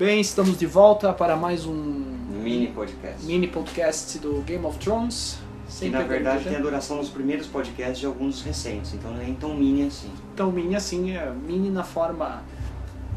Bem, 0.00 0.18
estamos 0.18 0.58
de 0.58 0.64
volta 0.64 1.12
para 1.12 1.36
mais 1.36 1.66
um 1.66 1.74
Mini 1.74 2.68
podcast. 2.68 3.22
mini 3.26 3.46
podcast 3.46 4.18
do 4.18 4.40
Game 4.46 4.64
of 4.64 4.78
Thrones. 4.78 5.38
Que 5.78 5.90
na 5.90 6.00
verdade 6.00 6.44
tem 6.44 6.56
a 6.56 6.58
duração 6.58 6.96
dos 6.96 7.10
primeiros 7.10 7.46
podcasts 7.46 7.98
de 7.98 8.06
alguns 8.06 8.40
recentes, 8.40 8.94
então 8.94 9.10
não 9.10 9.20
é 9.20 9.24
nem 9.24 9.34
tão 9.34 9.54
mini 9.54 9.86
assim. 9.86 10.10
Então, 10.32 10.50
mini 10.50 10.74
assim, 10.74 11.14
é 11.14 11.30
mini 11.30 11.68
na 11.68 11.84
forma 11.84 12.42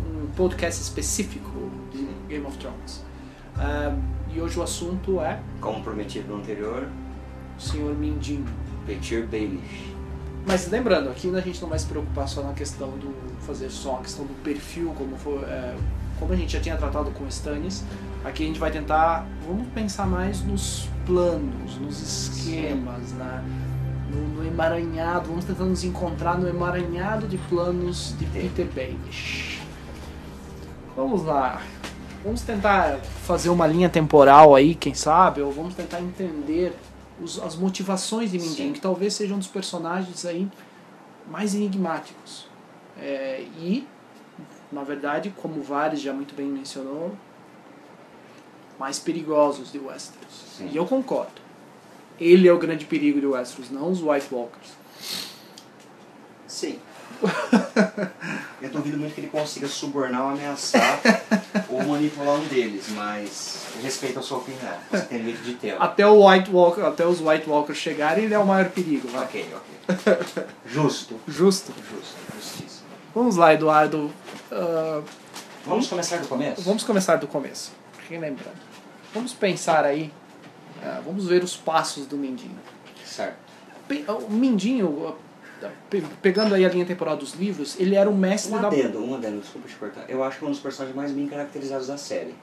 um 0.05 0.27
podcast 0.35 0.81
específico 0.81 1.71
de 1.89 2.05
Game 2.27 2.45
of 2.45 2.57
Thrones. 2.57 3.01
Ah, 3.55 3.95
e 4.35 4.41
hoje 4.41 4.59
o 4.59 4.63
assunto 4.63 5.21
é 5.21 5.39
Como 5.61 5.81
prometido 5.81 6.33
no 6.33 6.41
anterior, 6.41 6.89
o 7.57 7.61
Sr. 7.61 7.95
Mindinho. 7.97 8.45
Petir 8.85 9.25
Baelish. 9.25 9.95
Mas 10.45 10.69
lembrando, 10.69 11.09
aqui 11.09 11.33
a 11.33 11.39
gente 11.39 11.61
não 11.61 11.69
vai 11.69 11.79
se 11.79 11.85
preocupar 11.85 12.27
só 12.27 12.43
na 12.43 12.51
questão 12.51 12.89
do 12.97 13.15
fazer 13.39 13.69
só 13.69 13.95
a 13.95 14.01
questão 14.01 14.25
do 14.25 14.33
perfil, 14.43 14.93
como 14.97 15.15
foi, 15.15 15.37
é, 15.43 15.75
como 16.19 16.33
a 16.33 16.35
gente 16.35 16.53
já 16.53 16.59
tinha 16.59 16.77
tratado 16.77 17.11
com 17.11 17.27
Stannis. 17.27 17.83
Aqui 18.23 18.43
a 18.43 18.47
gente 18.47 18.59
vai 18.59 18.71
tentar, 18.71 19.25
vamos 19.47 19.67
pensar 19.73 20.05
mais 20.07 20.41
nos 20.43 20.87
planos, 21.05 21.77
nos 21.77 22.01
esquemas, 22.01 23.11
na, 23.13 23.43
no, 24.09 24.27
no 24.29 24.47
emaranhado. 24.47 25.27
Vamos 25.29 25.43
tentar 25.45 25.65
nos 25.65 25.83
encontrar 25.83 26.37
no 26.37 26.47
emaranhado 26.47 27.27
de 27.27 27.37
planos 27.37 28.15
de 28.17 28.25
Peter 28.27 28.65
Baelish. 28.73 29.59
Vamos 30.95 31.23
lá. 31.23 31.61
Vamos 32.23 32.41
tentar 32.41 32.99
fazer 33.25 33.49
uma 33.49 33.67
linha 33.67 33.89
temporal 33.89 34.55
aí, 34.55 34.75
quem 34.75 34.93
sabe, 34.93 35.41
ou 35.41 35.51
vamos 35.51 35.73
tentar 35.75 35.99
entender 35.99 36.73
os- 37.21 37.41
as 37.41 37.55
motivações 37.57 38.31
de 38.31 38.37
Mindinho, 38.39 38.67
Sim. 38.69 38.73
que 38.73 38.79
talvez 38.79 39.13
seja 39.13 39.33
um 39.33 39.39
dos 39.39 39.47
personagens 39.47 40.25
aí 40.25 40.47
mais 41.29 41.53
enigmáticos. 41.53 42.47
É, 42.97 43.43
e, 43.57 43.85
na 44.73 44.83
verdade, 44.83 45.33
como 45.41 45.61
Vares 45.61 46.01
já 46.01 46.11
muito 46.11 46.35
bem 46.35 46.47
mencionou, 46.47 47.15
mais 48.79 48.99
perigosos 48.99 49.71
de 49.71 49.79
Westeros. 49.79 50.43
Sim. 50.57 50.69
E 50.71 50.75
eu 50.75 50.85
concordo. 50.85 51.41
Ele 52.19 52.47
é 52.47 52.53
o 52.53 52.57
grande 52.57 52.85
perigo 52.85 53.19
de 53.19 53.25
Westeros, 53.25 53.69
não 53.69 53.89
os 53.89 54.01
White 54.01 54.27
Walkers. 54.31 54.71
Sim. 56.47 56.79
Eu 58.61 58.69
duvido 58.69 58.97
muito 58.97 59.13
que 59.13 59.19
ele 59.19 59.27
consiga 59.27 59.67
subornar 59.67 60.21
ou 60.21 60.29
ameaçar 60.29 61.01
ou 61.67 61.83
manipular 61.83 62.39
um 62.39 62.45
deles, 62.45 62.85
mas 62.91 63.65
respeito 63.81 64.19
a 64.19 64.21
sua 64.21 64.37
opinião. 64.37 64.73
Você 64.89 65.05
tem 65.05 65.17
direito 65.19 65.43
de 65.43 65.55
tê-la. 65.55 65.83
Até, 65.83 66.07
o 66.07 66.25
White 66.25 66.49
Walker, 66.49 66.81
até 66.81 67.05
os 67.05 67.19
White 67.19 67.49
Walkers 67.49 67.77
chegarem, 67.77 68.23
ele 68.23 68.33
é 68.33 68.39
o 68.39 68.45
maior 68.45 68.69
perigo. 68.69 69.09
vai. 69.09 69.23
Ok, 69.25 69.45
ok. 69.53 70.45
Justo. 70.65 71.19
Justo. 71.27 71.73
Justo. 71.91 72.15
Justiça. 72.35 72.82
Vamos 73.13 73.35
lá, 73.35 73.53
Eduardo. 73.53 74.11
Ah, 74.51 75.01
Vamos 75.65 75.87
começar 75.87 76.17
do 76.17 76.27
começo? 76.27 76.61
Vamos 76.61 76.83
começar 76.83 77.15
do 77.17 77.27
começo. 77.27 77.71
Relembrando. 78.09 78.57
Vamos 79.13 79.33
pensar 79.33 79.85
aí. 79.85 80.11
ah, 80.83 81.01
vamos 81.05 81.25
ver 81.27 81.43
os 81.43 81.55
passos 81.55 82.05
do 82.05 82.17
Mindinho. 82.17 82.57
Certo. 83.05 83.37
Pe- 83.87 84.03
O 84.07 84.29
Mindinho, 84.31 85.15
ah, 85.63 85.69
pe- 85.89 86.03
pegando 86.21 86.53
aí 86.55 86.65
a 86.65 86.69
linha 86.69 86.85
temporal 86.85 87.15
dos 87.15 87.33
livros, 87.35 87.79
ele 87.79 87.95
era 87.95 88.09
o 88.09 88.15
mestre 88.15 88.53
Um 88.53 88.61
da. 88.61 88.67
adendo, 88.67 89.03
um 89.03 89.15
adendo, 89.15 89.39
desculpa 89.39 89.67
te 89.67 89.75
cortar. 89.75 90.05
Eu 90.09 90.23
acho 90.23 90.39
que 90.39 90.45
é 90.45 90.47
um 90.47 90.51
dos 90.51 90.59
personagens 90.59 90.95
mais 90.95 91.11
bem 91.11 91.27
caracterizados 91.27 91.87
da 91.87 91.97
série. 91.97 92.35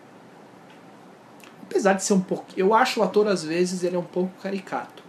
Apesar 1.63 1.93
de 1.95 2.03
ser 2.05 2.15
um 2.15 2.21
pouco. 2.21 2.47
Eu 2.57 2.73
acho 2.75 3.01
o 3.01 3.03
ator, 3.03 3.27
às 3.29 3.45
vezes, 3.45 3.85
ele 3.85 3.97
é 3.97 3.99
um 3.99 4.03
pouco 4.05 4.33
caricato. 4.43 5.03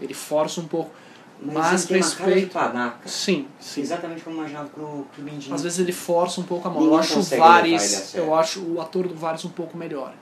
Ele 0.00 0.14
força 0.14 0.60
um 0.60 0.66
pouco. 0.68 0.90
Mas 1.42 1.86
de 1.86 1.94
respeito. 1.94 2.52
panaca. 2.52 3.06
Sim, 3.08 3.46
sim. 3.60 3.80
Exatamente 3.82 4.22
como 4.22 4.36
imaginava 4.36 4.68
pro, 4.68 5.06
pro 5.12 5.22
Mindinho. 5.22 5.54
Às 5.54 5.62
vezes 5.62 5.78
ele 5.78 5.92
força 5.92 6.40
um 6.40 6.44
pouco 6.44 6.66
a 6.66 6.70
mão. 6.70 6.80
Ninguém 6.80 6.94
eu 6.96 7.00
acho 7.00 7.18
o 7.18 7.22
Vares. 7.22 8.14
Eu 8.14 8.34
acho 8.34 8.60
o 8.62 8.80
ator 8.80 9.06
do 9.08 9.14
Vares 9.14 9.44
um 9.44 9.50
pouco 9.50 9.76
melhor. 9.76 10.14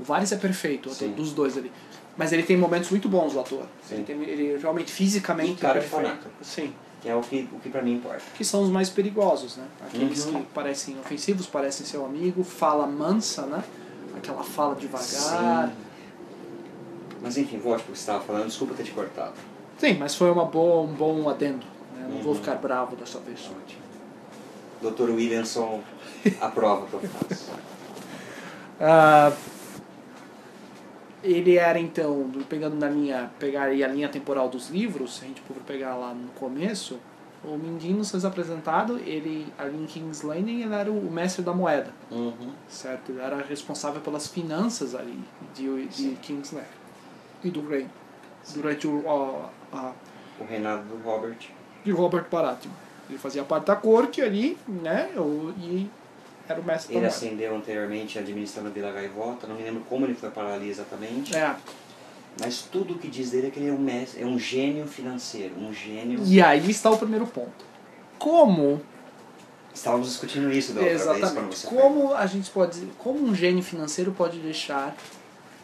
O 0.00 0.04
Vares 0.04 0.30
é 0.32 0.36
perfeito, 0.36 0.88
o 0.88 0.92
ator 0.92 1.08
dos 1.08 1.32
dois 1.32 1.56
ali. 1.56 1.72
Mas 2.16 2.32
ele 2.32 2.42
tem 2.44 2.56
momentos 2.56 2.90
muito 2.90 3.08
bons, 3.08 3.34
o 3.34 3.40
ator. 3.40 3.64
Ele, 3.90 4.02
tem- 4.04 4.22
ele 4.22 4.58
realmente 4.58 4.90
fisicamente 4.92 5.52
E 5.52 5.56
cara 5.56 5.78
é 5.80 5.82
panaca. 5.82 6.30
Sim. 6.42 6.72
Que 7.02 7.08
é 7.10 7.14
o 7.14 7.20
que, 7.20 7.48
o 7.52 7.58
que 7.60 7.68
pra 7.68 7.82
mim 7.82 7.94
importa. 7.94 8.22
Que 8.34 8.44
são 8.44 8.62
os 8.62 8.70
mais 8.70 8.88
perigosos, 8.88 9.56
né? 9.56 9.64
Aqueles 9.86 10.24
Uhum. 10.26 10.40
que 10.40 10.42
parecem 10.54 10.98
ofensivos, 10.98 11.46
parecem 11.46 11.84
seu 11.86 12.04
amigo, 12.06 12.42
fala 12.44 12.86
mansa, 12.86 13.42
né? 13.46 13.62
Aquela 14.16 14.42
fala 14.42 14.74
devagar. 14.76 15.68
Sim. 15.68 15.74
Mas 17.22 17.36
enfim, 17.36 17.58
volte 17.58 17.82
pro 17.84 17.92
que 17.92 17.98
você 17.98 18.02
estava 18.02 18.22
falando, 18.22 18.46
desculpa 18.46 18.74
ter 18.74 18.84
te 18.84 18.92
cortado. 18.92 19.34
Sim, 19.78 19.94
mas 19.98 20.14
foi 20.14 20.30
uma 20.30 20.44
boa, 20.44 20.82
um 20.82 20.92
bom 20.94 21.28
adendo. 21.28 21.64
né? 21.94 22.06
Não 22.08 22.18
vou 22.22 22.32
Uhum. 22.32 22.38
ficar 22.38 22.54
bravo 22.56 22.96
dessa 22.96 23.18
vez. 23.20 23.40
Ótimo. 23.50 23.82
Dr. 24.82 25.10
Williamson 25.10 25.80
aprova 26.40 26.84
o 26.84 26.86
que 26.88 26.94
eu 26.94 27.00
faço. 27.10 27.50
Ah, 28.78 29.32
ele 31.24 31.56
era 31.56 31.78
então, 31.78 32.30
pegando 32.46 32.76
na 32.76 32.90
linha, 32.90 33.30
pegar 33.38 33.62
a 33.64 33.68
linha 33.88 34.06
temporal 34.08 34.50
dos 34.50 34.68
livros, 34.68 35.16
se 35.16 35.24
a 35.24 35.28
gente 35.28 35.40
for 35.40 35.56
pegar 35.66 35.94
lá 35.96 36.12
no 36.12 36.28
começo, 36.38 36.98
o 37.42 37.56
Mindinho 37.56 37.96
nos 37.96 38.24
apresentado, 38.24 38.98
ele 38.98 39.46
ali 39.58 39.78
em 39.82 39.86
King's 39.86 40.20
Landing 40.20 40.60
ele 40.62 40.74
era 40.74 40.90
o 40.92 41.10
mestre 41.10 41.42
da 41.42 41.54
moeda, 41.54 41.90
Uhum. 42.10 42.52
certo? 42.68 43.12
Ele 43.12 43.20
era 43.20 43.36
responsável 43.42 44.02
pelas 44.02 44.28
finanças 44.28 44.94
ali 44.94 45.18
de, 45.54 45.86
de 45.86 45.94
Sim. 45.94 46.18
King's 46.20 46.52
Landing 46.52 46.66
e 47.44 47.50
do 47.50 47.66
reino 47.66 47.88
durante 48.54 48.86
o 48.86 49.50
a, 49.72 49.76
a, 49.76 49.92
O 50.40 50.44
reinado 50.44 50.82
do 50.84 51.02
Robert. 51.04 51.36
de 51.84 51.90
Robert 51.90 52.26
Baratheon. 52.30 52.72
Ele 53.08 53.18
fazia 53.18 53.44
parte 53.44 53.66
da 53.66 53.76
corte 53.76 54.20
ali, 54.20 54.58
né? 54.68 55.10
o- 55.16 55.52
E 55.58 55.88
era 56.48 56.60
o 56.60 56.64
mestre 56.64 56.96
Ele 56.96 57.06
ascendeu 57.06 57.54
anteriormente 57.56 58.18
administrando 58.18 58.68
a 58.68 58.72
Vila 58.72 58.90
Gaivota, 58.92 59.46
não 59.46 59.54
me 59.56 59.62
lembro 59.62 59.82
como 59.88 60.04
ele 60.06 60.14
foi 60.14 60.30
parar 60.30 60.54
ali 60.54 60.68
exatamente. 60.68 61.34
É. 61.36 61.54
Mas 62.40 62.62
tudo 62.62 62.94
o 62.94 62.98
que 62.98 63.08
diz 63.08 63.30
dele 63.30 63.46
é 63.46 63.50
que 63.50 63.58
ele 63.60 63.68
é 63.70 63.72
um, 63.72 63.78
mestre, 63.78 64.22
é 64.22 64.26
um 64.26 64.38
gênio 64.38 64.86
financeiro, 64.86 65.54
um 65.58 65.72
gênio. 65.72 66.20
E 66.24 66.42
aí 66.42 66.68
está 66.70 66.90
o 66.90 66.98
primeiro 66.98 67.26
ponto. 67.26 67.64
Como 68.18 68.80
Estávamos 69.72 70.08
discutindo 70.08 70.50
isso 70.50 70.72
da 70.72 70.80
outra 70.80 70.96
vez 70.96 71.02
Exatamente. 71.22 71.58
você 71.58 71.66
Como 71.66 72.14
a 72.14 72.26
gente 72.26 72.50
pode, 72.50 72.80
como 72.98 73.22
um 73.26 73.34
gênio 73.34 73.62
financeiro 73.62 74.10
pode 74.12 74.38
deixar 74.38 74.94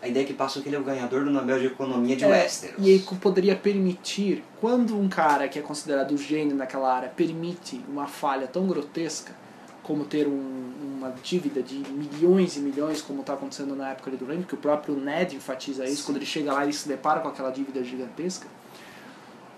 A 0.03 0.09
ideia 0.09 0.27
que 0.27 0.35
passa 0.35 0.59
é 0.59 0.63
que 0.63 0.69
ele 0.69 0.75
é 0.75 0.79
o 0.81 0.83
ganhador 0.83 1.25
do 1.25 1.31
Nobel 1.31 1.61
de 1.61 1.67
Economia 1.67 2.17
de 2.17 2.25
é, 2.25 2.29
Westeros. 2.29 2.85
e 2.85 2.99
co- 2.99 3.15
poderia 3.17 3.55
permitir 3.55 4.43
quando 4.61 4.99
um 4.99 5.09
cara 5.09 5.47
que 5.47 5.59
é 5.59 5.63
considerado 5.63 6.17
gênio 6.17 6.57
naquela 6.57 6.93
área 6.93 7.09
permite 7.09 7.81
uma 7.89 8.09
falha 8.09 8.49
tão 8.49 8.67
grotesca 8.67 9.33
como 9.83 10.05
ter 10.05 10.27
um- 10.27 10.73
uma 10.99 11.15
dívida 11.23 11.63
de 11.63 11.77
milhões 11.91 12.57
e 12.57 12.61
milhões 12.61 13.01
como 13.01 13.21
está 13.21 13.35
acontecendo 13.35 13.77
na 13.77 13.91
época 13.91 14.11
ali 14.11 14.17
do 14.17 14.25
reino, 14.25 14.43
que 14.45 14.55
o 14.55 14.57
próprio 14.57 14.97
Ned 14.97 15.37
enfatiza 15.37 15.85
isso 15.85 15.99
Sim. 15.99 16.03
quando 16.07 16.17
ele 16.17 16.27
chega 16.27 16.53
lá 16.53 16.65
ele 16.65 16.73
se 16.73 16.89
depara 16.89 17.21
com 17.21 17.29
aquela 17.29 17.51
dívida 17.51 17.83
gigantesca. 17.85 18.47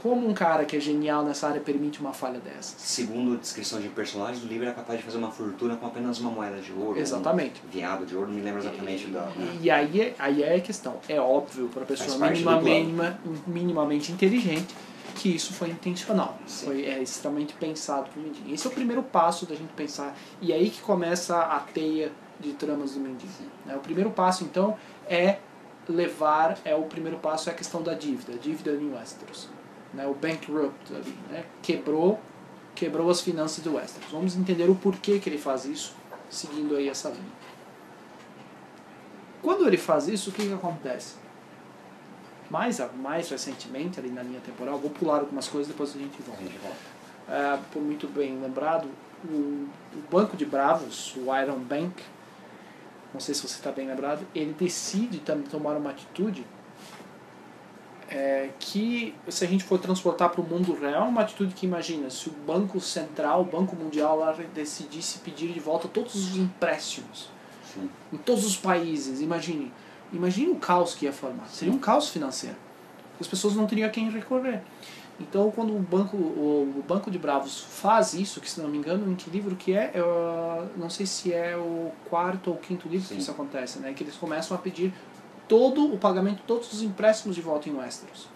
Como 0.04 0.28
um 0.28 0.34
cara 0.34 0.66
que 0.66 0.76
é 0.76 0.81
genial 0.81 1.25
nessa 1.25 1.48
área 1.48 1.62
permite 1.62 1.98
uma 1.98 2.12
falha 2.12 2.38
dessas? 2.38 2.75
Segundo 2.76 3.32
a 3.32 3.37
descrição 3.38 3.81
de 3.81 3.88
personagens 3.88 4.41
do 4.41 4.47
livro, 4.47 4.66
era 4.66 4.75
capaz 4.75 4.98
de 4.98 5.04
fazer 5.06 5.16
uma 5.16 5.31
fortuna 5.31 5.76
com 5.76 5.87
apenas 5.87 6.20
uma 6.20 6.31
moeda 6.31 6.60
de 6.60 6.70
ouro. 6.75 7.00
Exatamente. 7.00 7.62
Um 7.66 7.70
viado 7.70 8.04
de 8.04 8.14
ouro, 8.14 8.28
não 8.28 8.34
me 8.34 8.43
lembro 8.43 8.60
exatamente 8.60 9.06
da. 9.06 9.22
né? 9.22 9.59
E 9.62 9.70
aí 9.70 10.03
é, 10.03 10.14
aí 10.19 10.43
é 10.43 10.56
a 10.56 10.60
questão. 10.60 10.98
É 11.09 11.19
óbvio 11.19 11.69
para 11.69 11.84
a 11.84 11.87
pessoa 11.87 12.19
minima, 12.19 12.60
minima, 12.60 13.19
minimamente 13.47 14.12
inteligente 14.12 14.75
que 15.14 15.34
isso 15.34 15.54
foi 15.54 15.70
intencional. 15.70 16.37
Sim. 16.47 16.66
Foi 16.66 16.84
é, 16.84 17.03
extremamente 17.03 17.54
pensado 17.54 18.10
por 18.10 18.22
Mindinho. 18.22 18.54
Esse 18.54 18.66
é 18.66 18.70
o 18.70 18.75
primeiro 18.75 19.03
passo 19.03 19.47
da 19.47 19.54
gente 19.54 19.72
pensar. 19.72 20.14
E 20.43 20.53
é 20.53 20.56
aí 20.56 20.69
que 20.69 20.82
começa 20.82 21.41
a 21.41 21.60
teia 21.60 22.12
de 22.38 22.53
tramas 22.53 22.93
do 22.93 23.00
Mindinho. 23.00 23.32
Sim. 23.38 23.48
né? 23.64 23.75
O 23.75 23.81
primeiro 23.81 24.10
passo, 24.10 24.44
então, 24.44 24.76
é 25.09 25.38
levar, 25.88 26.59
é 26.62 26.75
o 26.75 26.82
primeiro 26.82 27.16
passo 27.16 27.48
é 27.48 27.53
a 27.53 27.56
questão 27.56 27.82
da 27.82 27.94
dívida, 27.94 28.34
a 28.34 28.37
dívida 28.37 28.72
em 28.72 28.93
Westeros. 28.93 29.48
Né? 29.94 30.06
O 30.06 30.15
bankrupt 30.15 30.93
ali, 30.94 31.16
né? 31.31 31.44
quebrou, 31.62 32.21
quebrou 32.75 33.09
as 33.10 33.21
finanças 33.21 33.62
do 33.62 33.75
Westeros. 33.75 34.10
Vamos 34.10 34.37
entender 34.37 34.69
o 34.69 34.75
porquê 34.75 35.19
que 35.19 35.28
ele 35.28 35.38
faz 35.38 35.65
isso, 35.65 35.94
seguindo 36.28 36.77
aí 36.77 36.88
essa 36.88 37.09
linha. 37.10 37.44
Quando 39.43 39.67
ele 39.67 39.76
faz 39.76 40.08
isso, 40.08 40.31
o 40.31 40.32
que, 40.32 40.46
que 40.46 40.52
acontece? 40.52 41.17
Mais, 42.50 42.81
a- 42.81 42.88
mais 42.88 43.29
recentemente, 43.31 43.99
ali 44.00 44.11
na 44.11 44.23
linha 44.23 44.41
temporal, 44.41 44.79
vou 44.79 44.91
pular 44.91 45.20
algumas 45.20 45.49
coisas, 45.49 45.69
depois 45.69 45.94
a 45.94 45.99
gente 45.99 46.17
A 46.20 46.25
volta. 46.26 46.43
gente 46.43 46.58
volta. 46.58 46.76
É, 47.29 47.58
por 47.73 47.81
muito 47.82 48.06
bem 48.08 48.38
lembrado, 48.41 48.88
o, 49.25 49.29
o 49.94 50.02
Banco 50.11 50.37
de 50.37 50.44
Bravos, 50.44 51.14
o 51.17 51.35
Iron 51.41 51.58
Bank, 51.61 52.02
não 53.12 53.20
sei 53.20 53.35
se 53.35 53.43
você 53.43 53.55
está 53.56 53.70
bem 53.70 53.87
lembrado, 53.87 54.26
ele 54.35 54.55
decide 54.58 55.19
tam- 55.20 55.43
tomar 55.43 55.76
uma 55.76 55.91
atitude 55.91 56.44
é, 58.09 58.51
que, 58.59 59.15
se 59.29 59.45
a 59.45 59.49
gente 59.49 59.65
for 59.65 59.79
transportar 59.79 60.31
para 60.31 60.41
o 60.41 60.45
mundo 60.45 60.75
real, 60.75 61.05
é 61.05 61.09
uma 61.09 61.23
atitude 61.23 61.55
que 61.55 61.67
imagina, 61.67 62.11
se 62.11 62.29
o 62.29 62.33
Banco 62.47 62.81
Central, 62.81 63.43
o 63.43 63.45
Banco 63.45 63.75
Mundial 63.77 64.19
lá 64.19 64.35
decidisse 64.55 65.19
pedir 65.19 65.53
de 65.53 65.61
volta 65.61 65.89
todos 65.89 66.15
os 66.15 66.37
empréstimos 66.37 67.29
Sim. 67.73 67.89
em 68.12 68.17
todos 68.17 68.45
os 68.45 68.56
países, 68.56 69.21
imagine, 69.21 69.73
imagine 70.12 70.51
o 70.53 70.56
caos 70.56 70.95
que 70.95 71.06
ia 71.06 71.12
formar. 71.12 71.47
Seria 71.49 71.73
um 71.73 71.79
caos 71.79 72.09
financeiro. 72.09 72.56
As 73.21 73.27
pessoas 73.27 73.55
não 73.55 73.67
teriam 73.67 73.89
a 73.89 73.91
quem 73.91 74.11
recorrer. 74.11 74.62
Então, 75.21 75.51
quando 75.53 75.75
o 75.75 75.79
banco, 75.79 76.17
o, 76.17 76.75
o 76.79 76.85
banco 76.87 77.09
de 77.11 77.19
Bravos 77.19 77.61
faz 77.61 78.15
isso, 78.15 78.41
que 78.41 78.51
se 78.51 78.61
não 78.61 78.69
me 78.69 78.79
engano, 78.79 79.11
em 79.11 79.15
que 79.15 79.31
livro 79.31 79.55
que 79.55 79.73
é? 79.73 79.93
Eu 79.95 80.69
não 80.77 80.91
sei 80.91 81.06
se 81.06 81.33
é 81.33 81.56
o 81.56 81.93
quarto 82.11 82.51
ou 82.51 82.56
quinto 82.56 82.89
livro 82.89 83.06
Sim. 83.06 83.15
que 83.15 83.21
isso 83.21 83.31
acontece, 83.31 83.79
né? 83.79 83.93
Que 83.93 84.03
eles 84.03 84.17
começam 84.17 84.56
a 84.56 84.61
pedir 84.61 84.93
todo 85.49 85.93
o 85.93 85.99
pagamento, 85.99 86.43
todos 86.46 86.73
os 86.73 86.82
empréstimos 86.82 87.35
de 87.37 87.43
volta 87.43 87.69
em 87.69 87.75
Westeros. 87.76 88.29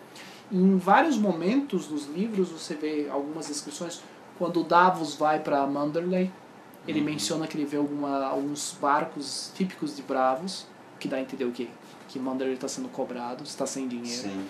Em 0.50 0.76
vários 0.78 1.16
momentos 1.18 1.86
dos 1.86 2.06
livros 2.06 2.48
você 2.50 2.74
vê 2.74 3.08
algumas 3.10 3.46
descrições 3.48 4.00
quando 4.38 4.60
o 4.60 4.64
Davos 4.64 5.14
vai 5.14 5.40
para 5.40 5.66
Manderley, 5.66 6.30
ele 6.86 7.00
Uhum. 7.00 7.04
menciona 7.06 7.46
que 7.46 7.56
ele 7.56 7.66
vê 7.66 7.76
alguma, 7.76 8.24
alguns 8.24 8.74
barcos 8.80 9.50
típicos 9.54 9.94
de 9.96 10.02
Bravos, 10.02 10.64
que 10.98 11.06
dá 11.08 11.16
a 11.16 11.20
entender 11.20 11.44
o 11.44 11.50
quê? 11.52 11.68
Que 12.08 12.18
Manderley 12.18 12.54
está 12.54 12.66
sendo 12.68 12.88
cobrado, 12.88 13.42
está 13.44 13.66
sem 13.66 13.86
dinheiro. 13.88 14.22
Sim. 14.22 14.46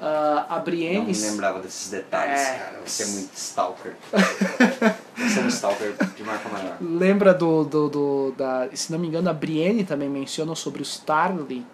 Ah, 0.00 0.46
a 0.48 0.50
Não 0.50 0.58
me 0.58 0.64
Brienne 0.64 1.12
lembrava 1.12 1.60
desses 1.60 1.90
detalhes, 1.90 2.40
É. 2.40 2.58
cara. 2.58 2.80
Você 2.86 3.02
é 3.02 3.06
muito 3.06 3.34
stalker. 3.34 3.96
Você 5.16 5.40
é 5.40 5.42
um 5.42 5.48
stalker 5.48 5.94
de 6.16 6.22
marca 6.24 6.48
maior. 6.48 6.76
Lembra 6.80 7.34
do, 7.34 7.64
do, 7.64 7.88
do 7.88 8.34
da, 8.36 8.68
se 8.72 8.90
não 8.92 8.98
me 8.98 9.08
engano, 9.08 9.28
a 9.28 9.32
Brienne 9.32 9.84
também 9.84 10.08
menciona 10.08 10.54
sobre 10.54 10.82
os 10.82 10.98
Tarly, 10.98 11.66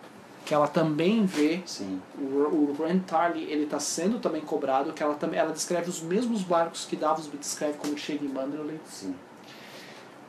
que 0.44 0.52
ela 0.52 0.68
também 0.68 1.24
vê 1.24 1.62
Sim. 1.64 2.00
o, 2.18 2.70
o 2.70 3.00
Tarly, 3.06 3.44
ele 3.44 3.64
está 3.64 3.80
sendo 3.80 4.18
também 4.18 4.42
cobrado, 4.42 4.92
que 4.92 5.02
ela 5.02 5.14
também 5.14 5.40
ela 5.40 5.52
descreve 5.52 5.88
os 5.88 6.00
mesmos 6.00 6.42
barcos 6.42 6.84
que 6.84 6.96
Davos 6.96 7.28
descreve 7.40 7.78
quando 7.78 7.96
chega 7.98 8.24
em 8.24 8.28
Manderley. 8.28 8.80
Sim. 8.86 9.14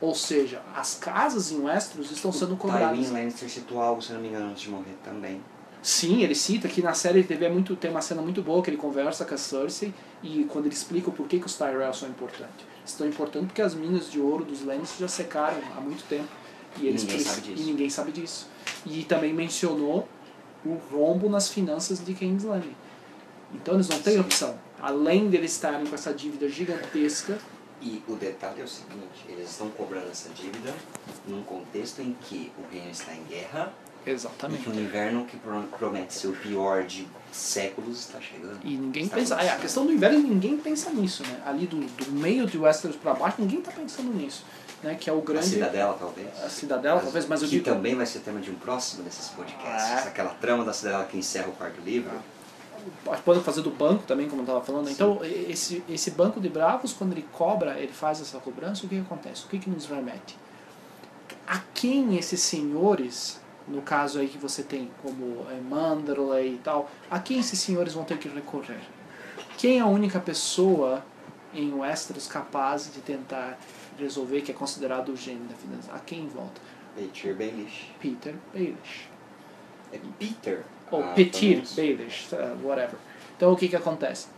Ou 0.00 0.14
seja, 0.14 0.62
as 0.74 0.94
casas 0.94 1.50
em 1.50 1.60
Westeros 1.60 2.10
estão 2.10 2.30
sendo 2.30 2.56
cobradas. 2.56 2.98
Tywin 2.98 3.12
Lannister 3.12 3.48
citou 3.48 3.80
algo, 3.80 4.02
se 4.02 4.12
não 4.12 4.20
me 4.20 4.28
engano, 4.28 4.50
antes 4.50 4.62
de 4.62 4.70
morrer 4.70 4.96
também. 5.02 5.40
Sim, 5.82 6.22
ele 6.22 6.34
cita 6.34 6.68
que 6.68 6.82
na 6.82 6.94
série 6.94 7.20
ele 7.20 7.28
teve 7.28 7.48
muito, 7.48 7.76
tem 7.76 7.90
uma 7.90 8.02
cena 8.02 8.20
muito 8.20 8.42
boa 8.42 8.62
que 8.62 8.68
ele 8.68 8.76
conversa 8.76 9.24
com 9.24 9.34
a 9.34 9.38
Cersei 9.38 9.94
e 10.22 10.44
quando 10.44 10.66
ele 10.66 10.74
explica 10.74 11.10
o 11.10 11.12
porquê 11.12 11.38
que 11.38 11.46
os 11.46 11.56
Tyrell 11.56 11.94
são 11.94 12.08
importantes. 12.08 12.66
Estão 12.84 13.06
importantes 13.06 13.48
porque 13.48 13.62
as 13.62 13.74
minas 13.74 14.10
de 14.10 14.20
ouro 14.20 14.44
dos 14.44 14.64
Lannister 14.64 15.00
já 15.00 15.08
secaram 15.08 15.60
há 15.76 15.80
muito 15.80 16.04
tempo. 16.08 16.28
E, 16.78 16.86
eles 16.86 17.04
ninguém 17.04 17.20
sabe 17.20 17.40
disso. 17.40 17.62
E 17.62 17.64
ninguém 17.64 17.90
sabe 17.90 18.12
disso. 18.12 18.48
E 18.86 19.02
também 19.04 19.32
mencionou 19.32 20.08
o 20.64 20.74
rombo 20.92 21.28
nas 21.28 21.48
finanças 21.48 22.04
de 22.04 22.14
King's 22.14 22.44
Landing. 22.44 22.74
Então 23.54 23.74
eles 23.74 23.88
não 23.88 24.00
têm 24.00 24.14
Sim. 24.14 24.20
opção. 24.20 24.58
Além 24.80 25.28
deles 25.28 25.52
estarem 25.52 25.86
com 25.86 25.94
essa 25.94 26.12
dívida 26.12 26.48
gigantesca, 26.48 27.38
E 27.80 28.02
o 28.08 28.14
detalhe 28.14 28.62
é 28.62 28.64
o 28.64 28.68
seguinte, 28.68 29.26
eles 29.28 29.50
estão 29.50 29.68
cobrando 29.68 30.08
essa 30.10 30.30
dívida 30.30 30.72
num 31.28 31.42
contexto 31.42 32.00
em 32.00 32.16
que 32.22 32.50
o 32.58 32.72
reino 32.72 32.90
está 32.90 33.12
em 33.14 33.22
guerra 33.24 33.70
e 34.06 34.10
exatamente. 34.10 34.62
que 34.62 34.70
o 34.70 34.74
inverno 34.74 35.26
que 35.26 35.36
pro- 35.36 35.62
promete 35.78 36.14
ser 36.14 36.28
o 36.28 36.32
pior 36.32 36.84
de 36.84 37.06
séculos 37.36 38.00
está 38.00 38.20
chegando. 38.20 38.58
E 38.64 38.76
ninguém 38.76 39.04
Está 39.04 39.16
pensa. 39.16 39.34
é, 39.36 39.50
a 39.50 39.56
questão 39.56 39.86
do 39.86 39.92
inverno, 39.92 40.18
ninguém 40.18 40.56
pensa 40.56 40.90
nisso, 40.90 41.22
né? 41.22 41.40
Ali 41.46 41.66
do, 41.66 41.76
do 41.78 42.12
meio 42.12 42.46
de 42.46 42.58
Westeros 42.58 42.96
para 42.96 43.14
baixo, 43.14 43.36
ninguém 43.38 43.58
está 43.60 43.70
pensando 43.72 44.12
nisso. 44.12 44.44
Né? 44.82 44.94
Que 44.98 45.08
é 45.08 45.12
o 45.12 45.18
A 45.18 45.22
grande. 45.22 45.46
cidadela, 45.46 45.94
talvez. 45.98 46.28
a 46.44 46.48
cidadela, 46.48 47.00
talvez, 47.00 47.26
mas 47.26 47.42
eu 47.42 47.48
que 47.48 47.56
digo. 47.56 47.64
também 47.64 47.94
vai 47.94 48.04
ser 48.06 48.18
tema 48.20 48.40
de 48.40 48.50
um 48.50 48.54
próximo 48.54 49.02
desses 49.02 49.28
podcasts. 49.28 50.04
É. 50.04 50.08
Aquela 50.08 50.30
trama 50.30 50.64
da 50.64 50.72
cidadela 50.72 51.04
que 51.04 51.16
encerra 51.16 51.48
o 51.48 51.52
quarto 51.52 51.80
livro. 51.80 52.12
Podem 53.24 53.42
fazer 53.42 53.62
do 53.62 53.70
banco 53.70 54.04
também, 54.04 54.28
como 54.28 54.42
eu 54.42 54.44
estava 54.44 54.62
falando. 54.64 54.88
Então, 54.90 55.18
esse, 55.24 55.82
esse 55.88 56.10
banco 56.12 56.40
de 56.40 56.48
bravos, 56.48 56.92
quando 56.92 57.12
ele 57.12 57.26
cobra, 57.32 57.78
ele 57.80 57.92
faz 57.92 58.20
essa 58.20 58.38
cobrança, 58.38 58.86
o 58.86 58.88
que, 58.88 58.94
que 58.96 59.00
acontece? 59.00 59.44
O 59.44 59.48
que, 59.48 59.58
que 59.58 59.68
nos 59.70 59.86
remete? 59.86 60.36
A 61.46 61.58
quem 61.74 62.16
esses 62.16 62.40
senhores, 62.40 63.40
no 63.68 63.82
caso 63.82 64.18
aí 64.18 64.28
que 64.28 64.38
você 64.38 64.62
tem 64.62 64.90
como 65.02 65.44
é, 65.50 65.60
Manderley 65.60 66.54
e 66.54 66.58
tal, 66.58 66.90
a 67.10 67.18
quem 67.18 67.38
esses 67.38 67.58
senhores 67.58 67.94
vão 67.94 68.04
ter 68.04 68.18
que 68.18 68.28
recorrer? 68.28 68.80
Quem 69.58 69.78
é 69.78 69.80
a 69.80 69.86
única 69.86 70.20
pessoa 70.20 71.04
em 71.52 71.72
Westeros 71.72 72.26
capaz 72.26 72.92
de 72.92 73.00
tentar 73.00 73.58
resolver, 73.98 74.42
que 74.42 74.50
é 74.50 74.54
considerado 74.54 75.10
o 75.10 75.16
gênio 75.16 75.44
da 75.44 75.54
finança? 75.54 75.92
A 75.92 75.98
quem 75.98 76.28
volta? 76.28 76.60
Peter 76.94 77.34
Baelish. 77.34 77.92
Peter 78.00 78.34
Baelish. 78.52 79.08
É 79.92 80.00
Peter. 80.18 80.64
ou 80.90 81.02
ah, 81.02 81.12
Petir. 81.14 81.62
Baelish, 81.74 82.32
uh, 82.32 82.66
whatever. 82.66 82.98
Então 83.36 83.52
o 83.52 83.56
que 83.56 83.68
que 83.68 83.76
acontece? 83.76 84.28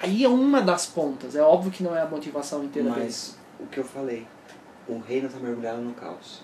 Aí 0.00 0.24
é 0.24 0.28
uma 0.28 0.62
das 0.62 0.86
pontas, 0.86 1.34
é 1.34 1.42
óbvio 1.42 1.72
que 1.72 1.82
não 1.82 1.96
é 1.96 2.02
a 2.02 2.06
motivação 2.06 2.62
inteira 2.62 2.90
deles. 2.90 3.36
Mas 3.58 3.66
o 3.66 3.68
que 3.68 3.78
eu 3.78 3.84
falei, 3.84 4.26
o 4.86 4.98
reino 4.98 5.26
está 5.26 5.40
mergulhado 5.40 5.80
no 5.80 5.92
caos. 5.92 6.42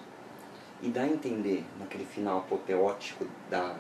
E 0.83 0.89
dá 0.89 1.03
a 1.03 1.07
entender, 1.07 1.65
naquele 1.79 2.05
final 2.05 2.39
apoteótico 2.39 3.27
da, 3.51 3.75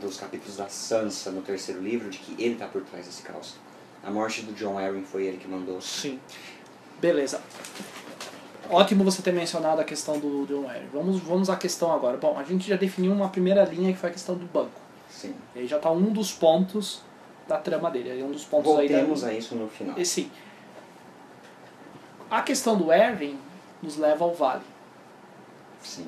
dos 0.00 0.18
capítulos 0.18 0.56
da 0.56 0.68
Sansa 0.68 1.30
no 1.30 1.42
terceiro 1.42 1.80
livro, 1.80 2.10
de 2.10 2.18
que 2.18 2.32
ele 2.42 2.54
está 2.54 2.66
por 2.66 2.82
trás 2.82 3.06
desse 3.06 3.22
caos. 3.22 3.54
A 4.02 4.10
morte 4.10 4.42
do 4.42 4.52
John 4.52 4.78
Arryn 4.78 5.04
foi 5.04 5.24
ele 5.26 5.38
que 5.38 5.48
mandou. 5.48 5.80
Sim. 5.80 6.18
Beleza. 7.00 7.40
Ótimo 8.70 9.04
você 9.04 9.22
ter 9.22 9.32
mencionado 9.32 9.80
a 9.80 9.84
questão 9.84 10.18
do 10.18 10.46
John 10.46 10.68
Arryn. 10.68 10.88
Vamos, 10.92 11.20
vamos 11.20 11.50
à 11.50 11.56
questão 11.56 11.92
agora. 11.92 12.16
Bom, 12.16 12.36
a 12.38 12.44
gente 12.44 12.68
já 12.68 12.76
definiu 12.76 13.12
uma 13.12 13.28
primeira 13.28 13.64
linha 13.64 13.92
que 13.92 13.98
foi 13.98 14.10
a 14.10 14.12
questão 14.12 14.34
do 14.34 14.46
banco. 14.46 14.80
Sim. 15.08 15.34
E 15.54 15.60
aí 15.60 15.66
já 15.66 15.76
está 15.76 15.90
um 15.90 16.12
dos 16.12 16.32
pontos 16.32 17.02
da 17.46 17.58
trama 17.58 17.90
dele. 17.90 18.10
Aí 18.10 18.22
um 18.22 18.30
dos 18.30 18.44
pontos 18.44 18.72
Voltemos 18.72 19.22
aí 19.22 19.30
da... 19.30 19.36
a 19.36 19.38
isso 19.38 19.54
no 19.54 19.68
final. 19.68 19.98
E 19.98 20.04
sim. 20.04 20.30
A 22.30 22.42
questão 22.42 22.76
do 22.76 22.90
Arryn 22.90 23.36
nos 23.82 23.96
leva 23.96 24.24
ao 24.24 24.34
vale. 24.34 24.62
Sim. 25.84 26.06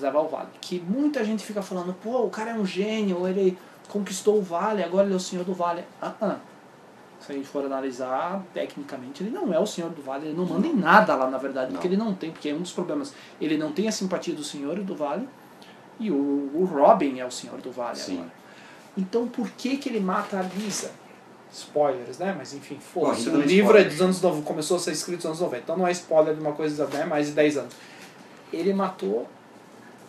leva 0.00 0.18
ao 0.18 0.28
vale. 0.28 0.48
Que 0.60 0.80
muita 0.80 1.24
gente 1.24 1.44
fica 1.44 1.62
falando, 1.62 1.94
pô, 2.02 2.24
o 2.24 2.30
cara 2.30 2.50
é 2.50 2.54
um 2.54 2.66
gênio, 2.66 3.28
ele 3.28 3.56
conquistou 3.88 4.38
o 4.38 4.42
vale, 4.42 4.82
agora 4.82 5.06
ele 5.06 5.14
é 5.14 5.16
o 5.16 5.20
senhor 5.20 5.44
do 5.44 5.54
vale. 5.54 5.84
Ah, 6.00 6.14
ah. 6.20 6.36
Se 7.20 7.32
a 7.32 7.34
gente 7.34 7.48
for 7.48 7.64
analisar, 7.64 8.42
tecnicamente, 8.54 9.22
ele 9.22 9.30
não 9.30 9.52
é 9.52 9.58
o 9.58 9.66
senhor 9.66 9.90
do 9.90 10.00
vale, 10.00 10.28
ele 10.28 10.36
não 10.36 10.46
manda 10.46 10.66
em 10.66 10.74
nada 10.74 11.14
lá, 11.14 11.28
na 11.28 11.36
verdade, 11.36 11.72
porque 11.72 11.88
Não. 11.88 11.94
ele 11.94 12.02
não 12.02 12.14
tem, 12.14 12.30
porque 12.30 12.48
é 12.48 12.54
um 12.54 12.60
dos 12.60 12.72
problemas. 12.72 13.12
Ele 13.40 13.58
não 13.58 13.72
tem 13.72 13.88
a 13.88 13.92
simpatia 13.92 14.34
do 14.34 14.44
senhor 14.44 14.78
do 14.80 14.94
vale, 14.94 15.28
e 15.98 16.10
o, 16.10 16.14
o 16.54 16.64
Robin 16.64 17.18
é 17.18 17.26
o 17.26 17.30
senhor 17.30 17.60
do 17.60 17.72
vale 17.72 17.96
Sim. 17.96 18.14
agora. 18.14 18.32
Então, 18.96 19.26
por 19.28 19.50
que 19.50 19.76
que 19.76 19.88
ele 19.88 20.00
mata 20.00 20.38
a 20.38 20.42
Lisa? 20.42 20.92
Spoilers, 21.52 22.18
né? 22.18 22.34
Mas 22.36 22.52
enfim, 22.54 22.78
foda-se. 22.78 23.28
O 23.28 23.40
livro 23.40 23.76
é 23.76 23.84
dos 23.84 24.00
anos 24.00 24.20
90, 24.20 24.46
começou 24.46 24.76
a 24.76 24.80
ser 24.80 24.92
escrito 24.92 25.18
nos 25.18 25.26
anos 25.26 25.40
90, 25.40 25.62
então 25.62 25.76
não 25.76 25.86
é 25.86 25.92
spoiler 25.92 26.34
de 26.34 26.40
uma 26.40 26.52
coisa 26.52 26.86
né, 26.86 27.04
mais 27.04 27.28
de 27.28 27.32
10 27.32 27.56
anos. 27.56 27.74
Ele 28.52 28.72
matou 28.72 29.28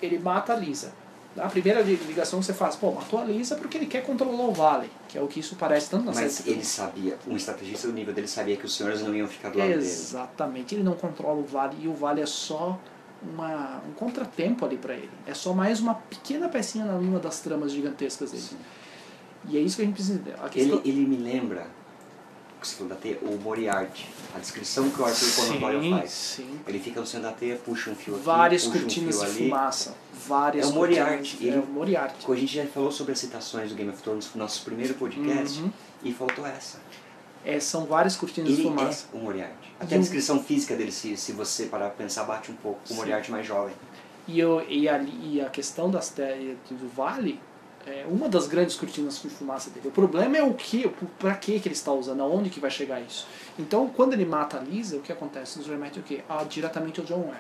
ele 0.02 0.20
mata 0.20 0.54
a 0.54 0.56
Lisa. 0.56 0.92
A 1.38 1.48
primeira 1.48 1.82
ligação 1.82 2.40
que 2.40 2.46
você 2.46 2.54
faz, 2.54 2.76
pô, 2.76 2.92
matou 2.92 3.20
a 3.20 3.24
Lisa 3.24 3.56
porque 3.56 3.78
ele 3.78 3.86
quer 3.86 4.04
controlar 4.04 4.46
o 4.46 4.52
vale, 4.52 4.90
que 5.08 5.18
é 5.18 5.22
o 5.22 5.28
que 5.28 5.40
isso 5.40 5.56
parece 5.56 5.90
tanto 5.90 6.06
na 6.06 6.12
Mas 6.12 6.34
série. 6.34 6.52
ele 6.52 6.66
sabia, 6.66 7.18
um 7.28 7.38
estrategista 7.38 7.88
do 7.88 7.94
nível 7.94 8.14
dele 8.14 8.28
sabia 8.28 8.58
que 8.58 8.66
os 8.66 8.76
senhores 8.76 9.02
não 9.02 9.14
iam 9.16 9.28
ficar 9.28 9.50
do 9.50 9.60
lado 9.60 9.68
dele. 9.68 9.82
Exatamente, 9.82 10.76
ele 10.76 10.84
não 10.84 10.96
controla 10.96 11.40
o 11.40 11.46
vale 11.46 11.78
e 11.80 11.88
o 11.88 11.94
vale 11.94 12.22
é 12.22 12.26
só 12.26 12.80
uma, 13.22 13.82
um 13.88 13.94
contratempo 13.94 14.66
ali 14.66 14.78
pra 14.78 14.96
ele. 14.96 15.12
É 15.28 15.34
só 15.34 15.54
mais 15.54 15.80
uma 15.80 15.94
pequena 15.94 16.50
pecinha 16.50 16.84
na 16.84 16.94
numa 16.94 17.20
das 17.20 17.40
tramas 17.40 17.72
gigantescas 17.72 18.32
dele. 18.32 18.44
Sim. 18.44 18.58
E 19.48 19.58
é 19.58 19.62
isso 19.62 19.78
que 19.78 19.84
a 19.84 19.86
gente 19.86 19.94
precisa 19.94 20.20
entender. 20.20 20.36
A 20.44 20.50
questão... 20.50 20.80
Ele, 20.80 20.90
ele 20.90 21.06
me 21.06 21.16
lembra, 21.16 21.68
o 22.62 22.66
falou 22.66 22.90
da 22.90 22.96
teia, 22.96 23.18
o 23.22 23.38
Moriarty. 23.42 24.08
A 24.36 24.40
descrição 24.40 24.90
que 24.90 25.02
o 25.02 25.06
Arthur 25.06 25.36
Conan 25.36 25.60
Doyle 25.60 25.90
faz. 25.92 26.12
sim. 26.12 26.60
Ele 26.68 26.80
fica 26.80 27.00
no 27.00 27.06
centro 27.08 27.28
da 27.30 27.34
teia, 27.34 27.56
puxa 27.56 27.90
um 27.92 27.96
fio 27.96 28.16
aqui, 28.16 28.24
Várias 28.24 28.66
puxa 28.66 28.80
cortinas 28.80 29.16
um 29.16 29.20
fio 29.20 29.30
de 29.32 29.38
ali. 29.42 29.50
fumaça. 29.50 29.96
Várias 30.28 30.66
É 30.68 30.70
o 30.70 30.74
Moriarty, 30.74 31.38
ele- 31.42 31.56
É 31.58 31.60
o 31.60 31.66
Moriarty. 31.66 32.32
A 32.32 32.36
gente 32.36 32.54
já 32.56 32.66
falou 32.68 32.92
sobre 32.92 33.14
as 33.14 33.20
citações 33.20 33.70
do 33.70 33.76
Game 33.76 33.90
of 33.92 34.02
Thrones 34.04 34.30
no 34.36 34.40
nosso 34.42 34.64
primeiro 34.64 34.94
podcast 34.96 35.60
Uhum. 35.62 35.72
e 36.04 36.14
faltou 36.14 36.46
essa. 36.46 36.78
É, 37.46 37.60
são 37.60 37.86
várias 37.86 38.16
cortinas 38.18 38.50
de 38.54 38.62
Ele 38.62 38.64
fumaça. 38.70 39.06
é 39.14 39.18
o 39.18 39.22
Moriarty. 39.22 39.54
E 39.80 39.84
Até 39.84 39.96
a 39.96 39.98
o- 39.98 40.02
descrição 40.02 40.44
física 40.44 40.76
dele, 40.76 40.92
se, 40.92 41.16
se 41.16 41.32
você 41.32 41.66
parar 41.68 41.86
pra 41.88 42.04
pensar, 42.04 42.26
bate 42.26 42.52
um 42.52 42.56
pouco 42.56 42.82
o 42.84 42.88
Sim. 42.90 42.96
Moriarty 42.96 43.32
mais 43.32 43.48
jovem. 43.48 43.74
E, 44.28 44.38
eu, 44.40 44.64
e, 44.70 44.88
a, 44.88 45.02
e 45.02 45.42
a 45.42 45.50
questão 45.50 45.90
das 45.90 46.10
te- 46.10 46.56
do 46.70 46.88
vale 46.90 47.40
é 47.86 48.06
uma 48.08 48.28
das 48.30 48.48
grandes 48.48 48.76
cortinas 48.76 49.22
de 49.22 49.30
fumaça 49.30 49.70
dele. 49.70 49.88
O 49.88 49.92
problema 49.92 50.38
é 50.38 50.44
o 50.44 50.54
que, 50.54 50.88
pra 51.18 51.36
que 51.36 51.60
que 51.60 51.68
ele 51.68 51.76
está 51.76 51.92
usando, 51.92 52.22
aonde 52.22 52.50
que 52.50 52.60
vai 52.60 52.70
chegar 52.70 53.00
isso. 53.02 53.28
Então, 53.58 53.88
quando 53.90 54.14
ele 54.14 54.26
mata 54.26 54.58
a 54.58 54.62
Lisa, 54.62 54.98
o 54.98 55.02
que 55.02 55.12
acontece? 55.12 55.58
Nos 55.58 55.68
remete 55.68 56.00
o 56.00 56.04
quê? 56.04 56.22
Ah, 56.30 56.44
diretamente 56.44 57.00
ao 57.00 57.06
John. 57.06 57.34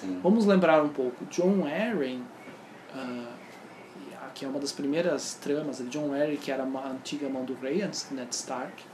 Sim. 0.00 0.20
Vamos 0.22 0.44
lembrar 0.46 0.82
um 0.82 0.88
pouco. 0.90 1.24
John 1.26 1.64
Arryn, 1.66 2.22
ah, 2.94 3.32
que 4.34 4.44
é 4.44 4.48
uma 4.48 4.60
das 4.60 4.72
primeiras 4.72 5.34
tramas, 5.34 5.82
John 5.88 6.12
Arryn, 6.12 6.36
que 6.36 6.52
era 6.52 6.62
a 6.62 6.88
antiga 6.90 7.28
mão 7.28 7.44
do 7.44 7.54
rei, 7.54 7.82
antes 7.82 8.04
do 8.04 8.14
Ned 8.14 8.34
Stark. 8.34 8.84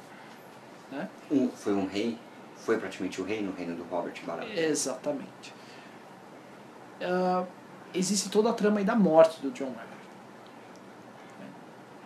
Né? 0.92 1.09
Um- 1.31 1.49
foi 1.49 1.73
um 1.75 1.87
rei, 1.87 2.16
foi 2.57 2.78
praticamente 2.78 3.21
o 3.21 3.25
rei 3.25 3.42
no 3.42 3.52
reino 3.52 3.75
do 3.75 3.83
Robert 3.85 4.14
Baratheon. 4.25 4.52
Exatamente. 4.57 5.52
Ah, 7.00 7.45
existe 7.92 8.28
toda 8.31 8.50
a 8.50 8.52
trama 8.52 8.78
aí 8.78 8.85
da 8.85 8.95
morte 8.95 9.40
do 9.40 9.50
John 9.50 9.73
Arryn. 9.76 9.92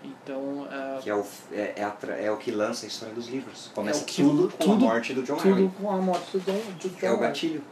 Então, 0.06 0.66
ah, 0.70 0.98
Que 1.02 1.10
é 1.10 1.14
o, 1.14 1.25
é, 1.52 1.75
é, 1.76 1.84
a 1.84 1.96
é 2.16 2.30
o 2.30 2.36
que 2.36 2.50
lança 2.50 2.86
a 2.86 2.88
história 2.88 3.14
dos 3.14 3.28
livros. 3.28 3.70
Começa 3.75 4.02
É 4.02 4.04
que- 4.04 4.22
tudo 4.22 4.48
com 4.50 4.58
tudo- 4.64 4.84
a 4.84 4.88
morte 4.88 5.14
do 5.14 5.22
John 5.22 5.36
tudo 5.36 5.52
Arryn. 5.54 5.68
com 5.70 5.90
a 5.90 5.96
morte 5.96 6.38
do 6.38 6.40
John, 6.40 6.52
do 6.78 6.88
John 6.88 7.06
É 7.06 7.10
o 7.12 7.18
gatilho. 7.18 7.62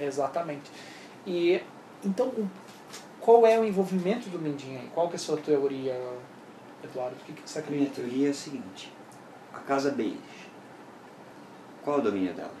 Exatamente. 0.00 0.70
E 1.26 1.60
então, 2.04 2.32
qual 3.20 3.46
é 3.46 3.58
o 3.58 3.64
envolvimento 3.64 4.28
do 4.28 4.38
Mindinho 4.38 4.78
aí? 4.80 4.90
Qual 4.94 5.08
que 5.08 5.14
é 5.14 5.16
a 5.16 5.18
sua 5.18 5.36
teoria? 5.38 5.94
Eduardo? 6.82 7.16
O 7.16 7.24
que, 7.24 7.32
que 7.32 7.48
você 7.48 7.60
A 7.60 7.62
minha 7.62 7.84
acredita? 7.84 8.02
teoria 8.02 8.28
é 8.28 8.30
a 8.30 8.34
seguinte: 8.34 8.92
a 9.52 9.58
casa 9.60 9.90
Beige, 9.90 10.18
qual 11.82 11.96
é 11.96 12.00
o 12.00 12.02
domínio 12.02 12.34
dela? 12.34 12.52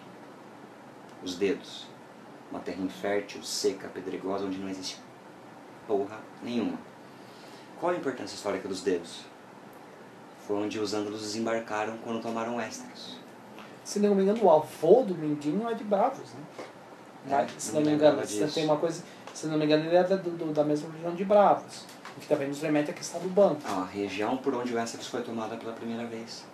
Os 1.22 1.36
dedos. 1.36 1.86
Uma 2.50 2.60
terra 2.60 2.80
infértil, 2.82 3.42
seca, 3.42 3.88
pedregosa, 3.88 4.44
onde 4.46 4.58
não 4.58 4.68
existe 4.68 4.98
porra 5.88 6.18
nenhuma. 6.42 6.78
Qual 7.80 7.92
a 7.92 7.96
importância 7.96 8.34
histórica 8.34 8.68
dos 8.68 8.80
dedos? 8.82 9.20
Foi 10.46 10.56
onde 10.56 10.78
os 10.78 10.92
ândalos 10.94 11.20
desembarcaram 11.22 11.96
quando 11.98 12.20
tomaram 12.22 12.56
Westeros. 12.56 13.18
Se 13.84 13.98
não 13.98 14.14
me 14.14 14.22
engano, 14.22 14.42
o 14.44 14.50
avô 14.50 15.02
do 15.02 15.14
Mindinho 15.14 15.68
é 15.68 15.74
de 15.74 15.84
Bravos, 15.84 16.30
né? 16.32 16.40
É, 17.30 17.46
se 17.58 17.72
não 17.72 17.80
não 17.80 17.90
me 17.90 17.96
engano, 17.96 18.26
se 18.26 18.46
tem 18.48 18.64
uma 18.64 18.76
coisa. 18.76 19.02
Se 19.32 19.46
não 19.46 19.58
me 19.58 19.64
engano, 19.64 19.84
ele 19.86 19.96
é 19.96 20.04
da, 20.04 20.16
do- 20.16 20.52
da 20.52 20.62
mesma 20.64 20.90
região 20.92 21.14
de 21.14 21.24
Bravos. 21.24 21.84
O 22.16 22.20
que 22.20 22.26
também 22.28 22.48
nos 22.48 22.60
remete 22.60 22.90
à 22.90 22.94
questão 22.94 23.20
do 23.20 23.28
banco. 23.28 23.60
Ah, 23.66 23.80
a 23.82 23.86
região 23.86 24.36
por 24.36 24.54
onde 24.54 24.74
Westeros 24.74 25.06
foi 25.08 25.22
tomada 25.22 25.56
pela 25.56 25.72
primeira 25.72 26.06
vez. 26.06 26.44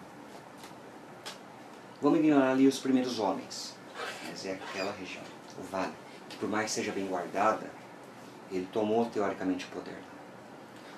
Vamos 2.00 2.18
ignorar 2.20 2.52
ali 2.52 2.66
os 2.66 2.78
primeiros 2.78 3.18
homens, 3.18 3.76
mas 4.26 4.46
é 4.46 4.52
aquela 4.52 4.90
região, 4.92 5.22
o 5.58 5.62
vale, 5.64 5.92
que 6.30 6.36
por 6.38 6.48
mais 6.48 6.66
que 6.66 6.70
seja 6.72 6.92
bem 6.92 7.06
guardada, 7.06 7.66
ele 8.50 8.66
tomou 8.72 9.04
teoricamente 9.06 9.66
o 9.66 9.68
poder. 9.68 9.98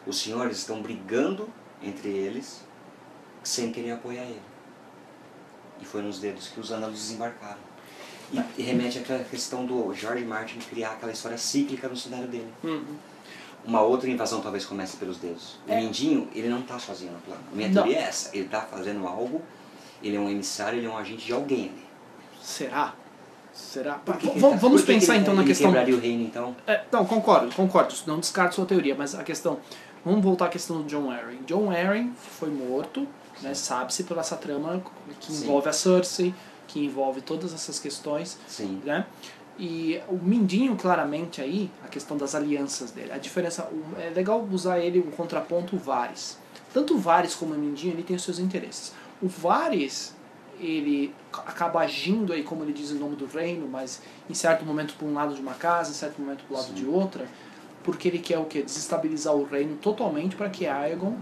Os 0.07 0.21
senhores 0.21 0.59
estão 0.59 0.81
brigando 0.83 1.49
entre 1.83 2.09
eles 2.09 2.61
sem 3.43 3.71
querer 3.73 3.93
apoiar 3.93 4.23
ele. 4.23 4.41
E 5.81 5.85
foi 5.85 6.03
nos 6.03 6.19
dedos 6.19 6.49
que 6.49 6.61
os 6.61 6.71
ândalos 6.71 6.97
desembarcaram. 6.97 7.59
E, 8.33 8.41
e 8.59 8.63
remete 8.63 8.99
àquela 8.99 9.23
questão 9.25 9.67
do 9.67 9.93
George 9.95 10.25
Martin 10.25 10.59
criar 10.59 10.93
aquela 10.93 11.13
história 11.13 11.37
cíclica 11.37 11.89
no 11.89 11.97
cenário 11.97 12.29
dele. 12.29 12.53
Uhum. 12.63 12.97
Uma 13.65 13.81
outra 13.83 14.09
invasão 14.09 14.41
talvez 14.41 14.65
comece 14.65 14.97
pelos 14.97 15.19
dedos. 15.19 15.59
O 15.69 15.73
É. 15.73 15.81
Mindinho, 15.81 16.29
ele 16.35 16.49
não 16.49 16.61
está 16.61 16.79
sozinho 16.79 17.13
no 17.13 17.19
plano. 17.21 17.41
A 17.53 17.55
minha 17.55 17.69
Não. 17.69 17.75
teoria 17.75 17.99
é 17.99 18.03
essa. 18.03 18.31
Ele 18.35 18.47
está 18.47 18.63
fazendo 18.63 19.07
algo, 19.07 19.41
ele 20.03 20.17
é 20.17 20.21
um 20.21 20.29
emissário, 20.29 20.79
ele 20.79 20.87
é 20.87 20.91
um 20.91 20.97
agente 20.97 21.27
de 21.27 21.33
alguém 21.33 21.69
ali. 21.69 21.85
Será? 22.43 22.95
Será? 23.53 23.95
Por 23.97 24.17
que 24.17 24.29
que 24.31 24.39
vamos 24.39 24.45
ele 24.45 24.51
tá- 24.55 24.57
vamos 24.57 24.83
pensar 24.83 25.15
ele- 25.15 25.23
então 25.23 25.35
na 25.35 25.43
ele 25.43 25.49
questão. 25.51 25.69
quebraria 25.71 25.95
o 25.95 26.01
reino, 26.01 26.25
então? 26.25 26.57
É, 26.67 26.85
não, 26.91 27.05
concordo, 27.05 27.55
concordo. 27.55 27.95
Não 28.07 28.19
descarto 28.19 28.55
sua 28.55 28.65
teoria, 28.67 28.95
mas 28.97 29.15
a 29.15 29.23
questão. 29.23 29.61
Vamos 30.05 30.23
voltar 30.23 30.47
à 30.47 30.49
questão 30.49 30.79
do 30.83 30.85
John 30.85 31.11
Arryn. 31.11 31.39
John 31.47 31.71
Arryn 31.71 32.13
foi 32.17 32.51
morto, 32.51 33.07
né, 33.41 33.55
sabe-se 33.55 34.05
por 34.05 34.19
essa 34.19 34.37
trama 34.37 34.83
que 35.21 35.33
Sim. 35.33 35.45
envolve 35.45 35.69
a 35.69 35.73
Cersei, 35.73 36.35
que 36.67 36.85
envolve 36.85 37.21
todas 37.21 37.53
essas 37.55 37.79
questões, 37.79 38.39
Sim. 38.49 38.81
né? 38.85 39.07
E 39.59 40.01
o 40.09 40.15
Mindinho, 40.17 40.75
claramente 40.77 41.41
aí, 41.41 41.71
a 41.85 41.89
questão 41.89 42.17
das 42.17 42.35
alianças 42.35 42.91
dele. 42.91 43.13
A 43.13 43.19
diferença, 43.19 43.69
o- 43.71 44.01
é 44.01 44.09
legal 44.11 44.45
usar 44.51 44.79
ele 44.81 44.99
um 44.99 45.11
contraponto 45.11 45.77
o 45.77 45.79
Varys. 45.79 46.39
Tanto 46.73 46.95
o 46.95 46.99
Varys 46.99 47.35
como 47.35 47.55
o 47.55 47.59
Mindinho, 47.59 47.93
ele 47.93 48.03
tem 48.03 48.17
os 48.17 48.23
seus 48.25 48.39
interesses. 48.39 48.93
O 49.21 49.29
Varys, 49.29 50.17
ele 50.59 51.15
acaba 51.33 51.81
agindo 51.81 52.33
aí, 52.33 52.43
como 52.43 52.65
ele 52.65 52.73
diz, 52.73 52.91
em 52.91 52.95
nome 52.99 53.15
do 53.15 53.27
reino, 53.27 53.69
mas 53.69 54.01
em 54.29 54.35
certo 54.35 54.65
momento 54.65 54.95
por 54.99 55.05
um 55.07 55.13
lado 55.15 55.35
de 55.35 55.41
uma 55.41 55.55
casa, 55.55 55.91
em 55.91 55.95
certo 55.95 56.21
momento 56.21 56.45
por 56.49 56.55
lado 56.55 56.69
Sim. 56.69 56.75
de 56.75 56.87
outra, 56.87 57.27
porque 57.85 58.09
ele 58.09 58.19
quer 58.19 58.39
o 58.39 58.45
quê? 58.45 58.63
Desestabilizar 58.63 59.35
o 59.35 59.45
reino 59.45 59.77
totalmente 59.77 60.37
para 60.37 60.49
que 60.51 60.67
Aegon 60.67 61.17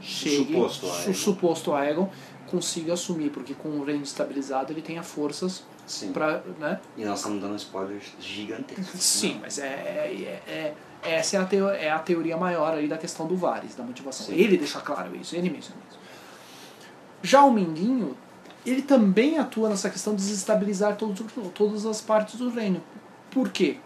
chegue, 0.00 0.52
suposto 0.54 0.86
Aegon. 0.90 1.10
o 1.10 1.14
suposto 1.14 1.72
Aegon 1.74 2.10
consiga 2.50 2.94
assumir, 2.94 3.30
porque 3.30 3.54
com 3.54 3.68
o 3.68 3.84
reino 3.84 4.02
estabilizado 4.02 4.72
ele 4.72 4.82
tenha 4.82 5.02
forças 5.02 5.62
para, 6.12 6.42
né? 6.58 6.80
E 6.96 7.04
nós 7.04 7.18
estamos 7.18 7.40
dando 7.40 7.56
spoilers 7.56 8.04
gigantescos. 8.20 9.00
Sim, 9.00 9.38
mas 9.40 9.58
é, 9.58 9.66
é, 9.66 10.42
é- 10.46 10.52
é- 10.52 10.74
essa 11.02 11.36
é 11.36 11.40
a, 11.40 11.44
teo, 11.44 11.68
é 11.68 11.90
a 11.90 11.98
teoria 11.98 12.36
maior 12.36 12.74
aí 12.74 12.86
da 12.86 12.98
questão 12.98 13.26
do 13.26 13.36
Varys, 13.36 13.74
da 13.74 13.82
motivação. 13.82 14.26
Sim. 14.26 14.34
Ele 14.34 14.56
deixa 14.56 14.80
claro 14.80 15.14
isso, 15.16 15.34
ele 15.34 15.48
isso. 15.58 15.72
Já 17.22 17.42
o 17.44 17.50
Mindinho, 17.52 18.16
ele 18.66 18.82
também 18.82 19.38
atua 19.38 19.68
nessa 19.68 19.88
questão 19.90 20.14
de 20.14 20.20
desestabilizar 20.22 20.96
todos, 20.96 21.20
os- 21.20 21.52
todas 21.54 21.86
as 21.86 22.00
partes 22.00 22.36
do 22.36 22.50
reino. 22.50 22.82
Por 23.30 23.48
quê? 23.50 23.78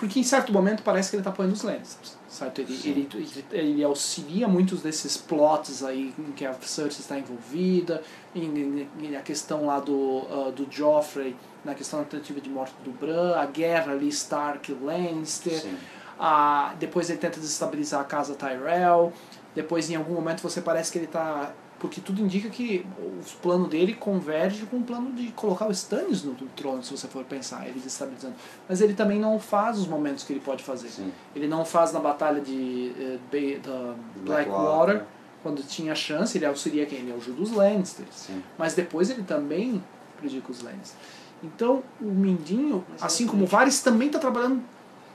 Porque 0.00 0.18
em 0.18 0.24
certo 0.24 0.50
momento 0.52 0.82
parece 0.82 1.10
que 1.10 1.16
ele 1.16 1.20
está 1.20 1.30
apoiando 1.30 1.54
os 1.54 1.62
Lannisters. 1.62 2.16
Certo? 2.28 2.60
Ele, 2.62 2.72
ele, 2.84 3.08
ele, 3.12 3.44
ele 3.52 3.84
auxilia 3.84 4.48
muitos 4.48 4.80
desses 4.82 5.16
plots 5.16 5.84
aí 5.84 6.12
em 6.18 6.32
que 6.32 6.44
a 6.46 6.54
Cersei 6.54 7.00
está 7.00 7.18
envolvida, 7.18 8.02
em, 8.34 8.88
em- 8.98 9.14
a 9.16 9.20
questão 9.20 9.66
lá 9.66 9.78
do, 9.78 10.22
ah, 10.30 10.50
do 10.50 10.66
Joffrey, 10.70 11.36
na 11.64 11.74
questão 11.74 11.98
da 12.00 12.06
tentativa 12.06 12.40
de 12.40 12.48
morte 12.48 12.72
do 12.82 12.90
Bran, 12.92 13.36
a 13.36 13.44
guerra 13.46 13.92
ali 13.92 14.08
Stark-Lannister, 14.08 15.60
Sim. 15.60 15.76
a, 16.18 16.74
depois 16.78 17.10
ele 17.10 17.18
tenta 17.18 17.38
desestabilizar 17.38 18.00
a 18.00 18.04
casa 18.04 18.34
Tyrell, 18.34 19.12
depois 19.54 19.90
em 19.90 19.96
algum 19.96 20.14
momento 20.14 20.40
você 20.40 20.60
parece 20.60 20.90
que 20.92 20.98
ele 20.98 21.06
está 21.06 21.52
porque 21.80 22.00
tudo 22.00 22.20
indica 22.20 22.48
que 22.50 22.86
o 22.98 23.22
plano 23.40 23.66
dele 23.66 23.94
converge 23.94 24.66
com 24.66 24.76
o 24.76 24.82
plano 24.82 25.10
de 25.12 25.28
colocar 25.32 25.66
o 25.66 25.72
Stannis 25.72 26.22
no 26.22 26.34
trono, 26.54 26.82
se 26.84 26.90
você 26.96 27.08
for 27.08 27.24
pensar, 27.24 27.64
ele 27.66 27.78
desestabilizando. 27.78 28.34
Mas 28.68 28.80
ele 28.82 28.92
também 28.94 29.18
não 29.18 29.40
faz 29.40 29.78
os 29.78 29.86
momentos 29.86 30.22
que 30.22 30.32
ele 30.34 30.40
pode 30.40 30.62
fazer. 30.62 30.88
Sim. 30.90 31.10
Ele 31.34 31.48
não 31.48 31.64
faz 31.64 31.90
na 31.92 31.98
batalha 31.98 32.40
de 32.42 32.92
Bay- 33.32 33.58
da 33.64 33.94
Blackwater, 34.16 35.04
quando 35.42 35.62
tinha 35.62 35.94
chance, 35.94 36.36
ele 36.36 36.44
auxilia 36.44 36.84
quem? 36.84 36.98
Ele 36.98 37.14
ajuda 37.14 37.40
os 37.42 37.50
Lannisters. 37.50 38.14
Sim. 38.14 38.42
Mas 38.58 38.74
depois 38.74 39.08
ele 39.08 39.22
também 39.22 39.82
prejudica 40.18 40.52
os 40.52 40.60
Lannisters. 40.62 40.94
Então, 41.42 41.82
o 41.98 42.04
Mindinho, 42.04 42.84
Mas 42.90 43.02
assim 43.02 43.24
é 43.24 43.28
como 43.28 43.44
o. 43.44 43.46
Varys, 43.46 43.80
também 43.80 44.08
está 44.08 44.18
trabalhando 44.18 44.62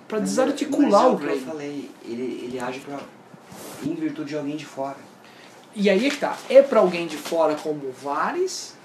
para 0.07 0.17
é- 0.17 0.21
desarticular 0.21 1.03
mas 1.03 1.11
é 1.11 1.13
o 1.13 1.17
que 1.19 1.25
Eu 1.27 1.39
falei, 1.41 1.91
ele, 2.03 2.41
ele 2.43 2.59
age 2.59 2.79
pra, 2.79 2.97
em 3.83 3.93
virtude 3.93 4.29
de 4.29 4.35
alguém 4.37 4.55
de 4.57 4.65
fora. 4.65 4.97
E 5.75 5.89
aí 5.89 6.07
é 6.07 6.09
que 6.09 6.17
tá. 6.17 6.37
É 6.49 6.61
para 6.61 6.79
alguém 6.79 7.05
de 7.05 7.17
fora 7.17 7.55
como 7.55 7.87
o 7.87 7.91
Varys? 7.91 8.75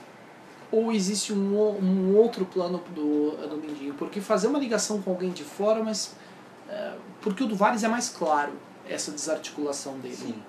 Ou 0.72 0.92
existe 0.92 1.32
um, 1.32 1.56
um 1.56 2.16
outro 2.16 2.44
plano 2.44 2.82
do, 2.94 3.36
do 3.48 3.56
Mindinho? 3.56 3.94
Porque 3.94 4.20
fazer 4.20 4.46
uma 4.48 4.58
ligação 4.58 5.00
com 5.00 5.10
alguém 5.10 5.30
de 5.30 5.44
fora, 5.44 5.82
mas. 5.82 6.14
é, 6.68 6.94
porque 7.20 7.42
o 7.44 7.46
do 7.46 7.56
Varys 7.56 7.82
é 7.82 7.88
mais 7.88 8.08
claro, 8.08 8.52
essa 8.88 9.10
desarticulação 9.10 9.98
dele. 9.98 10.16
Sim. 10.16 10.42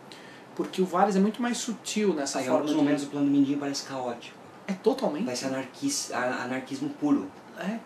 Porque 0.55 0.81
o 0.81 0.85
Varys 0.85 1.15
é 1.15 1.19
muito 1.19 1.41
mais 1.41 1.57
sutil 1.57 2.13
nessa 2.13 2.39
Aí, 2.39 2.45
em 2.45 2.47
forma 2.47 2.61
alguns 2.61 2.75
de. 2.75 2.77
momentos 2.83 3.03
o 3.03 3.07
plano 3.07 3.25
do 3.25 3.31
Mindinho 3.31 3.59
parece 3.59 3.83
caótico. 3.83 4.37
É 4.67 4.73
totalmente. 4.73 5.25
Parece 5.25 5.45
anarquis, 5.45 6.11
anarquismo 6.11 6.89
puro. 6.89 7.31
É. 7.57 7.79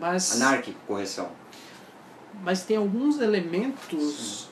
Mas, 0.00 0.40
Anárquico, 0.40 0.78
correção. 0.86 1.28
mas 2.42 2.62
tem 2.62 2.76
alguns 2.76 3.20
elementos, 3.20 4.48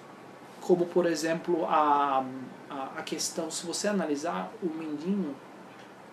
como 0.63 0.87
por 0.87 1.07
exemplo 1.07 1.67
a, 1.67 2.25
a, 2.71 2.85
a 2.99 3.03
questão, 3.03 3.51
se 3.51 3.67
você 3.67 3.89
analisar 3.89 4.51
o 4.63 4.67
Mindinho, 4.67 5.35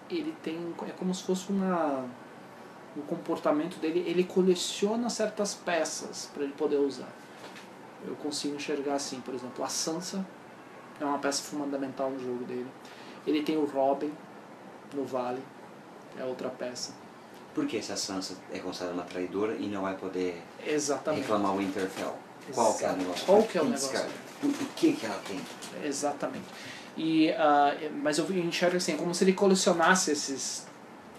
ele 0.10 0.36
tem. 0.44 0.74
É 0.88 0.92
como 0.92 1.14
se 1.14 1.24
fosse 1.24 1.50
uma. 1.52 2.06
O 2.98 3.02
comportamento 3.04 3.80
dele, 3.80 4.04
ele 4.08 4.24
coleciona 4.24 5.10
certas 5.10 5.54
peças 5.54 6.30
para 6.34 6.44
ele 6.44 6.54
poder 6.54 6.78
usar. 6.78 7.08
Eu 8.06 8.16
consigo 8.16 8.56
enxergar 8.56 8.96
assim, 8.96 9.22
por 9.22 9.34
exemplo, 9.34 9.64
a 9.64 9.68
Sansa 9.68 10.26
é 11.00 11.06
uma 11.06 11.20
peça 11.20 11.44
fundamental 11.44 12.10
no 12.10 12.20
jogo 12.20 12.44
dele. 12.46 12.68
Ele 13.28 13.44
tem 13.44 13.58
o 13.58 13.66
Robin 13.66 14.12
no 14.94 15.06
Vale, 15.06 15.42
é 16.18 16.26
outra 16.26 16.50
peça. 16.50 16.94
Por 17.54 17.68
que 17.68 17.82
se 17.82 17.92
a 17.92 17.98
Sansa 17.98 18.36
é 18.52 18.60
considerada 18.60 18.96
uma 18.96 19.06
traidora 19.06 19.56
e 19.56 19.68
não 19.68 19.84
vai 19.84 19.96
poder 19.96 20.42
Exatamente. 20.66 21.22
reclamar 21.22 21.54
o 21.54 21.58
Winterfell? 21.60 22.16
Qual 22.54 22.74
que 22.76 22.86
é 22.86 22.90
o 22.90 22.98
negócio? 22.98 23.26
Qual 23.26 23.44
que 23.44 23.58
é 23.58 23.62
o 23.62 23.66
negócio? 23.66 24.10
Descarga. 24.42 24.58
O, 24.62 24.64
o 24.64 24.68
que 24.76 24.94
que 24.94 25.06
ela 25.06 25.20
tem? 25.28 25.40
Exatamente. 25.84 26.46
E, 26.98 27.32
ah, 27.32 27.76
mas 28.02 28.18
eu 28.18 28.30
enxergo 28.32 28.78
assim, 28.78 28.98
como 28.98 29.14
se 29.16 29.24
ele 29.24 29.34
colecionasse 29.34 30.12
esses, 30.12 30.68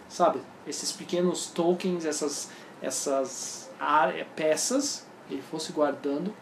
sabe, 0.08 0.40
esses 0.66 0.92
pequenos 0.92 1.46
tokens, 1.46 2.04
essas, 2.04 2.50
essas 2.82 3.70
área- 3.78 4.26
peças, 4.36 5.06
ele 5.30 5.42
fosse 5.50 5.72
guardando 5.72 6.34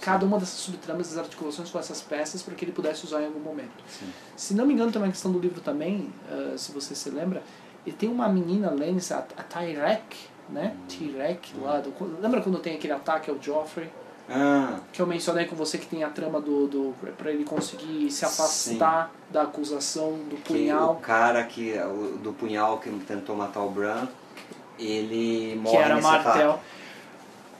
cada 0.00 0.26
uma 0.26 0.38
dessas 0.38 0.58
subtramas, 0.58 1.08
das 1.10 1.18
articulações 1.18 1.70
com 1.70 1.78
essas 1.78 2.02
peças 2.02 2.42
para 2.42 2.54
que 2.54 2.64
ele 2.64 2.72
pudesse 2.72 3.04
usar 3.04 3.22
em 3.22 3.26
algum 3.26 3.40
momento. 3.40 3.72
Sim. 3.88 4.12
Se 4.36 4.54
não 4.54 4.66
me 4.66 4.74
engano, 4.74 4.92
tem 4.92 5.00
uma 5.00 5.08
questão 5.10 5.32
do 5.32 5.38
livro 5.38 5.60
também, 5.60 6.12
ah, 6.30 6.56
se 6.56 6.70
você 6.72 6.94
se 6.94 7.10
lembra, 7.10 7.42
ele 7.84 7.96
tem 7.96 8.08
uma 8.08 8.28
menina 8.28 8.70
Lannister, 8.70 9.16
a, 9.16 9.20
a 9.20 9.42
Tyrek, 9.42 10.16
né? 10.48 10.76
Tyrek, 10.88 11.56
lá 11.60 11.80
do, 11.80 11.92
lembra 12.20 12.40
quando 12.40 12.58
tem 12.58 12.74
aquele 12.76 12.92
ataque 12.92 13.30
ao 13.30 13.40
Joffrey? 13.40 13.88
Ah, 14.28 14.80
que 14.92 15.00
eu 15.00 15.06
mencionei 15.06 15.44
com 15.46 15.54
você 15.54 15.78
que 15.78 15.86
tem 15.86 16.02
a 16.02 16.10
trama 16.10 16.40
do, 16.40 16.66
do 16.66 16.94
para 17.16 17.30
ele 17.30 17.44
conseguir 17.44 18.10
se 18.10 18.24
afastar 18.24 19.12
da 19.30 19.42
acusação 19.42 20.12
do 20.28 20.34
que 20.36 20.52
punhal. 20.52 20.92
o 20.94 20.96
cara 20.96 21.44
que, 21.44 21.72
o- 21.78 22.18
do 22.18 22.32
punhal 22.32 22.78
que 22.78 22.90
tentou 23.06 23.36
matar 23.36 23.60
o 23.62 23.70
Bran, 23.70 24.08
ele 24.78 25.52
que 25.52 25.58
morre 25.58 25.76
era 25.76 25.94
nesse 25.94 26.06
martel. 26.08 26.50
ataque. 26.50 26.64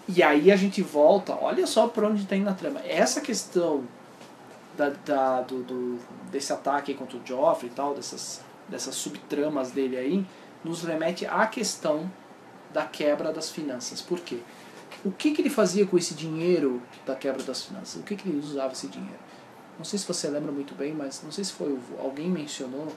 e 0.08 0.22
aí 0.22 0.50
a 0.50 0.56
gente 0.56 0.82
volta 0.82 1.36
olha 1.40 1.66
só 1.68 1.86
por 1.86 2.02
onde 2.04 2.26
tem 2.26 2.42
na 2.42 2.52
trama. 2.52 2.80
Essa 2.84 3.20
questão 3.20 3.84
da, 4.76 4.90
da 5.04 5.42
do, 5.42 5.62
do- 5.62 5.98
desse 6.32 6.52
ataque 6.52 6.94
contra 6.94 7.16
o 7.16 7.20
Joffrey 7.24 7.70
e 7.70 7.74
tal 7.74 7.94
dessas 7.94 8.40
dessas 8.68 8.96
subtramas 8.96 9.70
dele 9.70 9.96
aí 9.96 10.26
nos 10.64 10.82
remete 10.82 11.24
à 11.26 11.46
questão 11.46 12.10
da 12.72 12.84
quebra 12.84 13.32
das 13.32 13.48
finanças. 13.50 14.02
Por 14.02 14.18
quê 14.18 14.38
o 15.06 15.12
que, 15.12 15.30
que 15.32 15.40
ele 15.42 15.50
fazia 15.50 15.86
com 15.86 15.96
esse 15.96 16.14
dinheiro 16.14 16.82
da 17.06 17.14
quebra 17.14 17.42
das 17.42 17.64
finanças 17.64 18.00
o 18.00 18.04
que, 18.04 18.16
que 18.16 18.28
ele 18.28 18.38
usava 18.38 18.72
esse 18.72 18.88
dinheiro 18.88 19.18
não 19.78 19.84
sei 19.84 19.98
se 19.98 20.06
você 20.06 20.28
lembra 20.28 20.50
muito 20.50 20.74
bem, 20.74 20.94
mas 20.94 21.22
não 21.22 21.30
sei 21.30 21.44
se 21.44 21.52
foi 21.52 21.78
alguém 21.98 22.30
mencionou, 22.30 22.88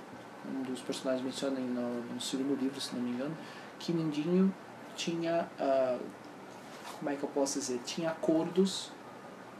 um 0.50 0.62
dos 0.64 0.80
personagens 0.80 1.24
menciona 1.24 1.60
no, 1.60 2.02
no 2.14 2.22
segundo 2.22 2.58
livro, 2.60 2.80
se 2.80 2.96
não 2.96 3.02
me 3.02 3.12
engano, 3.12 3.38
que 3.78 3.92
Mindinho 3.92 4.54
tinha, 4.96 5.50
uh, 5.60 6.00
como 6.98 7.10
é 7.12 7.16
que 7.16 7.24
eu 7.24 7.30
posso 7.30 7.60
dizer, 7.60 7.82
tinha 7.86 8.10
acordos 8.12 8.92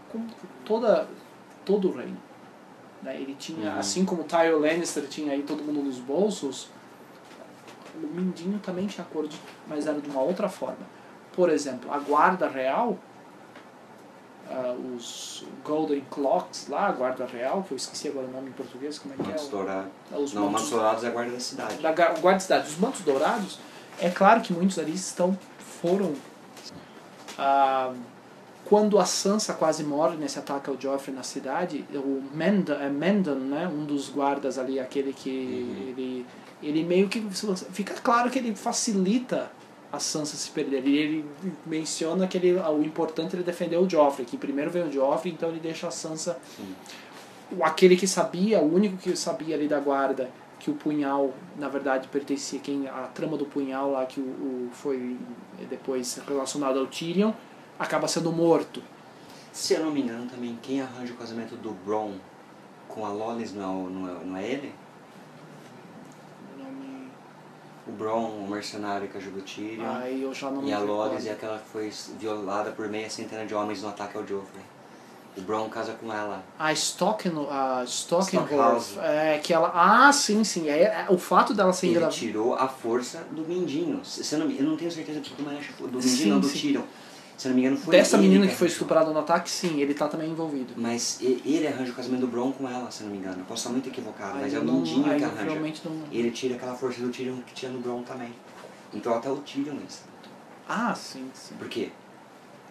com 0.10 0.26
toda, 0.66 1.08
todo 1.66 1.90
o 1.90 1.98
reino. 1.98 2.18
Né? 3.04 3.20
Ele 3.20 3.36
tinha, 3.36 3.74
Uhum. 3.74 3.80
assim 3.80 4.06
como 4.06 4.24
Tyrion 4.24 4.60
Lannister 4.60 5.06
tinha 5.08 5.34
aí 5.34 5.44
todo 5.44 5.62
mundo 5.62 5.84
nos 5.84 6.00
bolsos, 6.00 6.70
o 8.02 8.08
Mindinho 8.08 8.60
também 8.60 8.88
tinha 8.88 9.06
acordo, 9.06 9.36
mas 9.68 9.86
era 9.88 10.00
de 10.00 10.10
uma 10.10 10.22
outra 10.22 10.48
forma. 10.48 10.88
Por 11.40 11.50
exemplo, 11.50 11.90
a 11.94 12.00
guarda 12.00 12.50
real, 12.50 12.98
ah, 14.52 14.76
os 14.94 15.46
Golden 15.64 16.04
Clocks 16.12 16.68
lá, 16.68 16.88
a 16.88 16.92
guarda 16.92 17.26
real, 17.26 17.64
que 17.64 17.72
eu 17.72 17.78
esqueci 17.78 18.10
agora 18.10 18.28
o 18.28 18.32
nome 18.32 18.50
em 18.50 18.52
português, 18.52 19.00
como 19.00 19.14
é 19.14 19.18
que 19.18 19.24
Mantos 19.24 19.48
é? 19.48 19.50
dourados. 19.50 19.92
Os 20.12 20.34
Não, 20.34 20.42
mantos- 20.44 20.62
mantos 20.64 20.70
dourados 20.72 21.04
é 21.06 21.08
a 21.08 21.12
guarda 21.12 21.32
da 21.32 21.40
cidade. 21.40 21.76
da 21.78 21.92
guarda 21.94 22.36
de 22.36 22.44
cidade. 22.44 22.68
Os 22.68 22.78
mantos 22.78 23.02
dourados, 23.04 23.58
é 24.02 24.10
claro 24.10 24.42
que 24.42 24.52
muitos 24.52 24.78
ali 24.78 24.94
estão 24.94 25.38
foram 25.82 26.14
ah, 27.38 27.94
quando 28.66 29.00
a 29.00 29.06
Sansa 29.06 29.54
quase 29.54 29.82
morre 29.86 30.18
nesse 30.18 30.38
ataque 30.40 30.70
ao 30.70 30.78
Joffrey 30.78 31.16
na 31.16 31.24
cidade, 31.24 31.86
o 31.94 32.22
Mendon, 32.34 32.74
é 32.74 32.90
Mendon, 32.90 33.36
né, 33.36 33.66
um 33.66 33.86
dos 33.86 34.10
guardas 34.10 34.58
ali, 34.60 34.78
aquele 34.78 35.14
que 35.14 35.30
Uhum. 35.30 35.90
ele 35.90 36.26
ele 36.62 36.84
meio 36.84 37.08
que 37.08 37.22
fica 37.72 37.94
claro 38.04 38.30
que 38.30 38.38
ele 38.38 38.54
facilita 38.54 39.50
a 39.92 40.00
Sansa 40.00 40.38
se 40.38 40.50
perder. 40.52 40.86
E 40.88 40.98
ele 40.98 41.26
menciona 41.66 42.28
que 42.28 42.38
ele, 42.38 42.54
o 42.60 42.84
importante 42.84 43.34
é 43.34 43.38
ele 43.38 43.44
defender 43.44 43.78
o 43.78 43.90
Joffrey, 43.90 44.26
que 44.26 44.38
primeiro 44.38 44.70
vem 44.72 44.84
o 44.84 44.92
Joffrey, 44.92 45.34
então 45.34 45.50
ele 45.50 45.60
deixa 45.60 45.88
a 45.88 45.92
Sansa 45.92 46.40
Sim. 46.56 46.76
aquele 47.62 47.96
que 47.96 48.08
sabia, 48.08 48.60
o 48.60 48.74
único 48.74 48.98
que 48.98 49.16
sabia 49.16 49.56
ali 49.56 49.68
da 49.68 49.80
guarda 49.80 50.30
que 50.60 50.70
o 50.70 50.74
punhal, 50.74 51.34
na 51.58 51.70
verdade, 51.70 52.10
pertencia 52.10 52.60
quem 52.60 52.86
a 52.88 53.04
trama 53.14 53.38
do 53.38 53.46
punhal 53.46 53.92
lá 53.92 54.06
que 54.06 54.20
o, 54.20 54.24
o- 54.24 54.70
foi 54.74 55.18
depois 55.70 56.20
relacionado 56.28 56.78
ao 56.78 56.86
Tyrion, 56.86 57.32
acaba 57.80 58.08
sendo 58.10 58.30
morto. 58.32 58.84
Se 59.54 59.74
eu 59.74 59.86
não 59.86 59.90
me 59.92 60.02
engano 60.02 60.30
também, 60.30 60.60
quem 60.62 60.82
arranja 60.82 61.14
o 61.14 61.16
casamento 61.16 61.56
do 61.56 61.72
Bron 61.72 62.14
com 62.90 63.06
a 63.06 63.10
Lolis 63.10 63.54
não 63.54 63.88
é, 63.88 63.90
não 63.90 64.10
é, 64.10 64.24
não 64.26 64.38
é 64.38 64.46
ele? 64.52 64.74
Não 66.58 66.66
me- 66.72 67.08
O 67.90 67.92
Bron, 67.92 68.46
o 68.46 68.48
mercenário 68.48 69.08
que 69.08 69.18
ajuda 69.18 69.40
o 69.40 69.42
Tyrion. 69.42 69.84
E 70.64 70.72
a. 70.74 70.80
Lolis 70.80 71.26
é 71.26 71.32
aquela 71.32 71.58
que 71.58 71.68
foi 71.70 71.92
violada 72.20 72.72
por 72.72 72.88
meia 72.88 73.10
centena 73.10 73.46
de 73.48 73.56
homens 73.56 73.82
no 73.82 73.90
ataque 73.90 74.16
ao 74.16 74.26
Joffrey. 74.28 74.64
O 75.36 75.42
Bron 75.42 75.70
casa 75.70 75.94
com 75.94 76.12
ela. 76.14 76.44
A 76.58 76.72
Stocken, 76.74 77.32
a 77.50 77.84
Stockenhorf, 77.88 78.52
Stockhouse. 78.52 79.00
é 79.00 79.40
que 79.42 79.54
ela, 79.54 79.72
ah, 79.74 80.12
sim, 80.12 80.44
sim, 80.44 80.68
é, 80.68 80.82
é- 80.82 81.06
o 81.10 81.18
fato 81.18 81.54
dela 81.54 81.72
ser 81.72 81.88
Ele 81.88 81.96
engravida. 81.96 82.20
tirou 82.20 82.56
a 82.56 82.68
força 82.68 83.24
do 83.32 83.42
Mindinho. 83.44 84.04
Se, 84.04 84.24
se 84.24 84.36
eu, 84.36 84.40
não, 84.40 84.50
eu 84.52 84.64
não 84.64 84.76
tenho 84.76 84.92
certeza 84.92 85.20
acho 85.20 85.30
que 85.32 85.36
foi 85.74 85.88
do 85.88 85.98
Mindinho, 85.98 86.02
Sim, 86.18 86.30
não 86.30 86.40
do 86.40 86.48
sim. 86.48 86.60
Tyrion. 86.60 86.82
Se 87.40 87.48
não 87.48 87.56
me 87.56 87.62
engano, 87.62 87.78
foi 87.78 87.96
Dessa 87.96 88.18
ele 88.18 88.24
menina 88.28 88.46
que 88.48 88.54
foi 88.54 88.68
arranjou. 88.68 88.74
estuprada 88.74 89.12
no 89.14 89.20
ataque, 89.20 89.50
sim, 89.50 89.80
ele 89.80 89.94
tá 89.94 90.10
também 90.10 90.30
envolvido. 90.30 90.74
Mas 90.76 91.20
ele 91.22 91.66
arranja 91.66 91.94
o 91.94 91.96
casamento 91.96 92.20
do 92.22 92.28
Bron 92.28 92.52
com 92.52 92.68
ela, 92.68 92.92
se 92.92 93.02
não 93.04 93.12
me 93.12 93.18
engano. 93.18 93.40
Eu 93.40 93.46
posso 93.46 93.62
estar 93.62 93.70
muito 93.72 93.88
equivocado, 93.88 94.36
Aí 94.36 94.42
mas 94.44 94.54
é 94.54 94.60
o 94.60 94.64
Mindinho 94.66 95.04
que 95.06 95.24
arranja. 95.24 95.44
realmente 95.44 95.82
não- 95.86 96.04
ele 96.12 96.32
tira 96.32 96.56
aquela 96.56 96.76
força 96.76 97.02
do 97.02 97.08
Tyrion 97.10 97.38
que 97.48 97.54
tinha 97.54 97.72
no 97.72 97.80
Bron 97.80 98.04
também. 98.04 98.34
Então 98.94 99.14
até 99.14 99.30
o 99.32 99.38
Tyrion 99.38 99.78
isso. 99.88 100.04
Ah, 100.68 100.94
sim, 100.94 101.30
sim. 101.34 101.56
Por 101.56 101.70
quê? 101.70 101.90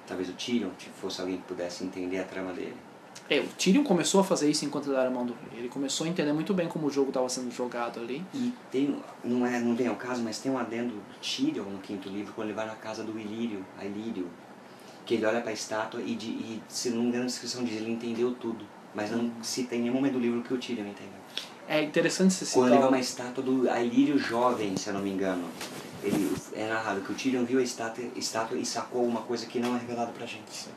Talvez 0.06 0.28
o 0.28 0.32
Tyrion 0.34 0.68
fosse 1.00 1.18
alguém 1.22 1.38
que 1.38 1.44
pudesse 1.44 1.82
entender 1.84 2.18
a 2.18 2.24
trama 2.24 2.52
dele. 2.52 2.76
É, 3.30 3.40
o 3.40 3.46
Tyrion 3.58 3.82
começou 3.84 4.20
a 4.20 4.24
fazer 4.24 4.50
isso 4.50 4.66
enquanto 4.66 4.88
ele 4.90 4.96
era 4.98 5.10
mão 5.10 5.24
do 5.24 5.32
rei. 5.50 5.60
Ele 5.60 5.68
começou 5.70 6.06
a 6.06 6.10
entender 6.10 6.32
muito 6.34 6.52
bem 6.52 6.68
como 6.68 6.86
o 6.86 6.90
jogo 6.90 7.08
estava 7.08 7.28
sendo 7.30 7.50
jogado 7.50 8.00
ali. 8.00 8.22
E 8.34 8.52
tem, 8.70 9.02
não, 9.24 9.46
é, 9.46 9.58
não 9.60 9.74
vem 9.74 9.86
ao 9.86 9.96
caso, 9.96 10.22
mas 10.22 10.38
tem 10.38 10.52
um 10.52 10.58
adendo 10.58 10.94
do 10.94 11.02
Tyrion 11.22 11.64
no 11.64 11.78
quinto 11.78 12.08
livro, 12.10 12.34
quando 12.34 12.48
ele 12.48 12.54
vai 12.56 12.66
na 12.66 12.74
casa 12.74 13.02
do 13.02 13.18
Ilírio, 13.18 13.64
a 13.78 13.84
Ilírio, 13.86 14.28
que 15.08 15.14
ele 15.14 15.24
olha 15.24 15.40
para 15.40 15.48
a 15.48 15.54
estátua 15.54 16.02
e, 16.02 16.14
de, 16.14 16.26
e, 16.26 16.62
se 16.68 16.90
não 16.90 17.00
me 17.00 17.08
engano, 17.08 17.22
a 17.24 17.26
descrição 17.26 17.64
diz, 17.64 17.76
ele 17.76 17.90
entendeu 17.90 18.34
tudo. 18.34 18.62
Mas 18.94 19.10
não 19.10 19.32
cita 19.42 19.74
em 19.74 19.80
nenhum 19.80 19.94
momento 19.94 20.12
do 20.12 20.18
livro 20.18 20.42
que 20.42 20.52
o 20.52 20.58
Tyrion 20.58 20.82
entendeu. 20.84 21.18
É 21.66 21.82
interessante 21.82 22.34
se 22.34 22.44
citar. 22.44 22.62
Quando 22.62 22.72
ele 22.72 22.78
vai 22.80 22.88
uma 22.88 22.98
estátua 22.98 23.42
do 23.42 23.70
Ailírio 23.70 24.18
jovem, 24.18 24.76
se 24.76 24.88
eu 24.88 24.92
não 24.92 25.00
me 25.00 25.08
engano, 25.10 25.48
ele, 26.04 26.36
é 26.52 26.68
narrado 26.68 27.00
que 27.00 27.10
o 27.10 27.14
Tyrion 27.14 27.42
viu 27.46 27.58
a 27.58 27.62
estátua, 27.62 28.04
estátua 28.16 28.58
e 28.58 28.66
sacou 28.66 29.02
uma 29.02 29.22
coisa 29.22 29.46
que 29.46 29.58
não 29.58 29.74
é 29.76 29.78
revelado 29.78 30.12
pra 30.12 30.26
gente. 30.26 30.68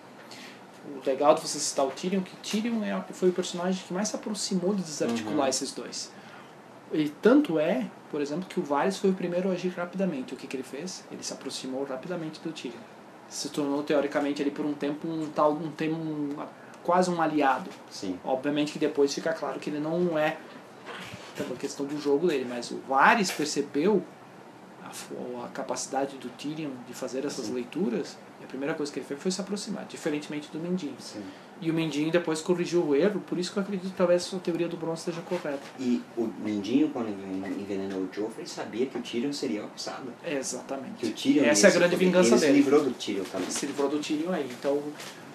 O 0.96 1.06
legal 1.06 1.36
de 1.36 1.41
você 1.41 1.60
citar 1.60 1.86
o 1.86 1.91
Tyrion, 1.91 2.22
que 2.22 2.34
o 2.34 2.38
Tyrion 2.38 2.82
é, 2.86 3.04
foi 3.12 3.30
o 3.30 3.34
personagem 3.34 3.84
que 3.86 3.94
mais 3.94 4.08
se 4.08 4.15
aproximou 4.15 4.74
de 4.74 4.82
desarticular 4.82 5.44
Uhum. 5.44 5.48
esses 5.48 5.74
dois. 5.74 6.10
E 6.94 7.10
tanto 7.22 7.60
é, 7.60 7.86
por 8.10 8.22
exemplo, 8.22 8.46
que 8.48 8.62
o 8.62 8.63
Varys 8.63 8.98
foi 8.98 9.10
o 9.10 9.13
primeiro 9.13 9.50
a 9.50 9.54
agir 9.54 9.70
rapidamente. 9.70 10.34
O 10.34 10.38
que, 10.38 10.48
que 10.48 10.56
ele 10.56 10.63
fez? 10.63 11.04
Ele 11.12 11.22
se 11.22 11.34
aproximou 11.34 11.84
rapidamente 11.84 12.39
do 12.39 12.52
Tyrion. 12.54 12.80
Se 13.32 13.48
tornou, 13.50 13.82
teoricamente, 13.82 14.41
ali 14.41 14.52
por 14.52 14.65
um 14.65 14.74
tempo, 14.74 15.08
um 15.08 15.30
tal, 15.30 15.54
um, 15.54 15.72
tem 15.72 15.91
um, 15.91 16.36
quase 16.84 17.10
um 17.10 17.22
aliado. 17.22 17.70
Sim. 17.89 18.20
Obviamente 18.26 18.74
que 18.74 18.80
depois 18.80 19.13
fica 19.13 19.32
claro 19.32 19.58
que 19.58 19.70
ele 19.70 19.80
não 19.80 20.17
é 20.17 20.38
pela 21.36 21.56
questão 21.56 21.86
do 21.86 22.00
jogo 22.00 22.28
dele, 22.28 22.46
mas 22.48 22.72
o 22.72 22.78
Varys 22.88 23.32
percebeu 23.32 24.04
a, 24.84 25.46
a 25.46 25.48
capacidade 25.48 26.17
do 26.17 26.28
Tyrion 26.30 26.72
de 26.86 26.94
fazer 26.94 27.26
essas 27.26 27.46
Sim. 27.46 27.54
leituras 27.54 28.17
e 28.41 28.44
a 28.44 28.48
primeira 28.48 28.74
coisa 28.74 28.91
que 28.91 29.00
ele 29.00 29.06
fez 29.06 29.22
foi 29.22 29.32
se 29.32 29.39
aproximar, 29.39 29.86
diferentemente 29.86 30.50
do 30.52 30.60
Mindinho. 30.60 30.96
Sim. 31.00 31.24
E 31.63 31.69
o 31.69 31.74
Mindinho 31.76 32.12
depois 32.12 32.41
corrigiu 32.41 32.84
o 32.84 32.95
erro, 32.95 33.19
por 33.21 33.38
isso 33.38 33.54
que 33.54 33.60
eu 33.60 33.62
acredito 33.63 33.91
que 33.91 33.95
talvez 33.95 34.24
a 34.24 34.26
sua 34.26 34.39
teoria 34.39 34.67
do 34.67 34.76
bronze 34.76 35.02
esteja 35.02 35.21
correta. 35.21 35.60
E 35.80 36.02
o 36.17 36.28
Mindinho, 36.43 36.89
quando 36.89 37.10
envenenou 37.10 38.00
o 38.00 38.10
Joffrey, 38.12 38.47
sabia 38.47 38.88
que 38.88 38.97
o 38.97 39.02
Tyrion 39.02 39.32
seria. 39.32 39.62
Que 40.24 40.32
Exatamente. 40.36 41.06
o 41.06 41.12
Tyrion 41.13 41.43
Essa 41.45 41.67
é 41.67 41.69
a 41.69 41.74
grande 41.74 41.95
vingança 41.95 42.30
ele 42.36 42.39
dele. 42.39 42.52
se 42.54 42.58
livrou 42.58 42.84
do 42.84 42.91
Tyrion 42.91 43.24
também. 43.26 43.50
Se 43.52 43.65
livrou 43.67 43.89
do 43.89 44.00
Tyrion 44.00 44.32
aí. 44.32 44.50
Então, 44.60 44.82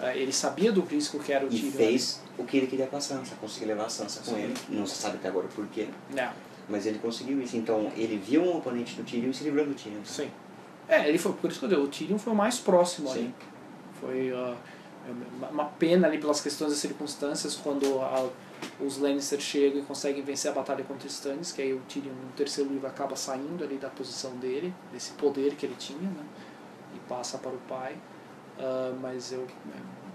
eh, 0.01 0.17
ele 0.17 0.33
sabia 0.33 0.69
do 0.71 0.81
risco 0.81 1.17
que 1.17 1.31
era 1.31 1.45
o 1.45 1.47
E 1.47 1.51
Tyrion. 1.51 1.71
fez 1.71 2.21
o 2.37 2.43
que 2.43 2.57
ele 2.57 2.67
queria 2.67 2.87
com 2.87 2.97
a 2.97 3.01
Sansa, 3.01 3.35
conseguiu 3.39 3.69
levar 3.69 3.85
a 3.85 3.89
Sansa 3.89 4.19
com 4.25 4.35
Sim. 4.35 4.41
ele. 4.43 4.53
Não 4.69 4.85
se 4.85 4.95
sabe 4.95 5.15
até 5.15 5.29
agora 5.29 5.45
o 5.45 5.49
porquê, 5.49 5.87
Não, 6.13 6.29
mas 6.67 6.85
ele 6.85 6.99
conseguiu 6.99 7.41
isso. 7.41 7.55
Então 7.55 7.89
ele 7.95 8.17
viu 8.17 8.41
um 8.43 8.57
oponente 8.57 8.95
do 8.95 9.03
Tyrion 9.03 9.29
e 9.29 9.33
se 9.33 9.45
livrou 9.45 9.65
do 9.65 9.73
Tyrion. 9.73 10.01
sim. 10.03 10.29
É, 10.89 11.07
ele 11.09 11.17
foi, 11.17 11.33
por 11.33 11.49
isso 11.51 11.59
que 11.59 11.65
eu 11.65 11.69
digo, 11.69 11.81
o 11.83 11.87
Tyrion 11.87 12.17
foi 12.17 12.31
o 12.31 12.35
mais 12.35 12.59
próximo 12.59 13.09
Sim. 13.09 13.19
ali. 13.19 13.33
Foi 13.99 14.31
ah, 14.33 14.55
uma- 15.51 15.65
pena 15.65 16.07
ali 16.07 16.17
pelas 16.17 16.41
questões 16.41 16.71
das 16.71 16.79
circunstâncias 16.79 17.55
quando 17.55 17.99
a- 18.01 18.29
os 18.79 18.97
Lannister 18.97 19.39
chegam 19.39 19.81
e 19.81 19.83
conseguem 19.85 20.23
vencer 20.23 20.51
a 20.51 20.53
batalha 20.53 20.83
contra 20.83 21.07
Stannis, 21.07 21.51
que 21.51 21.61
aí 21.61 21.73
o 21.73 21.79
Tyrion 21.87 22.11
no 22.13 22.31
terceiro 22.35 22.69
livro 22.69 22.87
acaba 22.87 23.15
saindo 23.15 23.63
ali 23.63 23.77
da 23.77 23.89
posição 23.89 24.31
dele, 24.37 24.73
desse 24.91 25.11
poder 25.13 25.55
que 25.55 25.65
ele 25.65 25.75
tinha, 25.77 26.09
né? 26.09 26.23
E 26.95 26.99
passa 27.07 27.37
para 27.37 27.51
o 27.51 27.59
pai. 27.67 27.95
Ah, 28.59 28.93
mas 29.01 29.31
eu 29.31 29.45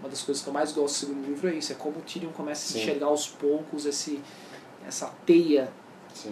uma 0.00 0.09
das 0.09 0.22
coisas 0.22 0.42
que 0.42 0.48
eu 0.48 0.52
mais 0.52 0.72
gosto 0.72 1.07
do 1.07 1.11
segundo 1.11 1.26
livro 1.28 1.48
é 1.48 1.55
isso, 1.55 1.70
é 1.70 1.76
como 1.76 1.98
o 1.98 2.02
Tyrion 2.02 2.33
começa 2.33 2.66
a 2.66 2.72
Sim. 2.72 2.81
enxergar 2.81 3.07
aos 3.07 3.28
poucos 3.28 3.87
esse 3.87 4.20
essa 4.85 5.07
teia 5.24 5.70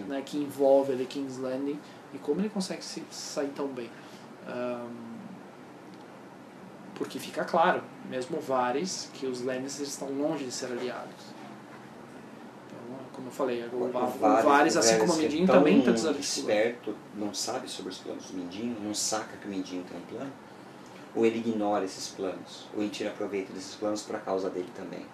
né, 0.09 0.21
que 0.25 0.37
envolve 0.37 0.91
ali 0.91 1.05
King's 1.05 1.37
Landing 1.37 1.79
e 2.13 2.17
como 2.17 2.41
ele 2.41 2.49
consegue 2.49 2.83
se 2.83 3.01
sair 3.09 3.49
tão 3.55 3.67
bem. 3.67 3.89
Ahn, 4.45 4.89
porque 6.95 7.19
fica 7.19 7.43
claro, 7.43 7.81
mesmo 8.09 8.37
o 8.37 8.41
Varys, 8.41 9.09
que 9.13 9.25
os 9.25 9.41
Lannisters 9.43 9.89
estão 9.89 10.09
longe 10.09 10.45
de 10.45 10.51
ser 10.51 10.67
aliados. 10.67 11.31
Então, 12.67 12.97
como 13.13 13.27
eu 13.27 13.31
falei, 13.31 13.65
o, 13.71 13.87
Va- 13.91 14.05
o 14.05 14.43
Varys, 14.43 14.77
assim 14.77 14.97
como 14.99 15.13
o 15.13 15.17
Mindinho, 15.17 15.47
também 15.47 15.79
está 15.79 15.91
desarticulado. 15.91 16.19
esperto, 16.51 16.95
não 17.15 17.33
sabe 17.33 17.69
sobre 17.69 17.91
os 17.91 17.97
planos 17.97 18.25
do 18.25 18.37
Mindinho, 18.37 18.77
não 18.81 18.93
saca 18.93 19.37
que 19.37 19.47
o 19.47 19.49
Mindinho 19.49 19.83
tem 19.83 19.97
um 19.97 20.01
plano? 20.05 20.31
Ou 21.15 21.25
ele 21.25 21.39
ignora 21.39 21.83
esses 21.83 22.07
planos? 22.09 22.67
Ou 22.73 22.81
ele 22.81 22.89
tira 22.89 23.09
proveito 23.11 23.51
desses 23.51 23.75
planos 23.75 24.01
para 24.03 24.19
causa 24.19 24.49
dele 24.49 24.69
também? 24.75 25.05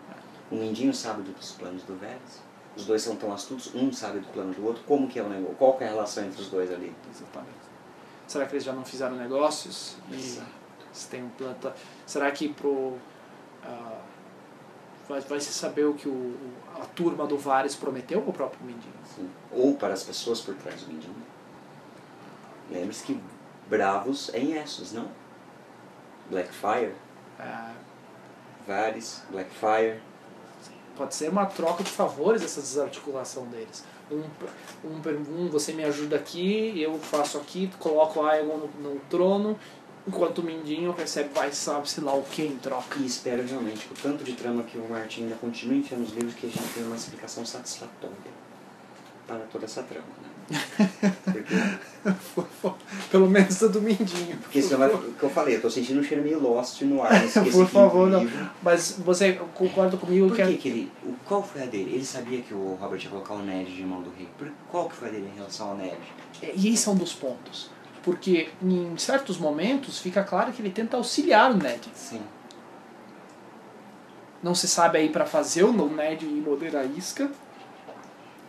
O 0.52 0.56
Mindinho 0.56 0.94
sabe 0.94 1.24
dos 1.24 1.52
planos 1.54 1.84
do 1.84 1.96
Varys? 1.98 2.46
Os 2.76 2.86
dois 2.86 3.02
são 3.02 3.16
tão 3.16 3.34
astutos, 3.34 3.74
um 3.74 3.92
sabe 3.92 4.20
do 4.20 4.28
plano 4.28 4.54
do 4.54 4.63
outro. 4.66 4.84
Como 4.86 5.08
que 5.08 5.18
é 5.18 5.24
o 5.24 5.28
negócio? 5.30 5.56
Qual 5.56 5.76
que 5.78 5.84
é 5.84 5.88
a 5.88 5.90
relação 5.92 6.24
entre 6.26 6.40
os 6.42 6.48
dois 6.50 6.72
ali? 6.72 6.94
Exatamente. 7.12 7.58
Será 8.28 8.46
que 8.46 8.54
eles 8.54 8.63
já 8.63 8.72
não 8.74 8.86
fizeram 8.86 9.16
negócios? 9.16 9.96
E 10.12 10.16
Exato. 10.16 10.48
Se 10.97 11.07
tem 11.07 11.23
um 11.23 11.29
planta. 11.29 11.75
Será 12.05 12.31
que 12.31 12.49
pro. 12.49 12.97
ah, 13.63 14.01
vai, 15.07 15.21
vai 15.21 15.39
se 15.39 15.53
saber 15.53 15.86
o 15.86 15.93
que 15.93 16.07
o, 16.07 16.36
a 16.75 16.86
turma 16.86 17.25
do 17.25 17.38
Varys 17.38 17.75
prometeu 17.75 18.23
ao 18.25 18.33
próprio? 18.33 18.60
Sim. 19.15 19.29
Ou 19.51 19.75
para 19.75 19.93
as 19.93 20.03
pessoas 20.03 20.41
por 20.41 20.55
trás 20.55 20.81
do 20.81 20.91
Mindinho. 20.91 21.15
Lembre-se 22.69 23.03
que 23.03 23.19
bravos 23.69 24.29
é 24.33 24.39
em 24.39 24.53
Essos, 24.57 24.91
não? 24.91 25.10
Blackfire, 26.29 26.93
Ah, 27.39 27.73
Varys, 28.67 29.23
Blackfire. 29.29 30.01
Pode 30.97 31.15
ser 31.15 31.29
uma 31.29 31.45
troca 31.45 31.83
de 31.83 31.91
favores 31.91 32.43
essa 32.43 32.60
desarticulação 32.60 33.45
deles. 33.45 33.86
Um, 34.12 34.23
um, 34.83 35.43
um 35.43 35.49
você 35.49 35.71
me 35.71 35.83
ajuda 35.83 36.15
aqui, 36.15 36.81
eu 36.81 36.97
faço 36.97 37.38
aqui, 37.38 37.71
coloco 37.79 38.25
Aegon 38.25 38.57
no, 38.57 38.93
no 38.93 38.99
trono 39.01 39.57
Enquanto 40.08 40.38
o 40.39 40.43
Mindinho 40.43 40.91
recebe, 40.93 41.30
vai 41.34 41.52
sabe-se 41.52 42.00
lá 42.02 42.13
o 42.15 42.24
que 42.24 42.41
em 42.43 42.56
troca. 42.58 42.98
E 43.00 43.06
espero 43.06 43.46
realmente 43.46 43.86
que 43.88 43.93
o 43.93 43.98
tanto 44.02 44.24
de 44.24 44.34
trama 44.34 44.63
que 44.63 44.78
o 44.78 44.89
Martin 44.89 45.24
ainda 45.24 45.36
continue 45.36 45.80
enfiando 45.80 46.02
nos 46.02 46.13
livros 46.13 46.34
que 46.36 46.46
a 46.48 46.50
gente 46.50 46.63
tenha 46.74 46.86
uma 46.86 46.96
explicação 46.96 47.46
satisfatória 47.46 48.15
para 49.28 49.39
toda 49.52 49.65
essa 49.65 49.84
trama, 49.84 50.06
né? 50.22 50.28
Porque, 51.26 52.63
Pelo 53.12 53.30
menos 53.30 53.58
do 53.60 53.82
Mindinho. 53.82 54.38
porque 54.38 54.62
senão 54.62 54.80
vai, 54.80 54.93
o 54.93 54.98
que 55.13 55.24
eu 55.24 55.30
falei, 55.30 55.58
eu 55.58 55.62
tô 55.62 55.70
sentindo 55.70 56.00
um 56.00 56.04
cheiro 56.04 56.24
meio 56.24 56.39
Lost 56.41 56.82
no 56.84 57.04
ar 57.04 57.12
nesse 57.22 57.52
Por 57.52 57.67
favor, 57.67 58.10
não. 58.10 58.26
Mas 58.63 58.93
você 59.04 59.34
concorda 59.54 59.98
comigo 59.98 60.28
Por 60.30 60.38
que, 60.38 60.43
que, 60.46 60.54
é- 60.54 60.58
que 60.58 60.67
ele. 60.70 60.91
o- 61.06 61.13
Qual 61.26 61.43
foi 61.43 61.63
a 61.63 61.65
dele? 61.65 61.96
Ele 61.96 62.06
sabia 62.06 62.41
que 62.41 62.54
o 62.54 62.78
Robert 62.80 63.02
ia 63.04 63.10
colocar 63.10 63.34
o 63.34 63.39
Ned 63.43 63.76
de 63.76 63.84
mão 63.84 64.02
do 64.02 64.10
rei. 64.12 64.28
Por, 64.38 64.50
qual 64.72 64.88
que 64.88 64.96
foi 64.96 65.10
a 65.10 65.12
dele 65.12 65.30
em 65.34 65.36
relação 65.36 65.72
ao 65.72 65.76
Ned? 65.78 65.98
E 66.56 66.74
esse 66.74 66.88
é 66.88 66.91
um 66.91 66.96
dos 66.96 67.12
pontos. 67.12 67.70
Porque 68.08 68.48
em 68.63 68.98
certos 68.98 69.38
momentos 69.38 70.00
fica 70.00 70.24
claro 70.24 70.54
que 70.54 70.62
ele 70.62 70.70
tenta 70.70 70.96
auxiliar 70.96 71.52
o 71.52 71.58
Ned. 71.58 71.89
Sim. 71.93 72.22
Não 74.41 74.56
se 74.56 74.65
sabe 74.65 74.98
aí 74.98 75.10
pra 75.10 75.26
fazer 75.26 75.65
o 75.65 75.74
Ned 75.89 76.24
ir 76.26 76.30
morder 76.41 76.74
a 76.78 76.86
isca. 76.86 77.30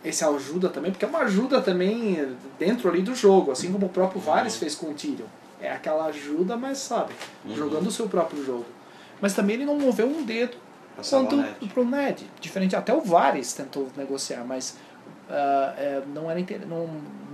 Esse 0.01 0.23
ajuda 0.23 0.69
também, 0.69 0.91
porque 0.91 1.03
é 1.03 1.07
uma 1.09 1.19
ajuda 1.19 1.61
também 1.61 2.25
dentro 2.57 2.87
ali 2.89 3.01
do 3.01 3.13
jogo, 3.13 3.51
assim 3.51 3.69
como 3.69 3.87
o 3.87 3.89
próprio 3.89 4.21
Varys 4.21 4.55
fez 4.55 4.75
com 4.75 4.91
o 4.91 4.93
Tyrion. 4.93 5.25
É 5.59 5.69
aquela 5.69 6.05
ajuda, 6.05 6.55
mas 6.55 6.77
sabe, 6.77 7.13
Uhum. 7.43 7.53
jogando 7.53 7.87
o 7.87 7.91
seu 7.91 8.07
próprio 8.07 8.41
jogo. 8.45 8.65
Mas 9.19 9.33
também 9.33 9.57
ele 9.57 9.65
não 9.65 9.77
moveu 9.77 10.07
um 10.07 10.23
dedo 10.23 10.55
quanto 11.09 11.35
o 11.35 11.41
Ned. 11.41 11.67
pro 11.73 11.83
Ned. 11.83 12.25
Diferente, 12.39 12.77
até 12.77 12.93
o 12.93 13.01
Varys 13.01 13.51
tentou 13.51 13.89
negociar, 13.97 14.45
mas 14.45 14.77
é, 15.77 16.03
não 16.13 16.29
era 16.29 16.39
inter... 16.39 16.65
não, 16.67 16.89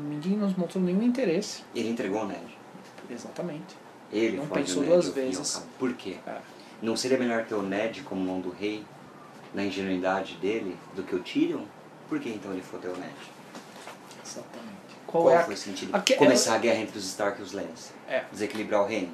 ninguém 0.09 0.37
nos 0.37 0.55
mostrou 0.55 0.83
nenhum 0.83 1.01
interesse. 1.01 1.63
Ele 1.73 1.89
entregou 1.89 2.21
o 2.23 2.27
Ned. 2.27 2.57
Exatamente. 3.09 3.75
Ele 4.11 4.37
Não 4.37 4.47
pensou 4.47 4.81
Ned 4.81 4.91
duas 4.93 5.09
vezes. 5.09 5.63
Por 5.79 5.93
quê? 5.93 6.17
É. 6.27 6.37
Não 6.81 6.95
seria 6.95 7.17
melhor 7.17 7.45
ter 7.45 7.55
o 7.55 7.61
Ned 7.61 8.01
como 8.03 8.21
mão 8.21 8.39
do 8.41 8.49
rei, 8.49 8.83
na 9.53 9.63
ingenuidade 9.63 10.35
dele, 10.35 10.77
do 10.95 11.03
que 11.03 11.15
o 11.15 11.19
Tyrion? 11.19 11.63
Por 12.09 12.19
que 12.19 12.29
então 12.29 12.51
ele 12.51 12.61
foi 12.61 12.79
ter 12.79 12.89
o 12.89 12.97
Ned? 12.97 13.13
Exatamente. 14.23 14.75
Qual, 15.07 15.23
Qual, 15.23 15.33
é 15.35 15.37
a... 15.37 15.43
foi 15.43 15.53
o 15.53 15.57
sentido? 15.57 15.95
aque- 15.95 16.15
Começar 16.15 16.55
a 16.55 16.57
guerra 16.57 16.79
entre 16.81 16.97
os 16.97 17.05
Stark 17.05 17.39
e 17.39 17.43
os 17.43 17.51
Lannister. 17.53 17.95
É. 18.09 18.23
Desequilibrar 18.31 18.81
o 18.81 18.85
reino. 18.85 19.13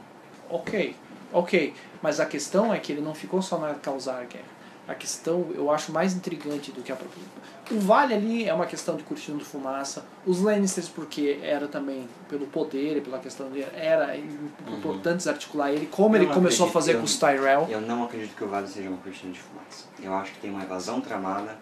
Ok, 0.50 0.96
ok. 1.32 1.74
Mas 2.02 2.20
a 2.20 2.26
questão 2.26 2.74
é 2.74 2.80
que 2.80 2.92
ele 2.92 3.02
não 3.02 3.14
ficou 3.14 3.42
só 3.42 3.58
na 3.58 3.74
causar 3.76 4.26
guerra. 4.26 4.46
A 4.92 4.96
questão, 4.96 5.48
eu 5.56 5.72
acho 5.72 5.90
mais 5.94 6.14
intrigante 6.14 6.70
do 6.74 6.82
que 6.82 6.92
a 6.92 6.96
própria. 6.98 7.24
O 7.72 7.80
Vale 7.80 8.14
ali 8.14 8.44
é 8.50 8.54
uma 8.54 8.66
questão 8.66 8.98
de 8.98 9.04
cortina 9.04 9.38
de 9.38 9.46
fumaça. 9.46 10.04
Os 10.26 10.42
Lannisters, 10.42 10.90
porque 10.90 11.40
era 11.42 11.66
também 11.70 12.10
pelo 12.28 12.46
poder 12.48 12.98
e 12.98 13.02
pela 13.02 13.18
questão 13.20 13.50
de. 13.50 13.62
Era 13.74 14.18
importante 14.18 15.28
articular 15.30 15.72
ele, 15.72 15.86
como 15.86 16.10
Uhum. 16.10 16.16
Eu 16.16 16.24
ele 16.24 16.34
começou 16.34 16.66
a 16.66 16.68
acredito, 16.68 16.74
fazer 16.74 16.94
eu- 16.96 17.00
com 17.00 17.06
os 17.06 17.18
Tyrell. 17.18 17.68
Eu 17.70 17.80
não 17.80 18.04
acredito 18.04 18.36
que 18.36 18.44
o 18.44 18.48
Vale 18.50 18.68
seja 18.68 18.90
uma 18.90 18.98
cortina 18.98 19.32
de 19.32 19.40
fumaça. 19.40 19.86
Eu 20.04 20.14
acho 20.14 20.34
que 20.34 20.40
tem 20.42 20.52
uma 20.52 20.64
evasão 20.64 21.00
tramada 21.00 21.58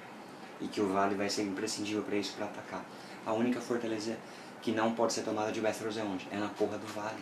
e 0.60 0.68
que 0.68 0.82
o 0.82 0.88
Vale 0.88 1.14
vai 1.14 1.30
ser 1.30 1.44
imprescindível 1.44 2.02
para 2.02 2.16
isso 2.16 2.34
para 2.36 2.46
atacar. 2.48 2.84
A 3.28 3.34
única 3.34 3.62
fortaleza 3.62 4.18
que 4.64 4.72
não 4.72 4.94
pode 4.94 5.14
ser 5.14 5.22
tomada 5.22 5.52
de 5.52 5.62
Westeros 5.62 5.98
é 5.98 6.02
onde? 6.04 6.28
É 6.32 6.38
na 6.38 6.48
porra 6.48 6.80
do 6.80 6.88
Vale. 6.88 7.22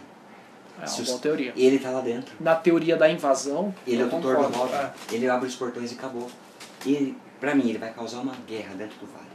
É 0.81 0.85
uma 0.89 1.03
boa 1.05 1.19
teoria. 1.19 1.53
Ele 1.55 1.79
tá 1.79 1.89
lá 1.89 2.01
dentro. 2.01 2.35
Na 2.39 2.55
teoria 2.55 2.95
da 2.95 3.09
invasão. 3.09 3.73
Ele 3.85 4.01
é 4.01 4.05
o 4.05 4.09
tutor 4.09 4.35
concordo. 4.35 4.57
Robin. 4.57 4.73
É. 4.75 4.91
Ele 5.11 5.29
abre 5.29 5.47
os 5.47 5.55
portões 5.55 5.91
e 5.91 5.95
acabou. 5.95 6.29
E, 6.85 7.15
pra 7.39 7.55
mim, 7.55 7.69
ele 7.69 7.77
vai 7.79 7.91
causar 7.93 8.19
uma 8.19 8.35
guerra 8.47 8.75
dentro 8.75 8.97
do 8.99 9.05
Vale. 9.07 9.25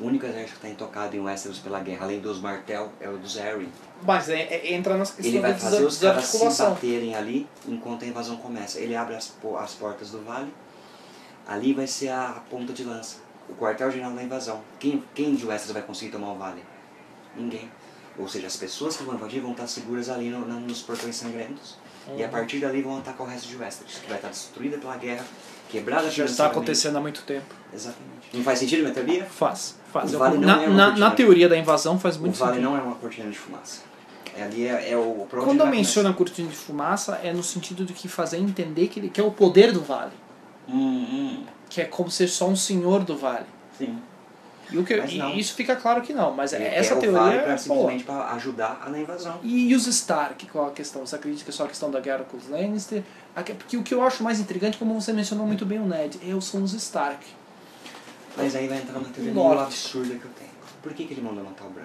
O 0.00 0.04
único 0.04 0.26
exército 0.26 0.50
que 0.60 0.66
está 0.66 0.68
intocado 0.68 1.16
em 1.16 1.20
Westeros 1.20 1.58
pela 1.58 1.80
guerra, 1.80 2.04
além 2.04 2.20
dos 2.20 2.40
Martel, 2.40 2.92
é 3.00 3.08
o 3.08 3.18
dos 3.18 3.36
Arryn. 3.36 3.68
Mas 4.02 4.28
é- 4.28 4.42
é- 4.42 4.72
entra 4.74 4.96
nas 4.96 5.10
questões 5.10 5.26
Ele 5.34 5.40
vai 5.42 5.52
da 5.52 5.58
fazer 5.58 5.84
os 5.84 5.98
caras 5.98 6.24
se 6.26 6.62
baterem 6.62 7.14
ali 7.16 7.48
enquanto 7.66 8.04
a 8.04 8.06
invasão 8.06 8.36
começa. 8.36 8.78
Ele 8.78 8.94
abre 8.94 9.16
as, 9.16 9.34
as 9.58 9.74
portas 9.74 10.10
do 10.10 10.20
vale. 10.22 10.52
Ali 11.48 11.72
vai 11.72 11.86
ser 11.86 12.10
a, 12.10 12.28
a 12.28 12.40
ponta 12.48 12.72
de 12.72 12.84
lança. 12.84 13.16
O 13.48 13.54
quartel-general 13.54 14.12
da 14.12 14.22
invasão. 14.22 14.60
Quem, 14.78 15.02
quem 15.14 15.34
de 15.34 15.44
Westeros 15.46 15.72
vai 15.72 15.82
conseguir 15.82 16.12
tomar 16.12 16.30
o 16.32 16.36
vale? 16.36 16.62
Ninguém. 17.34 17.68
Ou 18.18 18.28
seja, 18.28 18.46
as 18.48 18.56
pessoas 18.56 18.96
que 18.96 19.04
vão 19.04 19.14
invadir 19.14 19.40
vão 19.40 19.52
estar 19.52 19.66
seguras 19.66 20.08
ali 20.08 20.28
no- 20.28 20.40
nos 20.46 20.82
portões 20.82 21.14
sangrentos. 21.16 21.76
E 22.16 22.22
a 22.22 22.26
Uhum. 22.26 22.32
partir 22.32 22.58
dali 22.58 22.80
vão 22.82 22.98
atacar 22.98 23.26
o 23.26 23.30
resto 23.30 23.46
de 23.48 23.56
Westeros, 23.56 23.94
que 23.98 24.06
vai 24.08 24.16
estar 24.16 24.28
destruída 24.28 24.78
pela 24.78 24.96
guerra, 24.96 25.24
quebrada 25.70 26.10
Já 26.10 26.24
está 26.24 26.46
acontecendo 26.46 26.96
há 26.96 27.00
muito 27.00 27.22
tempo. 27.22 27.54
Exatamente. 27.72 28.08
Não 28.32 28.42
faz 28.42 28.58
sentido 28.58 28.80
minha 28.80 28.94
teoria? 28.94 29.24
Faz, 29.26 29.76
faz. 29.92 30.10
O 30.10 30.14
Eu- 30.14 30.18
Vale 30.18 30.38
não 30.38 30.46
na, 30.46 30.62
é 30.62 30.68
na, 30.68 30.96
na 30.96 31.10
teoria 31.10 31.48
da 31.48 31.56
invasão 31.56 31.98
faz 32.00 32.16
O 32.16 32.20
muito 32.20 32.38
vale 32.38 32.54
sentido. 32.54 32.70
não 32.70 32.76
é 32.78 32.80
uma 32.80 32.94
cortina 32.96 33.30
de 33.30 33.38
fumaça. 33.38 33.82
É 34.34 34.42
ali 34.42 34.66
é, 34.66 34.90
é 34.92 34.96
o 34.96 35.26
Quando 35.30 35.60
eu 35.60 35.66
vai 35.66 35.70
menciono 35.76 36.08
a 36.08 36.12
cortina 36.14 36.48
de 36.48 36.56
fumaça, 36.56 37.20
é 37.22 37.32
no 37.32 37.42
sentido 37.42 37.84
de 37.84 37.92
que 37.92 38.08
fazer 38.08 38.38
entender 38.38 38.88
que 38.88 38.98
ele 39.00 39.10
quer 39.10 39.22
o 39.22 39.30
poder 39.30 39.72
do 39.72 39.80
vale. 39.82 40.12
Hum, 40.68 40.74
hum. 41.10 41.44
Que 41.68 41.82
é 41.82 41.84
como 41.84 42.10
ser 42.10 42.28
só 42.28 42.48
um 42.48 42.56
senhor 42.56 43.04
do 43.04 43.16
vale. 43.16 43.46
Sim. 43.76 43.98
E, 44.70 44.76
o 44.76 44.84
que, 44.84 44.94
e 44.94 45.40
isso 45.40 45.54
fica 45.54 45.74
claro 45.76 46.02
que 46.02 46.12
não, 46.12 46.32
mas 46.32 46.52
Ele 46.52 46.64
essa 46.64 46.90
quer 46.90 46.98
o 46.98 47.00
teoria 47.00 47.18
vale 47.20 47.36
é 47.38 47.42
pra, 47.42 47.56
simplesmente 47.58 48.04
para 48.04 48.32
ajudar 48.32 48.90
na 48.90 48.98
invasão. 48.98 49.40
E, 49.42 49.68
e 49.70 49.74
os 49.74 49.86
Stark, 49.86 50.46
qual 50.48 50.66
a 50.68 50.70
questão? 50.72 51.06
Você 51.06 51.16
acredita 51.16 51.42
que 51.44 51.50
é 51.50 51.52
só 51.52 51.64
a 51.64 51.68
questão 51.68 51.90
da 51.90 52.00
guerra 52.00 52.24
com 52.24 52.36
os 52.36 52.48
Lannister? 52.48 53.02
Porque 53.56 53.76
o 53.76 53.82
que 53.82 53.94
eu 53.94 54.02
acho 54.02 54.22
mais 54.22 54.38
intrigante, 54.40 54.76
como 54.76 55.00
você 55.00 55.12
mencionou 55.12 55.46
muito 55.46 55.64
bem 55.64 55.78
o 55.78 55.86
Ned, 55.86 56.18
eu 56.22 56.40
são 56.40 56.62
os 56.62 56.74
Stark. 56.74 57.24
Mas 58.36 58.54
aí 58.54 58.68
vai 58.68 58.78
entrar 58.78 58.98
uma 58.98 59.08
teoria 59.08 59.32
meio 59.32 59.60
absurda 59.60 60.14
que 60.14 60.24
eu 60.24 60.30
tenho. 60.32 60.50
Por 60.82 60.92
que, 60.92 61.06
que 61.06 61.14
ele 61.14 61.22
mandou 61.22 61.42
matar 61.42 61.64
o 61.66 61.70
Bran? 61.70 61.84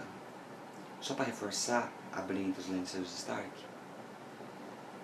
Só 1.00 1.13
para 1.13 1.26
reforçar 1.26 1.91
a 2.12 2.22
briga 2.22 2.41
entre 2.50 2.62
os 2.62 2.69
Lannister 2.69 3.00
e 3.00 3.04
os 3.04 3.17
Stark? 3.17 3.50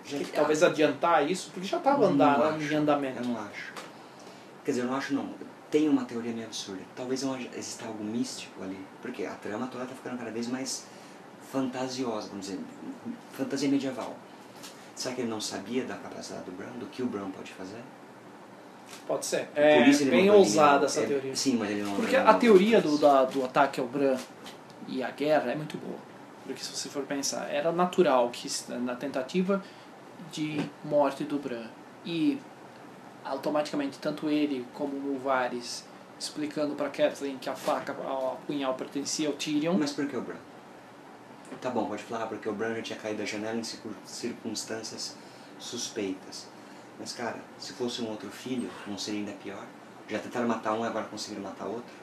Que- 0.03 0.25
Talvez 0.25 0.63
adiantar 0.63 1.29
isso, 1.29 1.51
porque 1.53 1.67
já 1.67 1.77
estava 1.77 2.05
andando 2.07 2.61
em 2.61 2.75
andamento. 2.75 3.19
Eu 3.19 3.25
não 3.25 3.39
acho. 3.39 3.73
Quer 4.65 4.71
dizer, 4.71 4.81
eu 4.83 4.87
não 4.87 4.95
acho 4.95 5.13
não. 5.13 5.29
Tem 5.69 5.87
uma 5.87 6.05
teoria 6.05 6.31
meio 6.31 6.47
absurda. 6.47 6.81
Talvez 6.95 7.23
exista 7.55 7.85
algo 7.85 8.03
místico 8.03 8.63
ali. 8.63 8.79
Porque 9.01 9.25
a 9.25 9.35
trama 9.35 9.67
toda 9.67 9.85
tá 9.85 9.93
ficando 9.93 10.17
cada 10.17 10.31
vez 10.31 10.47
mais 10.47 10.85
fantasiosa, 11.51 12.29
vamos 12.29 12.47
dizer. 12.47 12.59
Fantasia 13.33 13.69
medieval. 13.69 14.15
Será 14.95 15.15
que 15.15 15.21
ele 15.21 15.29
não 15.29 15.39
sabia 15.39 15.85
da 15.85 15.95
capacidade 15.95 16.45
do 16.45 16.51
Bran? 16.51 16.71
Do 16.79 16.87
que 16.87 17.01
o 17.01 17.05
Bran 17.05 17.29
pode 17.31 17.51
fazer? 17.53 17.81
Pode 19.07 19.25
ser. 19.25 19.47
É 19.55 19.81
bem 20.05 20.29
ousada 20.29 20.85
essa 20.85 21.01
é, 21.01 21.05
teoria. 21.05 21.35
Sim, 21.35 21.57
mas 21.57 21.69
ele 21.69 21.83
não 21.83 21.95
Porque 21.95 22.15
a 22.15 22.33
teoria 22.33 22.81
do, 22.81 22.97
da, 22.97 23.23
do 23.25 23.45
ataque 23.45 23.79
ao 23.79 23.87
Bran 23.87 24.17
e 24.87 25.03
a 25.03 25.11
guerra 25.11 25.51
é 25.51 25.55
muito 25.55 25.77
boa. 25.77 25.99
Porque 26.45 26.63
se 26.63 26.75
você 26.75 26.89
for 26.89 27.03
pensar, 27.03 27.47
era 27.49 27.71
natural 27.71 28.29
que 28.29 28.49
na 28.73 28.95
tentativa 28.95 29.63
de 30.31 30.59
morte 30.83 31.23
do 31.23 31.37
Bran 31.37 31.67
e 32.05 32.39
automaticamente 33.29 33.97
tanto 33.99 34.29
ele 34.29 34.65
como 34.73 34.93
o 35.13 35.19
Varys 35.19 35.85
explicando 36.19 36.75
para 36.75 36.89
Catelyn 36.89 37.37
que 37.37 37.49
a 37.49 37.55
faca, 37.55 37.93
a 37.93 38.35
punhal 38.45 38.73
pertencia 38.73 39.27
ao 39.29 39.33
Tyrion. 39.35 39.75
Mas 39.77 39.91
por 39.93 40.05
que 40.07 40.17
o 40.17 40.21
Bran? 40.21 40.35
Tá 41.61 41.69
bom, 41.69 41.85
pode 41.87 42.03
falar, 42.03 42.27
porque 42.27 42.47
o 42.47 42.53
Bran 42.53 42.75
já 42.75 42.81
tinha 42.81 42.99
caído 42.99 43.19
da 43.19 43.25
janela 43.25 43.57
em 43.57 43.63
circun- 43.63 43.89
circunstâncias 44.05 45.15
suspeitas. 45.59 46.47
Mas, 46.99 47.13
cara, 47.13 47.37
se 47.57 47.73
fosse 47.73 48.01
um 48.01 48.09
outro 48.09 48.29
filho, 48.29 48.69
não 48.87 48.97
seria 48.97 49.21
ainda 49.21 49.31
pior? 49.43 49.63
Já 50.07 50.19
tentaram 50.19 50.47
matar 50.47 50.73
um 50.73 50.83
e 50.83 50.87
agora 50.87 51.05
conseguiram 51.05 51.43
matar 51.43 51.65
outro? 51.65 51.93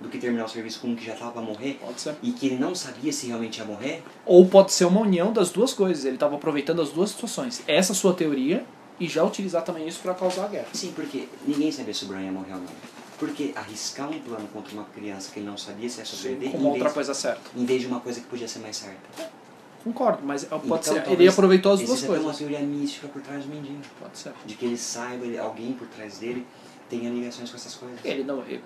Do 0.00 0.08
que 0.08 0.18
terminar 0.18 0.44
o 0.44 0.48
serviço 0.48 0.80
com 0.80 0.88
um 0.88 0.94
que 0.96 1.04
já 1.04 1.14
tava 1.16 1.32
pra 1.32 1.42
morrer 1.42 1.74
Pode 1.84 2.00
ser. 2.00 2.14
e 2.22 2.30
que 2.30 2.46
ele 2.46 2.56
não 2.56 2.72
sabia 2.74 3.12
se 3.12 3.26
realmente 3.26 3.58
ia 3.58 3.64
morrer? 3.64 4.02
Ou 4.24 4.46
pode 4.46 4.70
ser 4.72 4.84
uma 4.84 5.00
união 5.00 5.32
das 5.32 5.50
duas 5.50 5.72
coisas. 5.74 6.04
Ele 6.04 6.14
estava 6.14 6.36
aproveitando 6.36 6.80
as 6.80 6.90
duas 6.90 7.10
situações. 7.10 7.62
Essa 7.66 7.92
sua 7.94 8.14
teoria 8.14 8.64
e 9.00 9.06
já 9.08 9.22
utilizar 9.24 9.62
também 9.62 9.86
isso 9.86 10.00
para 10.00 10.14
causar 10.14 10.44
a 10.44 10.48
guerra. 10.48 10.66
Sim, 10.72 10.92
porque 10.94 11.28
ninguém 11.46 11.70
sabia 11.72 11.94
se 11.94 12.04
o 12.04 12.08
Bran 12.08 12.22
ia 12.22 12.32
morrer 12.32 12.52
ou 12.54 12.58
não. 12.60 12.98
Porque 13.18 13.52
arriscar 13.56 14.08
um 14.08 14.18
plano 14.20 14.46
contra 14.52 14.72
uma 14.74 14.84
criança 14.84 15.30
que 15.32 15.40
ele 15.40 15.46
não 15.46 15.56
sabia 15.58 15.88
se 15.88 15.98
ia 15.98 16.04
sobreviver 16.04 16.52
Como 16.52 16.66
outra 16.68 16.84
vez, 16.84 16.94
coisa 16.94 17.14
certa. 17.14 17.40
em 17.56 17.64
vez 17.64 17.80
de 17.82 17.88
uma 17.88 18.00
coisa 18.00 18.20
que 18.20 18.26
podia 18.26 18.46
ser 18.46 18.60
mais 18.60 18.76
certa. 18.76 19.30
Concordo, 19.82 20.18
mas 20.24 20.44
pode 20.44 20.66
Então, 20.66 20.82
ser. 20.82 21.08
Ele 21.10 21.28
aproveitou 21.28 21.72
as 21.72 21.80
duas 21.80 21.98
até 22.02 22.08
uma 22.12 22.18
coisas. 22.18 22.38
teoria 22.38 22.60
mística 22.60 23.08
por 23.08 23.22
trás 23.22 23.44
do 23.44 23.50
Mindinho. 23.50 23.80
Pode 24.00 24.18
ser. 24.18 24.32
de 24.44 24.54
que 24.54 24.64
ele 24.66 24.76
saiba, 24.76 25.24
ele- 25.24 25.38
alguém 25.38 25.72
por 25.72 25.86
trás 25.88 26.18
dele 26.18 26.46
tenha 26.90 27.08
ligações 27.10 27.50
com 27.50 27.56
essas 27.56 27.74
coisas. 27.74 27.98
Ele 28.04 28.22
não, 28.24 28.40
ele, 28.42 28.62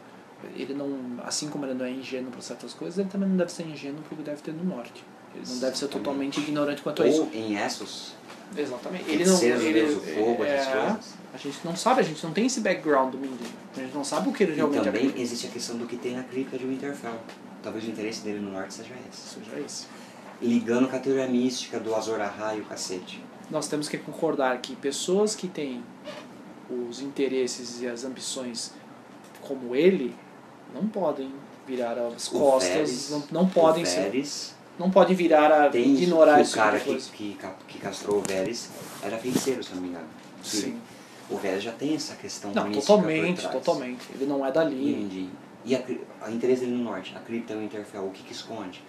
ele 0.57 0.75
não, 0.75 0.99
assim 1.25 1.49
como 1.49 1.65
ele 1.67 1.75
não 1.75 1.85
é 1.85 1.91
ingênuo 1.91 2.31
para 2.31 2.41
certas 2.41 2.73
coisas, 2.75 2.99
ele 2.99 3.09
também 3.09 3.29
não 3.29 3.37
deve 3.37 3.53
ser 3.53 3.67
ingênuo 3.67 4.01
porque 4.09 4.23
deve 4.23 4.41
ter 4.43 4.53
no 4.53 4.65
norte. 4.65 5.05
Ele 5.35 5.45
não 5.49 5.59
deve 5.61 5.79
ser 5.79 5.89
totalmente 5.89 6.41
ignorante 6.41 6.83
quanto 6.83 7.03
a 7.03 7.07
isso. 7.09 7.23
Ou 7.23 7.31
em 7.33 7.57
Essos, 7.57 8.15
Exatamente. 8.57 9.11
Ele 9.11 9.25
não, 9.25 9.43
ele, 9.43 9.95
do 9.95 10.01
fogo, 10.01 10.45
é, 10.45 10.57
coisas. 10.65 11.15
a 11.33 11.37
gente 11.39 11.59
não 11.65 11.75
sabe, 11.77 12.01
a 12.01 12.05
gente 12.05 12.23
não 12.25 12.33
tem 12.33 12.47
esse 12.47 12.61
background 12.61 13.13
do 13.13 13.19
Mindinho. 13.19 13.51
A 13.77 13.81
gente 13.81 13.95
não 13.95 14.05
sabe 14.05 14.29
o 14.29 14.33
que 14.33 14.43
ele 14.43 14.53
E 14.53 14.57
realmente 14.57 14.79
também 14.85 15.01
acredita. 15.03 15.21
existe 15.23 15.47
a 15.47 15.51
questão 15.51 15.77
do 15.77 15.87
que 15.87 15.97
tem 15.97 16.17
na 16.17 16.23
cripta 16.23 16.59
de 16.59 16.65
Winterfell. 16.67 17.15
Talvez 17.63 17.85
o 17.87 17.91
interesse 17.91 18.23
dele 18.23 18.41
no 18.41 18.51
norte 18.53 18.75
seja 18.75 18.91
esse. 19.11 19.35
Seja 19.35 19.59
isso. 19.61 19.89
Ligando 20.41 20.89
com 20.89 20.97
a 20.97 20.99
teoria 20.99 21.27
mística 21.29 21.79
do 21.79 21.95
Azor 21.95 22.21
Ahai 22.21 22.59
e 22.59 22.61
o 22.61 22.65
cacete. 22.65 23.23
Nós 23.51 23.69
temos 23.69 23.89
que 23.89 23.97
concordar 23.99 24.59
que 24.61 24.75
pessoas 24.77 25.35
que 25.37 25.47
têm 25.47 25.83
os 26.71 27.01
interesses 27.01 27.81
e 27.81 27.87
as 27.87 28.05
ambições 28.05 28.73
como 29.43 29.75
ele 29.77 30.15
não 30.75 30.87
podem 30.89 31.31
virar 31.67 31.99
as 31.99 32.29
O 32.29 32.33
costas, 32.39 32.73
Varys- 32.75 33.11
não, 33.11 33.25
não 33.43 33.49
podem 33.49 33.85
o 33.85 33.87
ser 33.87 34.11
não 34.83 34.91
podem 34.91 35.15
virar 35.15 35.51
a 35.53 35.69
Tem 35.71 35.95
ignorar 35.95 36.41
isso. 36.41 36.53
o 36.53 36.57
cara 36.57 36.79
que, 36.81 36.95
que, 36.97 37.39
que 37.69 37.79
castrou 37.79 38.19
o 38.19 38.23
Vélez 38.23 38.69
era 39.03 39.17
feiticeiro, 39.17 39.63
se 39.63 39.75
não 39.75 39.81
me 39.81 39.89
engano. 39.89 40.07
Que 40.43 40.49
Sim. 40.49 40.81
O 41.31 41.37
Vélez 41.37 41.63
já 41.63 41.73
tem 41.73 41.95
essa 41.95 42.17
questão 42.17 42.53
Não, 42.53 42.71
totalmente, 42.73 43.49
totalmente. 43.49 44.03
Ele 44.15 44.27
não 44.27 44.45
é 44.45 44.51
dali. 44.51 44.93
Entendi. 44.93 45.29
E 45.65 45.77
a, 45.77 45.83
a 46.21 46.31
interesse 46.31 46.63
dele 46.63 46.73
no 46.77 46.83
norte, 46.83 47.15
a 47.17 47.21
cripta 47.21 47.53
e 47.53 47.57
o 47.57 47.63
Interfell, 47.63 48.05
o 48.05 48.11
que 48.11 48.25
que 48.25 48.33
esconde? 48.33 48.83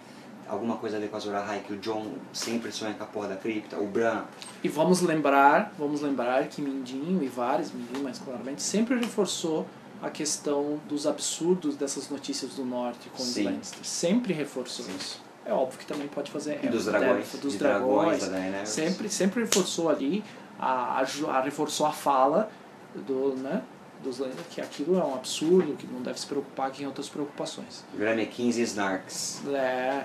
Alguma 0.48 0.76
coisa 0.76 0.96
a 0.96 1.00
ver 1.00 1.08
com 1.08 1.16
a 1.16 1.18
Azor 1.18 1.34
Ahai, 1.34 1.62
que 1.66 1.72
o 1.72 1.78
John 1.78 2.06
sempre 2.32 2.70
sonha 2.72 2.92
com 2.92 3.04
a 3.04 3.06
porra 3.06 3.28
da 3.28 3.36
cripta, 3.36 3.78
o 3.78 3.86
Bran. 3.86 4.24
E 4.62 4.68
vamos 4.68 5.00
lembrar, 5.00 5.72
vamos 5.78 6.02
lembrar 6.02 6.46
que 6.48 6.60
Mindinho 6.60 7.22
e 7.22 7.28
vários, 7.28 7.70
Mindinho 7.72 8.02
mais 8.02 8.18
claramente, 8.18 8.62
sempre 8.62 8.98
reforçou 8.98 9.64
a 10.02 10.10
questão 10.10 10.78
dos 10.86 11.06
absurdos 11.06 11.76
dessas 11.76 12.10
notícias 12.10 12.54
do 12.56 12.64
norte 12.64 13.08
com 13.08 13.22
os 13.22 13.28
Sim. 13.28 13.44
Lannister. 13.44 13.78
Sempre 13.84 14.34
reforçou 14.34 14.84
Sim. 14.84 14.96
isso. 14.98 15.22
É 15.46 15.52
óbvio 15.52 15.78
que 15.78 15.86
também 15.86 16.08
pode 16.08 16.30
fazer 16.30 16.58
E 16.62 16.66
é, 16.66 16.70
dos 16.70 16.86
deve- 16.86 16.98
dragões. 16.98 17.32
dos 17.32 17.52
de 17.52 17.58
dragões. 17.58 18.20
da 18.20 18.28
Daenerys. 18.28 18.68
sempre, 18.68 19.08
sempre 19.08 19.40
reforçou 19.42 19.90
ali, 19.90 20.24
a, 20.58 21.00
a, 21.00 21.04
a- 21.32 21.40
reforçou 21.42 21.86
a 21.86 21.92
fala 21.92 22.50
do, 22.94 23.34
né, 23.36 23.62
dos 24.02 24.20
que 24.50 24.60
aquilo 24.60 24.98
é 24.98 25.04
um 25.04 25.14
absurdo, 25.14 25.74
que 25.76 25.86
não 25.86 26.00
deve 26.02 26.18
se 26.20 26.26
preocupar 26.26 26.70
que 26.70 26.78
tem 26.78 26.86
outras 26.86 27.08
preocupações. 27.08 27.84
Graham 27.94 28.24
15 28.26 28.62
Snarks. 28.62 29.42
É. 29.48 30.04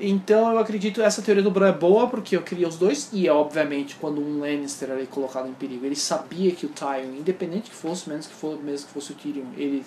Então 0.00 0.52
eu 0.52 0.58
acredito 0.58 1.02
essa 1.02 1.20
teoria 1.20 1.42
do 1.42 1.50
Bran 1.50 1.70
é 1.70 1.72
boa 1.72 2.06
porque 2.06 2.36
eu 2.36 2.42
queria 2.42 2.68
os 2.68 2.76
dois 2.76 3.10
e 3.12 3.28
obviamente 3.28 3.96
quando 3.96 4.20
um 4.20 4.38
Lannister 4.38 4.90
era 4.90 5.04
colocado 5.06 5.48
em 5.48 5.54
perigo 5.54 5.84
ele 5.84 5.96
sabia 5.96 6.52
que 6.52 6.66
o 6.66 6.68
Tywin, 6.68 7.18
independente 7.18 7.70
que 7.70 7.76
fosse, 7.76 8.08
menos 8.08 8.26
que 8.28 8.34
fosse, 8.34 8.62
mesmo 8.62 8.86
que 8.86 8.92
fosse 8.92 9.10
o 9.10 9.14
Tyrion, 9.16 9.46
ele 9.56 9.84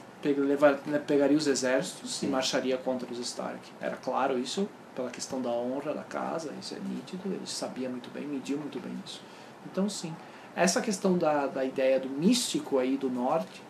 né, 0.85 0.99
pegaria 0.99 1.37
os 1.37 1.47
exércitos 1.47 2.15
Sim. 2.15 2.27
e 2.27 2.29
marcharia 2.29 2.77
contra 2.77 3.09
os 3.09 3.19
Stark. 3.19 3.59
Era 3.79 3.95
claro 3.95 4.37
isso 4.37 4.67
pela 4.93 5.09
questão 5.09 5.41
da 5.41 5.49
honra 5.49 5.93
da 5.93 6.03
casa, 6.03 6.51
isso 6.59 6.75
é 6.75 6.79
nítido, 6.79 7.21
ele 7.25 7.45
sabia 7.45 7.87
muito 7.87 8.09
bem, 8.09 8.27
mediu 8.27 8.57
muito 8.57 8.81
bem 8.81 8.91
isso. 9.05 9.21
Então 9.65 9.89
sim, 9.89 10.13
essa 10.53 10.81
questão 10.81 11.17
da, 11.17 11.47
da 11.47 11.63
ideia 11.63 12.01
do 12.01 12.09
místico 12.09 12.79
aí 12.79 12.97
do 12.97 13.09
norte, 13.09 13.63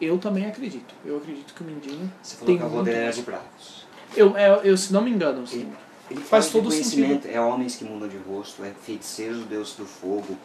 eu 0.00 0.18
também 0.18 0.46
acredito. 0.46 0.94
Eu 1.04 1.18
acredito 1.18 1.52
que 1.52 1.62
o 1.62 1.66
Mindinho 1.66 2.10
Você 2.22 2.36
falou 2.36 2.46
Tem 2.46 2.58
que 2.58 2.64
a 2.64 2.68
muito 2.68 3.16
de 3.16 3.22
bravos. 3.22 3.86
Eu, 4.16 4.36
eu, 4.36 4.54
eu, 4.62 4.76
se 4.76 4.92
não 4.92 5.02
me 5.02 5.10
engano, 5.10 5.44
Ele, 5.50 5.68
ele 6.10 6.20
Faz 6.20 6.50
todo 6.50 6.64
de 6.64 6.68
conhecimento, 6.70 7.26
é 7.26 7.40
homens 7.40 7.76
que 7.76 7.84
mudam 7.84 8.08
de 8.08 8.16
rosto, 8.16 8.64
é 8.64 8.72
feiticeiros 8.82 9.38
do 9.38 9.44
deus 9.44 9.74
do 9.74 9.86
fogo 9.86 10.36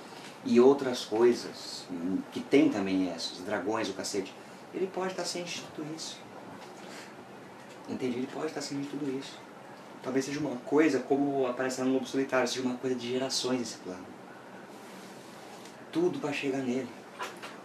e 0.46 0.60
outras 0.60 1.04
coisas, 1.06 1.86
hum, 1.92 2.20
que 2.32 2.40
tem 2.40 2.70
também 2.70 3.10
essas, 3.10 3.40
dragões, 3.40 3.90
o 3.90 3.94
cacete. 3.94 4.34
Ele 4.74 4.88
pode 4.88 5.12
estar 5.12 5.26
ciente 5.26 5.60
de 5.60 5.66
tudo 5.76 5.88
isso. 5.96 6.18
Entendi, 7.90 8.18
ele 8.18 8.30
pode 8.34 8.48
estar 8.48 8.62
ciente 8.62 8.84
de 8.84 8.90
tudo 8.90 9.20
isso. 9.20 9.38
Talvez 10.02 10.26
seja 10.26 10.40
uma 10.40 10.56
coisa, 10.58 11.00
como 11.00 11.46
aparece 11.48 11.82
no 11.82 11.92
Lobo 11.92 12.06
Solitário, 12.06 12.48
seja 12.48 12.62
uma 12.62 12.76
coisa 12.76 12.96
de 12.96 13.10
gerações 13.12 13.62
esse 13.62 13.78
plano. 13.78 14.06
Tudo 15.92 16.20
para 16.20 16.32
chegar 16.32 16.60
nele. 16.60 16.88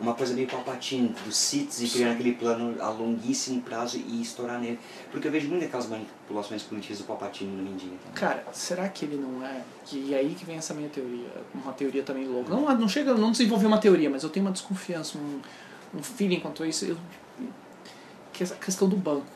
Uma 0.00 0.14
coisa 0.14 0.34
meio 0.34 0.48
palpatine, 0.48 1.14
dos 1.24 1.36
Siths 1.36 1.80
e 1.80 1.88
criar 1.88 2.12
aquele 2.12 2.32
plano 2.32 2.80
a 2.82 2.88
longuíssimo 2.90 3.62
prazo 3.62 3.96
e 3.96 4.20
estourar 4.20 4.60
nele. 4.60 4.78
Porque 5.10 5.28
eu 5.28 5.32
vejo 5.32 5.48
muito 5.48 5.64
aquelas 5.64 5.88
manipulações 5.88 6.62
políticas 6.62 6.98
do 6.98 7.04
Palpatine 7.04 7.50
no 7.50 7.70
também. 7.70 7.98
Cara, 8.14 8.44
será 8.52 8.88
que 8.88 9.04
ele 9.04 9.16
não 9.16 9.44
é? 9.46 9.62
E 9.92 10.14
aí 10.14 10.34
que 10.34 10.44
vem 10.44 10.56
essa 10.56 10.74
minha 10.74 10.88
teoria, 10.88 11.28
uma 11.54 11.72
teoria 11.72 12.02
também 12.02 12.26
louca. 12.26 12.50
Não, 12.50 12.62
não 12.76 12.88
chega, 12.88 13.14
não 13.14 13.30
desenvolvi 13.30 13.66
uma 13.66 13.78
teoria, 13.78 14.10
mas 14.10 14.24
eu 14.24 14.30
tenho 14.30 14.44
uma 14.44 14.52
desconfiança, 14.52 15.16
um, 15.16 15.40
um 15.96 16.02
feeling 16.02 16.40
quanto 16.40 16.62
a 16.62 16.66
isso. 16.66 16.84
Eu, 16.84 16.96
que 18.32 18.42
essa 18.42 18.56
questão 18.56 18.88
do 18.88 18.96
banco. 18.96 19.26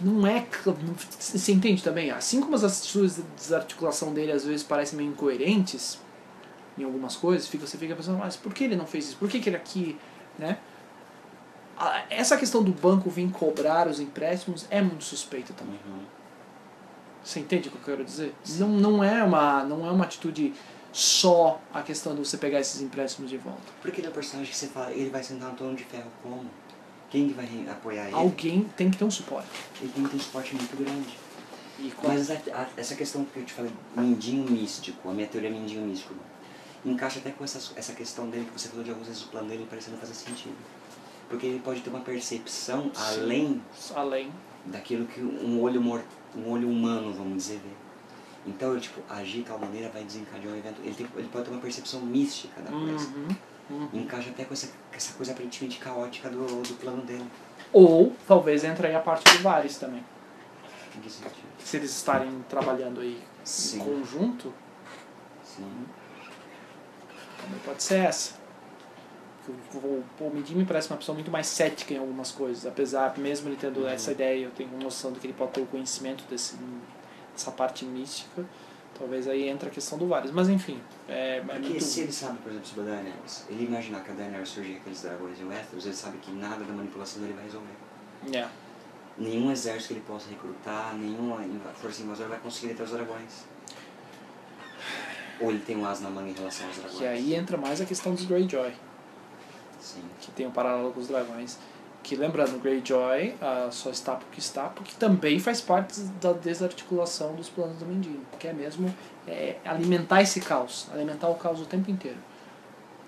Não 0.00 0.26
é. 0.26 0.46
Você 1.18 1.52
entende 1.52 1.82
também? 1.82 2.10
Assim 2.10 2.40
como 2.40 2.54
as 2.54 2.64
atitudes 2.64 3.16
de 3.16 3.22
desarticulação 3.36 4.14
dele 4.14 4.32
às 4.32 4.44
vezes 4.44 4.62
parecem 4.62 4.96
meio 4.96 5.10
incoerentes 5.10 5.98
em 6.78 6.84
algumas 6.84 7.16
coisas, 7.16 7.48
fica, 7.48 7.66
você 7.66 7.76
fica 7.78 7.94
pensando, 7.96 8.18
mas 8.18 8.36
por 8.36 8.52
que 8.52 8.64
ele 8.64 8.76
não 8.76 8.86
fez 8.86 9.06
isso? 9.08 9.16
Por 9.16 9.28
que, 9.28 9.40
que 9.40 9.48
ele 9.48 9.56
aqui, 9.56 9.98
né? 10.38 10.58
Essa 12.08 12.36
questão 12.38 12.62
do 12.62 12.72
banco 12.72 13.10
vir 13.10 13.30
cobrar 13.30 13.86
os 13.86 14.00
empréstimos 14.00 14.66
é 14.70 14.80
muito 14.80 15.04
suspeita 15.04 15.52
também. 15.52 15.78
Uhum. 15.86 16.04
Você 17.22 17.40
entende 17.40 17.68
o 17.68 17.72
que 17.72 17.76
eu 17.78 17.82
quero 17.84 18.04
dizer? 18.04 18.34
Não, 18.58 18.68
não, 18.68 19.04
é 19.04 19.22
uma, 19.22 19.62
não 19.64 19.86
é 19.86 19.90
uma 19.90 20.04
atitude 20.04 20.54
só 20.92 21.60
a 21.74 21.82
questão 21.82 22.14
de 22.14 22.20
você 22.20 22.38
pegar 22.38 22.60
esses 22.60 22.80
empréstimos 22.80 23.28
de 23.30 23.36
volta. 23.36 23.60
Porque 23.82 24.00
ele 24.00 24.06
é 24.06 24.10
um 24.10 24.14
personagem 24.14 24.50
que 24.50 24.56
você 24.56 24.68
fala, 24.68 24.90
ele 24.92 25.10
vai 25.10 25.22
sentar 25.22 25.50
no 25.50 25.56
trono 25.56 25.74
de 25.74 25.84
ferro 25.84 26.10
como? 26.22 26.44
Quem 27.10 27.28
que 27.28 27.34
vai 27.34 27.46
apoiar 27.70 28.06
ele? 28.06 28.14
Alguém 28.14 28.64
tem 28.76 28.90
que 28.90 28.96
ter 28.96 29.04
um 29.04 29.10
suporte. 29.10 29.48
Ele 29.80 29.92
tem 29.92 30.04
que 30.04 30.10
ter 30.10 30.16
um 30.16 30.20
suporte 30.20 30.54
muito 30.54 30.76
grande. 30.76 31.18
E 31.78 31.92
Mas 32.02 32.30
a- 32.30 32.34
a- 32.54 32.66
essa 32.76 32.94
questão 32.94 33.22
que 33.26 33.38
eu 33.38 33.44
te 33.44 33.52
falei, 33.52 33.70
mindinho 33.94 34.50
místico, 34.50 35.10
a 35.10 35.12
minha 35.12 35.26
teoria 35.26 35.50
é 35.50 35.52
mindinho 35.52 35.82
místico, 35.82 36.14
encaixa 36.90 37.18
até 37.18 37.30
com 37.30 37.44
essa, 37.44 37.72
essa 37.76 37.92
questão 37.92 38.28
dele 38.30 38.44
que 38.44 38.58
você 38.58 38.68
falou 38.68 38.84
de 38.84 38.90
algumas 38.90 39.08
vezes 39.08 39.24
o 39.24 39.28
plano 39.28 39.48
dele 39.48 39.66
parece 39.68 39.90
não 39.90 39.98
fazer 39.98 40.14
sentido. 40.14 40.56
Porque 41.28 41.46
ele 41.46 41.58
pode 41.58 41.80
ter 41.80 41.90
uma 41.90 42.00
percepção 42.00 42.90
Sim. 42.94 43.20
além 43.22 43.62
além. 43.94 44.32
daquilo 44.64 45.06
que 45.06 45.20
um 45.20 45.60
olho, 45.60 45.80
mor 45.80 46.02
um 46.36 46.50
olho 46.50 46.68
humano, 46.68 47.12
vamos 47.12 47.36
dizer, 47.36 47.60
vê. 47.64 47.70
Então 48.46 48.72
ele, 48.72 48.80
tipo, 48.80 49.00
agir 49.08 49.38
de 49.38 49.44
tal 49.44 49.58
maneira 49.58 49.88
vai 49.88 50.04
desencadear 50.04 50.54
um 50.54 50.56
evento. 50.56 50.80
Ele, 50.84 50.94
tem, 50.94 51.06
ele 51.16 51.28
pode 51.28 51.44
ter 51.46 51.50
uma 51.50 51.60
percepção 51.60 52.00
mística 52.00 52.60
da 52.62 52.70
coisa. 52.70 53.08
Uhum, 53.08 53.28
uhum. 53.70 53.88
Encaixa 53.92 54.30
até 54.30 54.44
com 54.44 54.54
essa, 54.54 54.68
essa 54.92 55.14
coisa 55.14 55.32
aparentemente 55.32 55.78
caótica 55.78 56.30
do, 56.30 56.62
do 56.62 56.74
plano 56.74 57.02
dele. 57.02 57.26
Ou 57.72 58.14
talvez 58.26 58.62
entre 58.62 58.86
aí 58.86 58.94
a 58.94 59.00
parte 59.00 59.36
do 59.36 59.42
Vares 59.42 59.76
também. 59.78 60.04
Em 60.96 61.00
que 61.00 61.10
sentido? 61.10 61.34
Se 61.58 61.76
eles 61.76 61.90
estarem 61.90 62.44
trabalhando 62.48 63.00
aí 63.00 63.20
Sim. 63.42 63.80
em 63.80 63.84
conjunto, 63.84 64.52
Sim. 65.42 65.86
Também 67.42 67.58
pode 67.64 67.82
ser 67.82 68.00
essa. 68.00 68.34
O, 69.74 70.02
o, 70.24 70.30
Mindinho 70.34 70.58
me 70.58 70.64
parece 70.64 70.90
uma 70.90 70.96
pessoa 70.96 71.14
muito 71.14 71.30
mais 71.30 71.46
cética 71.46 71.94
em 71.94 71.98
algumas 71.98 72.32
coisas, 72.32 72.66
apesar, 72.66 73.16
mesmo 73.16 73.48
ele 73.48 73.56
tendo 73.56 73.80
Uhum. 73.80 73.88
essa 73.88 74.10
ideia, 74.10 74.44
eu 74.44 74.50
tenho 74.50 74.70
noção 74.76 75.12
de 75.12 75.20
que 75.20 75.26
ele 75.26 75.34
pode 75.34 75.52
ter 75.52 75.60
o 75.60 75.66
conhecimento 75.66 76.24
desse, 76.28 76.56
dessa 77.32 77.52
parte 77.52 77.84
mística. 77.84 78.44
Talvez 78.98 79.28
aí 79.28 79.48
entra 79.48 79.68
a 79.68 79.70
questão 79.70 79.98
do 79.98 80.08
Vares. 80.08 80.30
Mas 80.32 80.48
enfim, 80.48 80.80
é, 81.08 81.36
é 81.36 81.40
Porque 81.42 81.68
muito. 81.68 81.84
se 81.84 82.00
ele 82.00 82.12
sabe, 82.12 82.38
por 82.38 82.50
exemplo, 82.50 82.66
sobre 82.66 82.90
a 82.90 82.94
Daenerys, 82.94 83.46
ele 83.48 83.66
imaginar 83.66 84.02
que 84.02 84.10
a 84.10 84.14
Daenerys 84.14 84.48
surgir 84.48 84.76
aqueles 84.76 85.02
dragões 85.02 85.38
e 85.38 85.44
o 85.44 85.48
Westeros, 85.48 85.84
ele 85.86 85.94
sabe 85.94 86.18
que 86.18 86.32
nada 86.32 86.64
da 86.64 86.72
manipulação 86.72 87.20
dele 87.20 87.34
vai 87.34 87.44
resolver. 87.44 87.74
É. 88.32 88.48
Nenhum 89.18 89.52
exército 89.52 89.88
que 89.88 89.94
ele 89.94 90.04
possa 90.06 90.28
recrutar, 90.28 90.94
nenhuma 90.94 91.38
força 91.74 92.02
invasora 92.02 92.30
vai 92.30 92.38
conseguir 92.38 92.68
deter 92.68 92.84
os 92.84 92.90
dragões. 92.92 93.44
Ou 95.40 95.50
ele 95.50 95.60
tem 95.60 95.76
um 95.76 95.86
as 95.86 96.00
na 96.00 96.08
manga 96.08 96.30
em 96.30 96.32
relação 96.32 96.66
aos 96.66 96.76
dragões. 96.76 96.98
Que 96.98 97.06
aí 97.06 97.34
entra 97.34 97.56
mais 97.56 97.80
a 97.80 97.84
questão 97.84 98.14
dos 98.14 98.24
Greyjoy, 98.24 98.72
Sim. 99.80 100.02
que 100.20 100.30
tem 100.30 100.46
um 100.46 100.50
paralelo 100.50 100.92
com 100.92 101.00
os 101.00 101.08
dragões. 101.08 101.58
Que 102.02 102.14
lembrando, 102.14 102.60
Greyjoy 102.60 103.34
ah, 103.40 103.68
só 103.70 103.90
está 103.90 104.14
porque 104.14 104.38
está, 104.38 104.68
porque 104.68 104.92
também 104.96 105.40
faz 105.40 105.60
parte 105.60 106.00
da 106.20 106.32
desarticulação 106.32 107.34
dos 107.34 107.48
planos 107.48 107.78
do 107.78 107.86
Mindinho. 107.86 108.24
Que 108.38 108.48
é 108.48 108.52
mesmo 108.52 108.94
é, 109.26 109.56
alimentar 109.64 110.22
esse 110.22 110.40
caos, 110.40 110.86
alimentar 110.92 111.28
o 111.28 111.34
caos 111.34 111.60
o 111.60 111.66
tempo 111.66 111.90
inteiro. 111.90 112.18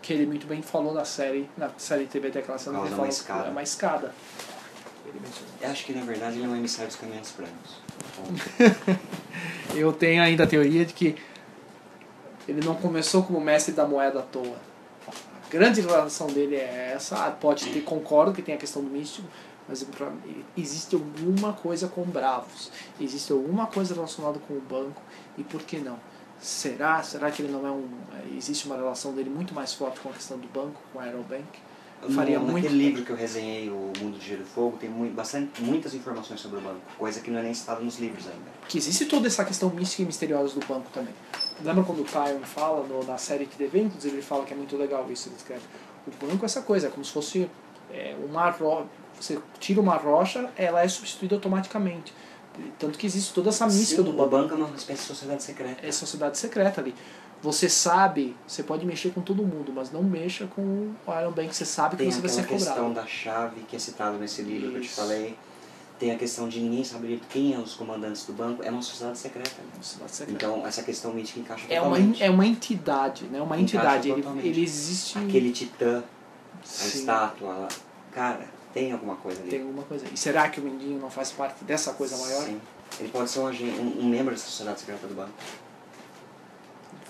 Que 0.02 0.12
ele 0.12 0.26
muito 0.26 0.46
bem 0.46 0.62
falou 0.62 0.92
na 0.92 1.04
série, 1.04 1.48
na 1.56 1.70
série 1.76 2.06
TV 2.06 2.30
tem 2.30 2.42
aquela 2.42 2.58
cena 2.58 2.80
que 2.80 2.86
ele 2.86 2.92
é 2.92 2.96
fala 2.96 3.02
uma 3.02 3.08
escada. 3.08 3.46
é 3.46 3.50
uma 3.50 3.62
escada. 3.62 4.14
Ele. 5.06 5.20
Eu 5.60 5.70
acho 5.70 5.84
que 5.84 5.92
na 5.92 6.04
verdade 6.04 6.36
ele 6.36 6.44
é 6.44 6.48
um 6.48 6.56
emissário 6.56 6.88
dos 6.88 6.96
caminhantes 6.96 7.32
brancos. 7.32 7.76
Eu 9.74 9.92
tenho 9.92 10.22
ainda 10.22 10.44
a 10.44 10.46
teoria 10.46 10.84
de 10.84 10.92
que 10.92 11.14
ele 12.48 12.64
não 12.64 12.74
começou 12.74 13.22
como 13.22 13.40
mestre 13.40 13.74
da 13.74 13.86
moeda 13.86 14.20
à 14.20 14.22
toa. 14.22 14.56
A 15.06 15.50
grande 15.50 15.82
relação 15.82 16.26
dele 16.28 16.56
é 16.56 16.92
essa. 16.94 17.26
Ah, 17.26 17.30
Pode 17.30 17.66
ter, 17.66 17.82
concordo 17.82 18.32
que 18.32 18.42
tem 18.42 18.54
a 18.54 18.58
questão 18.58 18.82
do 18.82 18.88
místico, 18.88 19.28
mas 19.68 19.86
existe 20.56 20.94
alguma 20.94 21.52
coisa 21.52 21.88
com 21.88 22.02
bravos. 22.04 22.72
Existe 22.98 23.32
alguma 23.32 23.66
coisa 23.66 23.94
relacionada 23.94 24.38
com 24.40 24.54
o 24.54 24.60
banco 24.60 25.02
e 25.36 25.44
por 25.44 25.62
que 25.62 25.78
não? 25.78 25.98
Será? 26.40 27.02
Será 27.02 27.30
que 27.30 27.42
ele 27.42 27.52
não 27.52 27.66
é 27.66 27.70
um. 27.70 27.88
Existe 28.34 28.66
uma 28.66 28.76
relação 28.76 29.12
dele 29.12 29.28
muito 29.28 29.52
mais 29.52 29.74
forte 29.74 30.00
com 30.00 30.08
a 30.08 30.12
questão 30.12 30.38
do 30.38 30.48
banco, 30.48 30.80
com 30.92 31.00
a 31.00 31.02
Aerobank? 31.02 31.44
Faria 32.14 32.38
no, 32.38 32.44
muito 32.46 32.62
naquele 32.64 32.82
livro 32.84 33.04
que 33.04 33.10
eu 33.10 33.16
resenhei, 33.16 33.68
O 33.68 33.92
Mundo 34.00 34.18
de 34.18 34.26
Gelo 34.28 34.42
e 34.42 34.44
Fogo, 34.44 34.76
tem 34.78 34.88
mui- 34.88 35.10
bastante, 35.10 35.60
muitas 35.62 35.94
informações 35.94 36.40
sobre 36.40 36.58
o 36.58 36.60
banco, 36.60 36.80
coisa 36.96 37.20
que 37.20 37.30
não 37.30 37.40
é 37.40 37.42
nem 37.42 37.52
citada 37.54 37.80
nos 37.80 37.98
livros 37.98 38.26
ainda. 38.26 38.50
Porque 38.60 38.78
existe 38.78 39.06
toda 39.06 39.26
essa 39.26 39.44
questão 39.44 39.68
mística 39.70 40.02
e 40.02 40.06
misteriosa 40.06 40.54
do 40.58 40.64
banco 40.66 40.86
também. 40.94 41.12
Lembra 41.64 41.82
quando 41.82 42.02
o 42.02 42.04
Tywin 42.04 42.40
fala 42.44 42.86
no, 42.86 43.04
na 43.04 43.18
série 43.18 43.46
que 43.46 43.62
inclusive 43.64 44.14
ele 44.14 44.22
fala 44.22 44.44
que 44.44 44.54
é 44.54 44.56
muito 44.56 44.76
legal 44.76 45.10
isso, 45.10 45.28
ele 45.28 45.36
escreve. 45.36 45.62
O 46.06 46.26
banco 46.26 46.44
é 46.44 46.46
essa 46.46 46.62
coisa, 46.62 46.86
é 46.86 46.90
como 46.90 47.04
se 47.04 47.10
fosse 47.12 47.50
é, 47.92 48.14
uma 48.24 48.48
rocha. 48.50 48.86
Você 49.20 49.38
tira 49.58 49.80
uma 49.80 49.96
rocha, 49.96 50.48
ela 50.56 50.82
é 50.84 50.88
substituída 50.88 51.34
automaticamente. 51.34 52.14
Tanto 52.78 52.96
que 52.98 53.06
existe 53.06 53.32
toda 53.34 53.48
essa 53.50 53.66
mística 53.66 54.02
Sim, 54.02 54.02
do 54.04 54.10
o 54.10 54.12
banco. 54.12 54.30
banco 54.30 54.54
é 54.54 54.56
uma 54.56 54.76
espécie 54.76 55.02
de 55.02 55.06
sociedade 55.08 55.42
secreta. 55.42 55.84
É 55.86 55.90
sociedade 55.92 56.38
secreta 56.38 56.80
ali. 56.80 56.94
Você 57.40 57.68
sabe, 57.68 58.34
você 58.46 58.64
pode 58.64 58.84
mexer 58.84 59.10
com 59.10 59.20
todo 59.20 59.44
mundo, 59.44 59.72
mas 59.72 59.92
não 59.92 60.02
mexa 60.02 60.46
com 60.46 60.60
o 60.62 61.20
Iron 61.20 61.30
Bank, 61.30 61.54
você 61.54 61.64
sabe 61.64 61.96
que 61.96 62.02
Tem 62.02 62.10
você 62.10 62.20
vai 62.20 62.28
ser 62.30 62.42
cobrado. 62.42 62.64
questão 62.64 62.92
da 62.92 63.06
chave 63.06 63.60
que 63.68 63.76
é 63.76 63.78
citada 63.78 64.18
nesse 64.18 64.42
livro 64.42 64.70
que 64.70 64.76
eu 64.78 64.80
te 64.80 64.86
Isso. 64.86 65.00
falei. 65.00 65.36
Tem 66.00 66.12
a 66.12 66.16
questão 66.16 66.48
de 66.48 66.60
ninguém 66.60 66.84
saber 66.84 67.20
quem 67.28 67.54
é 67.54 67.58
os 67.58 67.74
comandantes 67.74 68.24
do 68.24 68.32
banco, 68.32 68.62
é 68.62 68.70
uma 68.70 68.82
sociedade 68.82 69.18
secreta. 69.18 69.50
Né? 69.58 69.68
Sociedade 69.80 70.12
secreta. 70.12 70.44
Então 70.44 70.66
essa 70.66 70.82
questão 70.82 71.12
mítica 71.12 71.40
encaixa 71.40 71.66
é 71.68 71.80
uma, 71.80 71.96
é 72.20 72.30
uma 72.30 72.46
entidade, 72.46 73.24
né? 73.24 73.40
Uma 73.42 73.58
entidade. 73.58 74.08
Ele, 74.10 74.24
ele 74.42 74.62
existe. 74.62 75.18
Aquele 75.18 75.50
titã, 75.52 75.98
a 75.98 76.66
Sim, 76.66 76.98
estátua. 77.00 77.68
Cara, 78.12 78.46
tem 78.72 78.92
alguma 78.92 79.16
coisa 79.16 79.40
ali. 79.40 79.50
tem 79.50 79.60
alguma 79.62 79.82
coisa. 79.82 80.06
E 80.12 80.16
será 80.16 80.48
que 80.48 80.60
o 80.60 80.62
Mindinho 80.62 81.00
não 81.00 81.10
faz 81.10 81.32
parte 81.32 81.64
dessa 81.64 81.92
coisa 81.94 82.16
maior? 82.16 82.44
Sim. 82.44 82.60
Ele 83.00 83.08
pode 83.08 83.30
ser 83.30 83.40
um, 83.40 83.46
um, 83.48 84.00
um 84.00 84.08
membro 84.08 84.32
dessa 84.34 84.46
sociedade 84.46 84.80
secreta 84.80 85.06
do 85.06 85.14
banco. 85.14 85.32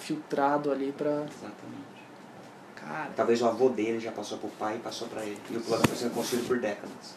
Filtrado 0.08 0.72
ali 0.72 0.90
pra. 0.90 1.10
Exatamente. 1.10 1.98
Cara. 2.74 3.10
Talvez 3.14 3.42
o 3.42 3.46
avô 3.46 3.68
dele 3.68 4.00
já 4.00 4.10
passou 4.10 4.38
pro 4.38 4.48
pai 4.50 4.76
e 4.76 4.78
passou 4.78 5.06
pra 5.08 5.22
ele. 5.22 5.38
E 5.50 5.56
o 5.58 5.60
plano 5.60 5.86
foi 5.86 5.96
sendo 5.96 6.14
construído 6.14 6.46
por 6.48 6.58
décadas. 6.58 7.14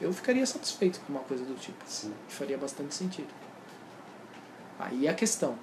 Eu 0.00 0.12
ficaria 0.12 0.46
satisfeito 0.46 1.00
com 1.00 1.12
uma 1.12 1.22
coisa 1.22 1.44
do 1.44 1.54
tipo. 1.56 1.76
Sim. 1.84 2.14
Faria 2.28 2.56
bastante 2.56 2.94
sentido. 2.94 3.26
Aí 4.78 5.08
é 5.08 5.10
a 5.10 5.14
questão. 5.14 5.56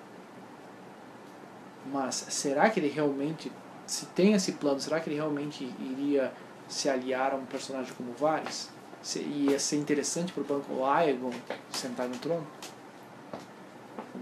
Mas 1.94 2.16
será 2.16 2.70
que 2.70 2.80
ele 2.82 2.90
realmente, 2.90 3.50
se 3.88 4.08
tem 4.08 4.34
esse 4.34 4.54
plano, 4.54 4.82
será 4.82 5.00
que 5.00 5.08
ele 5.10 5.16
realmente 5.16 5.64
iria 5.80 6.34
se 6.68 6.90
aliar 6.90 7.32
a 7.32 7.36
um 7.38 7.46
personagem 7.46 7.94
como 7.94 8.12
Varys? 8.14 8.70
Se- 9.02 9.20
Ia 9.22 9.58
ser 9.60 9.78
interessante 9.78 10.34
pro 10.34 10.44
banco 10.44 10.84
Aegon 10.84 11.32
sentar 11.72 12.10
no 12.10 12.18
trono? 12.18 12.46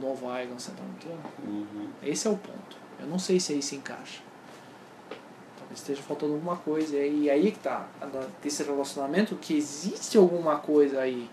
Novo 0.04 0.28
sentar 0.60 0.86
no 0.86 0.94
trono? 0.96 1.22
Uhum. 1.48 1.88
Esse 2.04 2.28
é 2.28 2.30
o 2.32 2.36
ponto. 2.38 2.78
Eu 3.00 3.08
não 3.08 3.18
sei 3.18 3.39
se 3.39 3.54
aí 3.54 3.62
se 3.62 3.76
encaixa. 3.76 4.22
Talvez 5.58 5.80
esteja 5.80 6.02
faltando 6.02 6.34
alguma 6.34 6.58
coisa. 6.58 6.98
E 6.98 7.30
aí 7.30 7.52
que 7.52 7.60
tá. 7.60 7.88
Desse 8.42 8.63
relacionamento, 8.63 9.36
que 9.36 9.56
existe 9.56 10.18
alguma 10.18 10.58
coisa 10.58 11.00
aí 11.00 11.30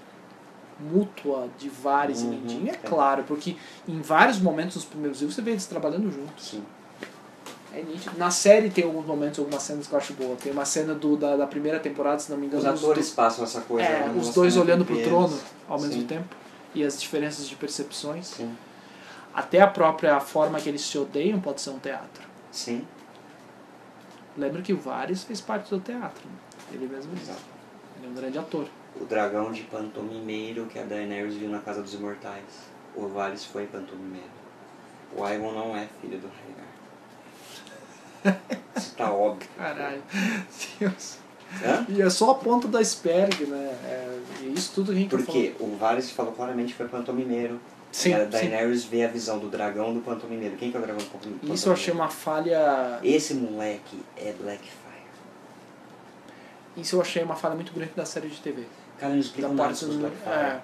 mútua 0.79 1.49
de 1.59 1.69
Varys 1.69 2.23
Uhum, 2.23 2.33
e 2.33 2.37
Mindinho, 2.37 2.69
é 2.69 2.75
é. 2.75 2.77
claro. 2.77 3.25
Porque 3.25 3.57
em 3.87 4.01
vários 4.01 4.39
momentos 4.41 4.75
dos 4.77 4.85
primeiros 4.85 5.21
livros 5.21 5.35
você 5.35 5.43
vê 5.43 5.51
eles 5.51 5.67
trabalhando 5.67 6.11
juntos. 6.11 6.51
Sim. 6.51 6.63
É 7.73 7.83
nítido. 7.83 8.19
Na 8.19 8.31
série 8.31 8.69
tem 8.71 8.83
alguns 8.85 9.07
momentos, 9.07 9.39
algumas 9.39 9.63
cenas 9.63 9.87
que 9.87 9.93
eu 9.93 9.99
acho 9.99 10.13
boa. 10.15 10.35
Tem 10.37 10.51
uma 10.53 10.65
cena 10.65 10.93
do, 10.95 11.17
da, 11.17 11.37
da 11.37 11.47
primeira 11.47 11.79
temporada, 11.79 12.19
se 12.19 12.31
não 12.31 12.37
me 12.39 12.47
engano. 12.47 12.61
Os 12.63 12.67
atores 12.83 13.11
passam 13.11 13.45
essa 13.45 13.61
coisa. 13.61 13.87
é, 13.87 14.09
né, 14.09 14.15
os 14.19 14.31
dois 14.35 14.55
relacionamento 14.55 14.61
olhando 14.61 14.85
pro 14.85 15.01
trono 15.03 15.39
ao 15.69 15.81
mesmo 15.81 16.01
Sim. 16.01 16.07
tempo. 16.07 16.35
E 16.75 16.85
as 16.85 17.01
diferenças 17.01 17.49
de 17.49 17.57
percepções. 17.57 18.27
Sim. 18.27 18.57
Até 19.35 19.61
a 19.61 19.67
própria 19.67 20.19
forma 20.21 20.61
que 20.61 20.69
eles 20.69 20.83
se 20.83 20.99
odeiam 20.99 21.41
pode 21.41 21.61
ser 21.61 21.71
um 21.71 21.79
teatro. 21.79 22.23
Sim. 22.51 22.87
Lembra 24.37 24.63
que 24.63 24.73
o 24.73 24.77
Varys 24.79 25.25
fez 25.25 25.41
parte 25.41 25.71
do 25.71 25.81
teatro. 25.81 26.29
né? 26.29 26.35
Ele 26.73 26.87
mesmo 26.87 27.13
diz. 27.15 27.29
Exato. 27.29 27.43
Ele 27.99 28.07
é 28.07 28.11
um 28.11 28.15
grande 28.15 28.39
ator. 28.39 28.67
O 29.01 29.05
dragão 29.05 29.53
de 29.53 29.63
pantomimeiro 29.63 30.67
que 30.67 30.79
a 30.79 30.85
Daenerys 30.85 31.35
viu 31.35 31.49
na 31.49 31.61
Casa 31.61 31.83
dos 31.83 31.95
Imortais. 31.95 32.71
O 32.95 33.07
Varys 33.09 33.45
foi 33.45 33.67
pantomimeiro. 33.67 34.29
O 35.17 35.25
Aegon 35.25 35.53
não 35.53 35.77
é 35.77 35.89
filho 36.01 36.19
do 36.19 36.29
Rhaegar. 38.25 38.41
Isso 38.77 38.95
tá 38.97 39.13
óbvio. 39.13 39.49
Caralho. 39.57 40.03
Deus. 40.79 41.19
Hã? 41.65 41.87
E 41.89 42.01
é 42.01 42.09
só 42.09 42.31
a 42.31 42.35
ponta 42.35 42.69
da 42.69 42.79
iceberg, 42.79 43.45
né? 43.47 43.75
É, 43.85 44.19
isso 44.55 44.73
tudo 44.75 44.93
a 44.93 44.95
gente 44.95 45.11
Porque 45.11 45.55
o 45.59 45.77
Varys 45.77 46.11
falou 46.11 46.33
claramente 46.33 46.69
que 46.69 46.75
foi 46.75 46.89
pantomimeiro. 46.89 47.61
Sim, 47.93 48.11
e 48.11 48.15
a 48.15 48.25
sim. 48.25 48.31
Daenerys 48.31 48.85
vê 48.85 49.05
a 49.05 49.09
visão 49.09 49.39
do 49.39 49.49
dragão 49.49 49.93
do 49.93 50.01
pantomimeiro. 50.01 50.57
Quem 50.57 50.71
que 50.71 50.77
é 50.77 50.81
o 50.81 50.83
dragão 50.83 51.03
do 51.03 51.11
pantomimeiro? 51.11 51.53
Isso 51.53 51.69
eu 51.69 51.73
achei 51.73 51.93
uma 51.93 52.09
falha. 52.09 53.01
Esse 53.03 53.35
moleque 53.35 54.01
é 54.17 54.33
Blackfire. 54.33 54.81
Isso 56.77 56.97
eu 56.97 57.01
achei 57.01 57.23
uma 57.23 57.35
falha 57.35 57.57
muito 57.57 57.73
grande 57.73 57.93
da 57.97 58.05
série 58.05 58.29
de 58.29 58.41
TV. 58.41 58.65
Cara, 58.99 59.13
não 59.13 59.21
explica 59.21 59.49
Da 59.49 59.55
parte 59.55 59.79
sobre 59.79 59.97
do. 59.97 60.07
É, 60.07 60.61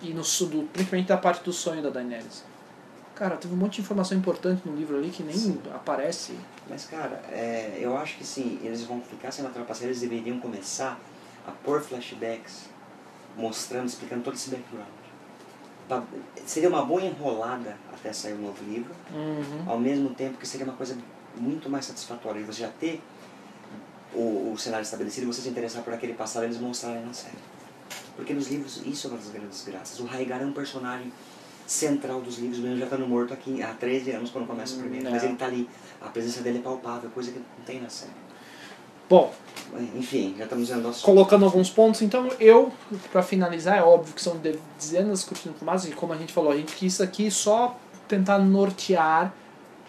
e 0.00 0.14
no, 0.14 0.22
do, 0.22 0.68
principalmente 0.72 1.08
da 1.08 1.16
parte 1.16 1.44
do 1.44 1.52
sonho 1.52 1.82
da 1.82 1.90
Daenerys. 1.90 2.44
Cara, 3.22 3.36
teve 3.36 3.54
um 3.54 3.56
monte 3.56 3.74
de 3.76 3.82
informação 3.82 4.18
importante 4.18 4.62
no 4.68 4.74
livro 4.74 4.96
ali 4.96 5.08
que 5.08 5.22
nem 5.22 5.36
Sim. 5.36 5.56
aparece. 5.72 6.36
Mas, 6.68 6.86
cara, 6.86 7.22
é, 7.30 7.78
eu 7.80 7.96
acho 7.96 8.16
que 8.16 8.24
se 8.24 8.58
eles 8.64 8.82
vão 8.82 9.00
ficar 9.00 9.30
sem 9.30 9.44
uma 9.44 9.52
trapaceira, 9.54 9.92
eles 9.92 10.00
deveriam 10.00 10.40
começar 10.40 10.98
a 11.46 11.52
pôr 11.52 11.80
flashbacks 11.80 12.64
mostrando, 13.36 13.86
explicando 13.86 14.24
todo 14.24 14.34
esse 14.34 14.50
background. 14.50 14.88
Pra- 15.86 16.02
seria 16.44 16.68
uma 16.68 16.84
boa 16.84 17.00
enrolada 17.00 17.76
até 17.92 18.12
sair 18.12 18.32
o 18.32 18.38
novo 18.38 18.60
livro, 18.64 18.92
Uhum. 19.12 19.70
ao 19.70 19.78
mesmo 19.78 20.10
tempo 20.10 20.36
que 20.36 20.48
seria 20.48 20.66
uma 20.66 20.74
coisa 20.74 20.98
muito 21.36 21.70
mais 21.70 21.84
satisfatória 21.84 22.40
de 22.40 22.46
você 22.52 22.62
já 22.62 22.70
ter 22.80 23.00
o, 24.12 24.50
o 24.52 24.58
cenário 24.58 24.82
estabelecido 24.82 25.28
e 25.28 25.32
você 25.32 25.42
se 25.42 25.48
interessar 25.48 25.84
por 25.84 25.94
aquele 25.94 26.14
passado 26.14 26.42
e 26.42 26.46
eles 26.46 26.58
mostrarem 26.58 27.06
na 27.06 27.12
série. 27.12 27.38
Porque 28.16 28.34
nos 28.34 28.48
livros, 28.48 28.82
isso 28.84 29.06
é 29.06 29.10
uma 29.10 29.18
das 29.18 29.28
grandes 29.28 29.64
graças. 29.64 30.00
O 30.00 30.06
Rhaegar 30.06 30.42
é 30.42 30.44
um 30.44 30.52
personagem 30.52 31.12
central 31.66 32.20
dos 32.20 32.38
livros, 32.38 32.58
mesmo 32.60 32.78
já 32.78 32.84
estando 32.84 33.06
morto 33.06 33.32
aqui 33.32 33.62
há 33.62 33.72
13 33.74 34.10
anos 34.12 34.30
quando 34.30 34.46
começa 34.46 34.74
o 34.76 34.78
primeiro. 34.78 35.10
Mas 35.10 35.22
Não. 35.22 35.28
ele 35.30 35.38
tá 35.38 35.46
ali. 35.46 35.68
A 36.00 36.08
presença 36.08 36.40
dele 36.42 36.58
é 36.58 36.62
palpável, 36.62 37.08
coisa 37.10 37.30
que 37.30 37.38
não 37.38 37.64
tem 37.64 37.80
na 37.80 37.88
série. 37.88 38.12
Bom, 39.08 39.32
Enfim, 39.94 40.34
já 40.36 40.44
estamos 40.44 40.68
vendo 40.68 40.82
nosso. 40.82 41.02
colocando 41.04 41.44
alguns 41.46 41.70
pontos, 41.70 42.02
então 42.02 42.28
eu, 42.38 42.70
pra 43.10 43.22
finalizar, 43.22 43.78
é 43.78 43.82
óbvio 43.82 44.12
que 44.14 44.20
são 44.22 44.36
de- 44.38 44.58
dezenas 44.78 45.20
de 45.20 45.26
cortinas 45.26 45.58
fumadas, 45.58 45.84
e 45.86 45.92
como 45.92 46.12
a 46.12 46.16
gente 46.16 46.32
falou, 46.32 46.52
a 46.52 46.56
gente 46.56 46.74
quis 46.74 47.00
aqui 47.00 47.30
só 47.30 47.78
tentar 48.06 48.38
nortear 48.38 49.32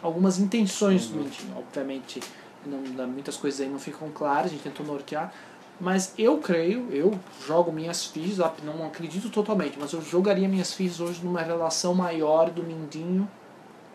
algumas 0.02 0.40
intenções 0.40 1.08
do 1.08 1.18
Uhum. 1.18 1.24
Mindinho. 1.24 1.58
Obviamente, 1.58 2.22
não, 2.66 3.08
muitas 3.08 3.36
coisas 3.38 3.60
aí 3.62 3.68
não 3.70 3.80
ficam 3.80 4.10
claras, 4.12 4.46
a 4.46 4.50
gente 4.50 4.64
tentou 4.64 4.86
nortear, 4.86 5.34
mas 5.80 6.14
eu 6.18 6.38
creio, 6.38 6.88
eu 6.92 7.18
jogo 7.46 7.72
minhas 7.72 8.06
fichas, 8.06 8.40
não 8.64 8.86
acredito 8.86 9.30
totalmente, 9.30 9.78
mas 9.80 9.92
eu 9.94 10.02
jogaria 10.02 10.48
minhas 10.48 10.74
fichas 10.74 11.00
hoje 11.00 11.24
numa 11.24 11.42
relação 11.42 11.94
maior 11.94 12.50
do 12.50 12.64
Mindinho, 12.64 13.28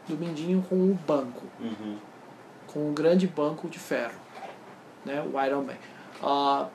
do 0.06 0.16
Mindinho 0.16 0.64
com 0.68 0.76
o 0.76 0.98
banco 1.06 1.44
Uhum. 1.60 1.96
com 2.66 2.90
o 2.90 2.92
grande 2.92 3.26
banco 3.26 3.68
de 3.68 3.78
ferro, 3.78 4.18
né, 5.04 5.22
o 5.22 5.42
Iron 5.44 5.62
Man. 5.62 5.76
Ah, 6.22 6.66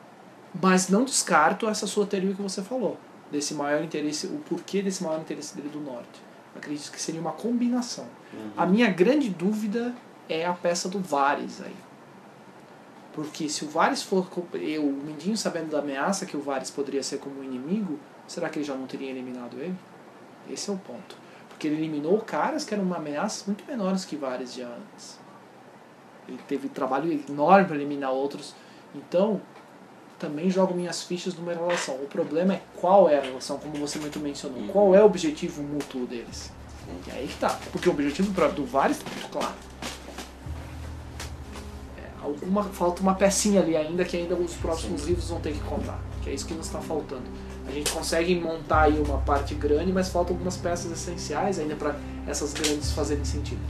mas 0.62 0.88
não 0.90 1.04
descarto 1.04 1.68
essa 1.68 1.86
sua 1.88 2.06
teoria 2.06 2.34
que 2.34 2.42
você 2.42 2.62
falou, 2.62 2.98
desse 3.32 3.54
maior 3.54 3.84
interesse, 3.84 4.28
o 4.28 4.38
porquê 4.48 4.82
desse 4.82 5.04
maior 5.04 5.20
interesse 5.20 5.56
dele 5.56 5.70
do 5.70 5.80
norte. 5.80 6.22
Acredito 6.56 6.92
que 6.92 7.02
seria 7.02 7.20
uma 7.20 7.32
combinação. 7.32 8.06
Uhum. 8.34 8.52
A 8.56 8.66
minha 8.66 8.90
grande 8.90 9.30
dúvida 9.30 9.94
é 10.30 10.46
a 10.46 10.54
peça 10.54 10.88
do 10.88 11.00
Varys 11.00 11.60
aí. 11.62 11.76
Porque 13.14 13.48
se 13.48 13.64
o 13.64 13.70
Varys 13.70 14.02
for. 14.02 14.28
co- 14.30 14.46
e 14.58 14.78
O 14.80 14.84
Mindinho 14.92 15.38
sabendo 15.38 15.70
da 15.70 15.80
ameaça 15.80 16.26
que 16.26 16.36
o 16.36 16.42
Varys 16.42 16.72
poderia 16.72 17.04
ser 17.04 17.20
como 17.20 17.44
inimigo, 17.44 18.00
será 18.28 18.50
que 18.50 18.58
ele 18.60 18.66
já 18.66 18.74
não 18.76 18.88
teria 18.88 19.10
eliminado 19.12 19.58
ele? 19.60 19.76
Esse 20.50 20.70
é 20.70 20.74
o 20.74 20.78
ponto. 20.78 21.16
Porque 21.50 21.68
ele 21.68 21.76
eliminou 21.78 22.20
caras 22.20 22.66
que 22.66 22.74
eram 22.74 22.84
uma 22.84 22.98
ameaça 22.98 23.44
muito 23.48 23.64
menores 23.66 24.04
que 24.04 24.16
Varys 24.16 24.54
já 24.54 24.68
antes. 24.68 25.20
Ele 26.28 26.40
teve 26.48 26.70
trabalho 26.70 27.12
enorme 27.30 27.66
para 27.68 27.76
eliminar 27.76 28.12
outros. 28.12 28.56
Então, 28.96 29.42
também 30.18 30.50
jogo 30.50 30.74
minhas 30.74 31.04
fichas 31.04 31.36
numa 31.36 31.54
relação. 31.54 31.96
O 31.96 32.08
problema 32.08 32.54
é 32.56 32.62
qual 32.80 33.10
é 33.10 33.18
a 33.20 33.22
relação, 33.22 33.58
como 33.60 33.76
você 33.76 34.00
muito 34.00 34.20
mencionou. 34.20 34.60
Uhum. 34.60 34.68
Qual 34.70 34.96
é 34.96 35.02
o 35.02 35.06
objetivo 35.06 35.62
mútuo 35.62 36.06
deles? 36.08 36.52
E 37.08 37.12
aí 37.12 37.28
que 37.28 37.38
tá. 37.38 37.58
Porque 37.72 37.88
o 37.88 37.92
objetivo 37.92 38.32
do 38.52 38.66
Varys 38.66 38.98
tá 39.00 39.10
muito 39.12 39.30
claro. 39.30 39.54
É, 42.24 42.26
alguma, 42.26 42.64
falta 42.64 43.02
uma 43.02 43.14
pecinha 43.16 43.62
ali 43.62 43.76
ainda 43.76 44.04
que 44.06 44.16
ainda 44.18 44.36
os 44.36 44.54
próximos 44.54 45.02
Sim. 45.02 45.08
livros 45.10 45.30
vão 45.30 45.40
ter 45.40 45.54
que 45.54 45.60
contar. 45.62 46.00
Que 46.22 46.30
é 46.30 46.34
isso 46.34 46.46
que 46.46 46.54
nos 46.54 46.66
está 46.68 46.80
faltando. 46.80 47.24
A 47.68 47.72
gente 47.72 47.92
consegue 47.92 48.36
montar 48.40 48.84
aí 48.84 49.00
uma 49.00 49.18
parte 49.20 49.54
grande, 49.56 49.92
mas 49.92 50.10
faltam 50.10 50.34
algumas 50.36 50.58
peças 50.58 50.92
essenciais 50.92 51.60
ainda 51.60 51.76
para 51.76 51.96
essas 52.28 52.54
grandes 52.54 52.92
fazerem 52.92 53.24
sentido. 53.26 53.62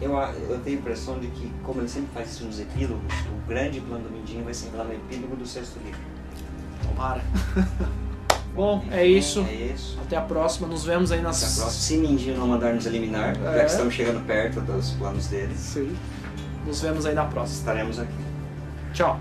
Eu, 0.00 0.12
eu 0.16 0.60
tenho 0.60 0.76
a 0.76 0.80
impressão 0.80 1.18
de 1.18 1.26
que, 1.28 1.50
como 1.64 1.80
ele 1.80 1.88
sempre 1.88 2.10
faz 2.14 2.30
isso 2.30 2.44
nos 2.44 2.60
epílogos, 2.60 3.12
o 3.12 3.48
grande 3.48 3.80
plano 3.80 4.04
do 4.04 4.10
Mindinho 4.10 4.44
vai 4.44 4.54
ser 4.54 4.70
lá 4.74 4.84
no 4.84 4.92
epílogo 4.92 5.34
do 5.34 5.46
sexto 5.46 5.78
livro. 5.84 6.00
Tomara. 6.86 7.22
Bom, 8.54 8.84
é 8.90 9.06
isso. 9.06 9.40
É 9.48 9.52
isso. 9.54 9.98
Até 10.02 10.16
a 10.16 10.20
próxima. 10.20 10.66
Nos 10.66 10.84
vemos 10.84 11.12
aí 11.12 11.18
Até 11.18 11.26
a 11.26 11.30
nas. 11.30 11.40
próxima. 11.40 11.70
Se 11.70 11.96
Mindinho 11.96 12.36
não 12.38 12.46
mandar 12.48 12.74
nos 12.74 12.86
eliminar, 12.86 13.36
já 13.36 13.52
É. 13.54 13.60
que 13.64 13.70
estamos 13.70 13.94
chegando 13.94 14.24
perto 14.26 14.60
dos 14.60 14.90
planos 14.92 15.26
deles, 15.28 15.58
Sim. 15.58 15.96
Nos 16.68 16.82
vemos 16.82 17.06
aí 17.06 17.14
na 17.14 17.24
próxima. 17.24 17.60
estaremos 17.60 17.98
aqui. 17.98 18.12
Tchau. 18.92 19.18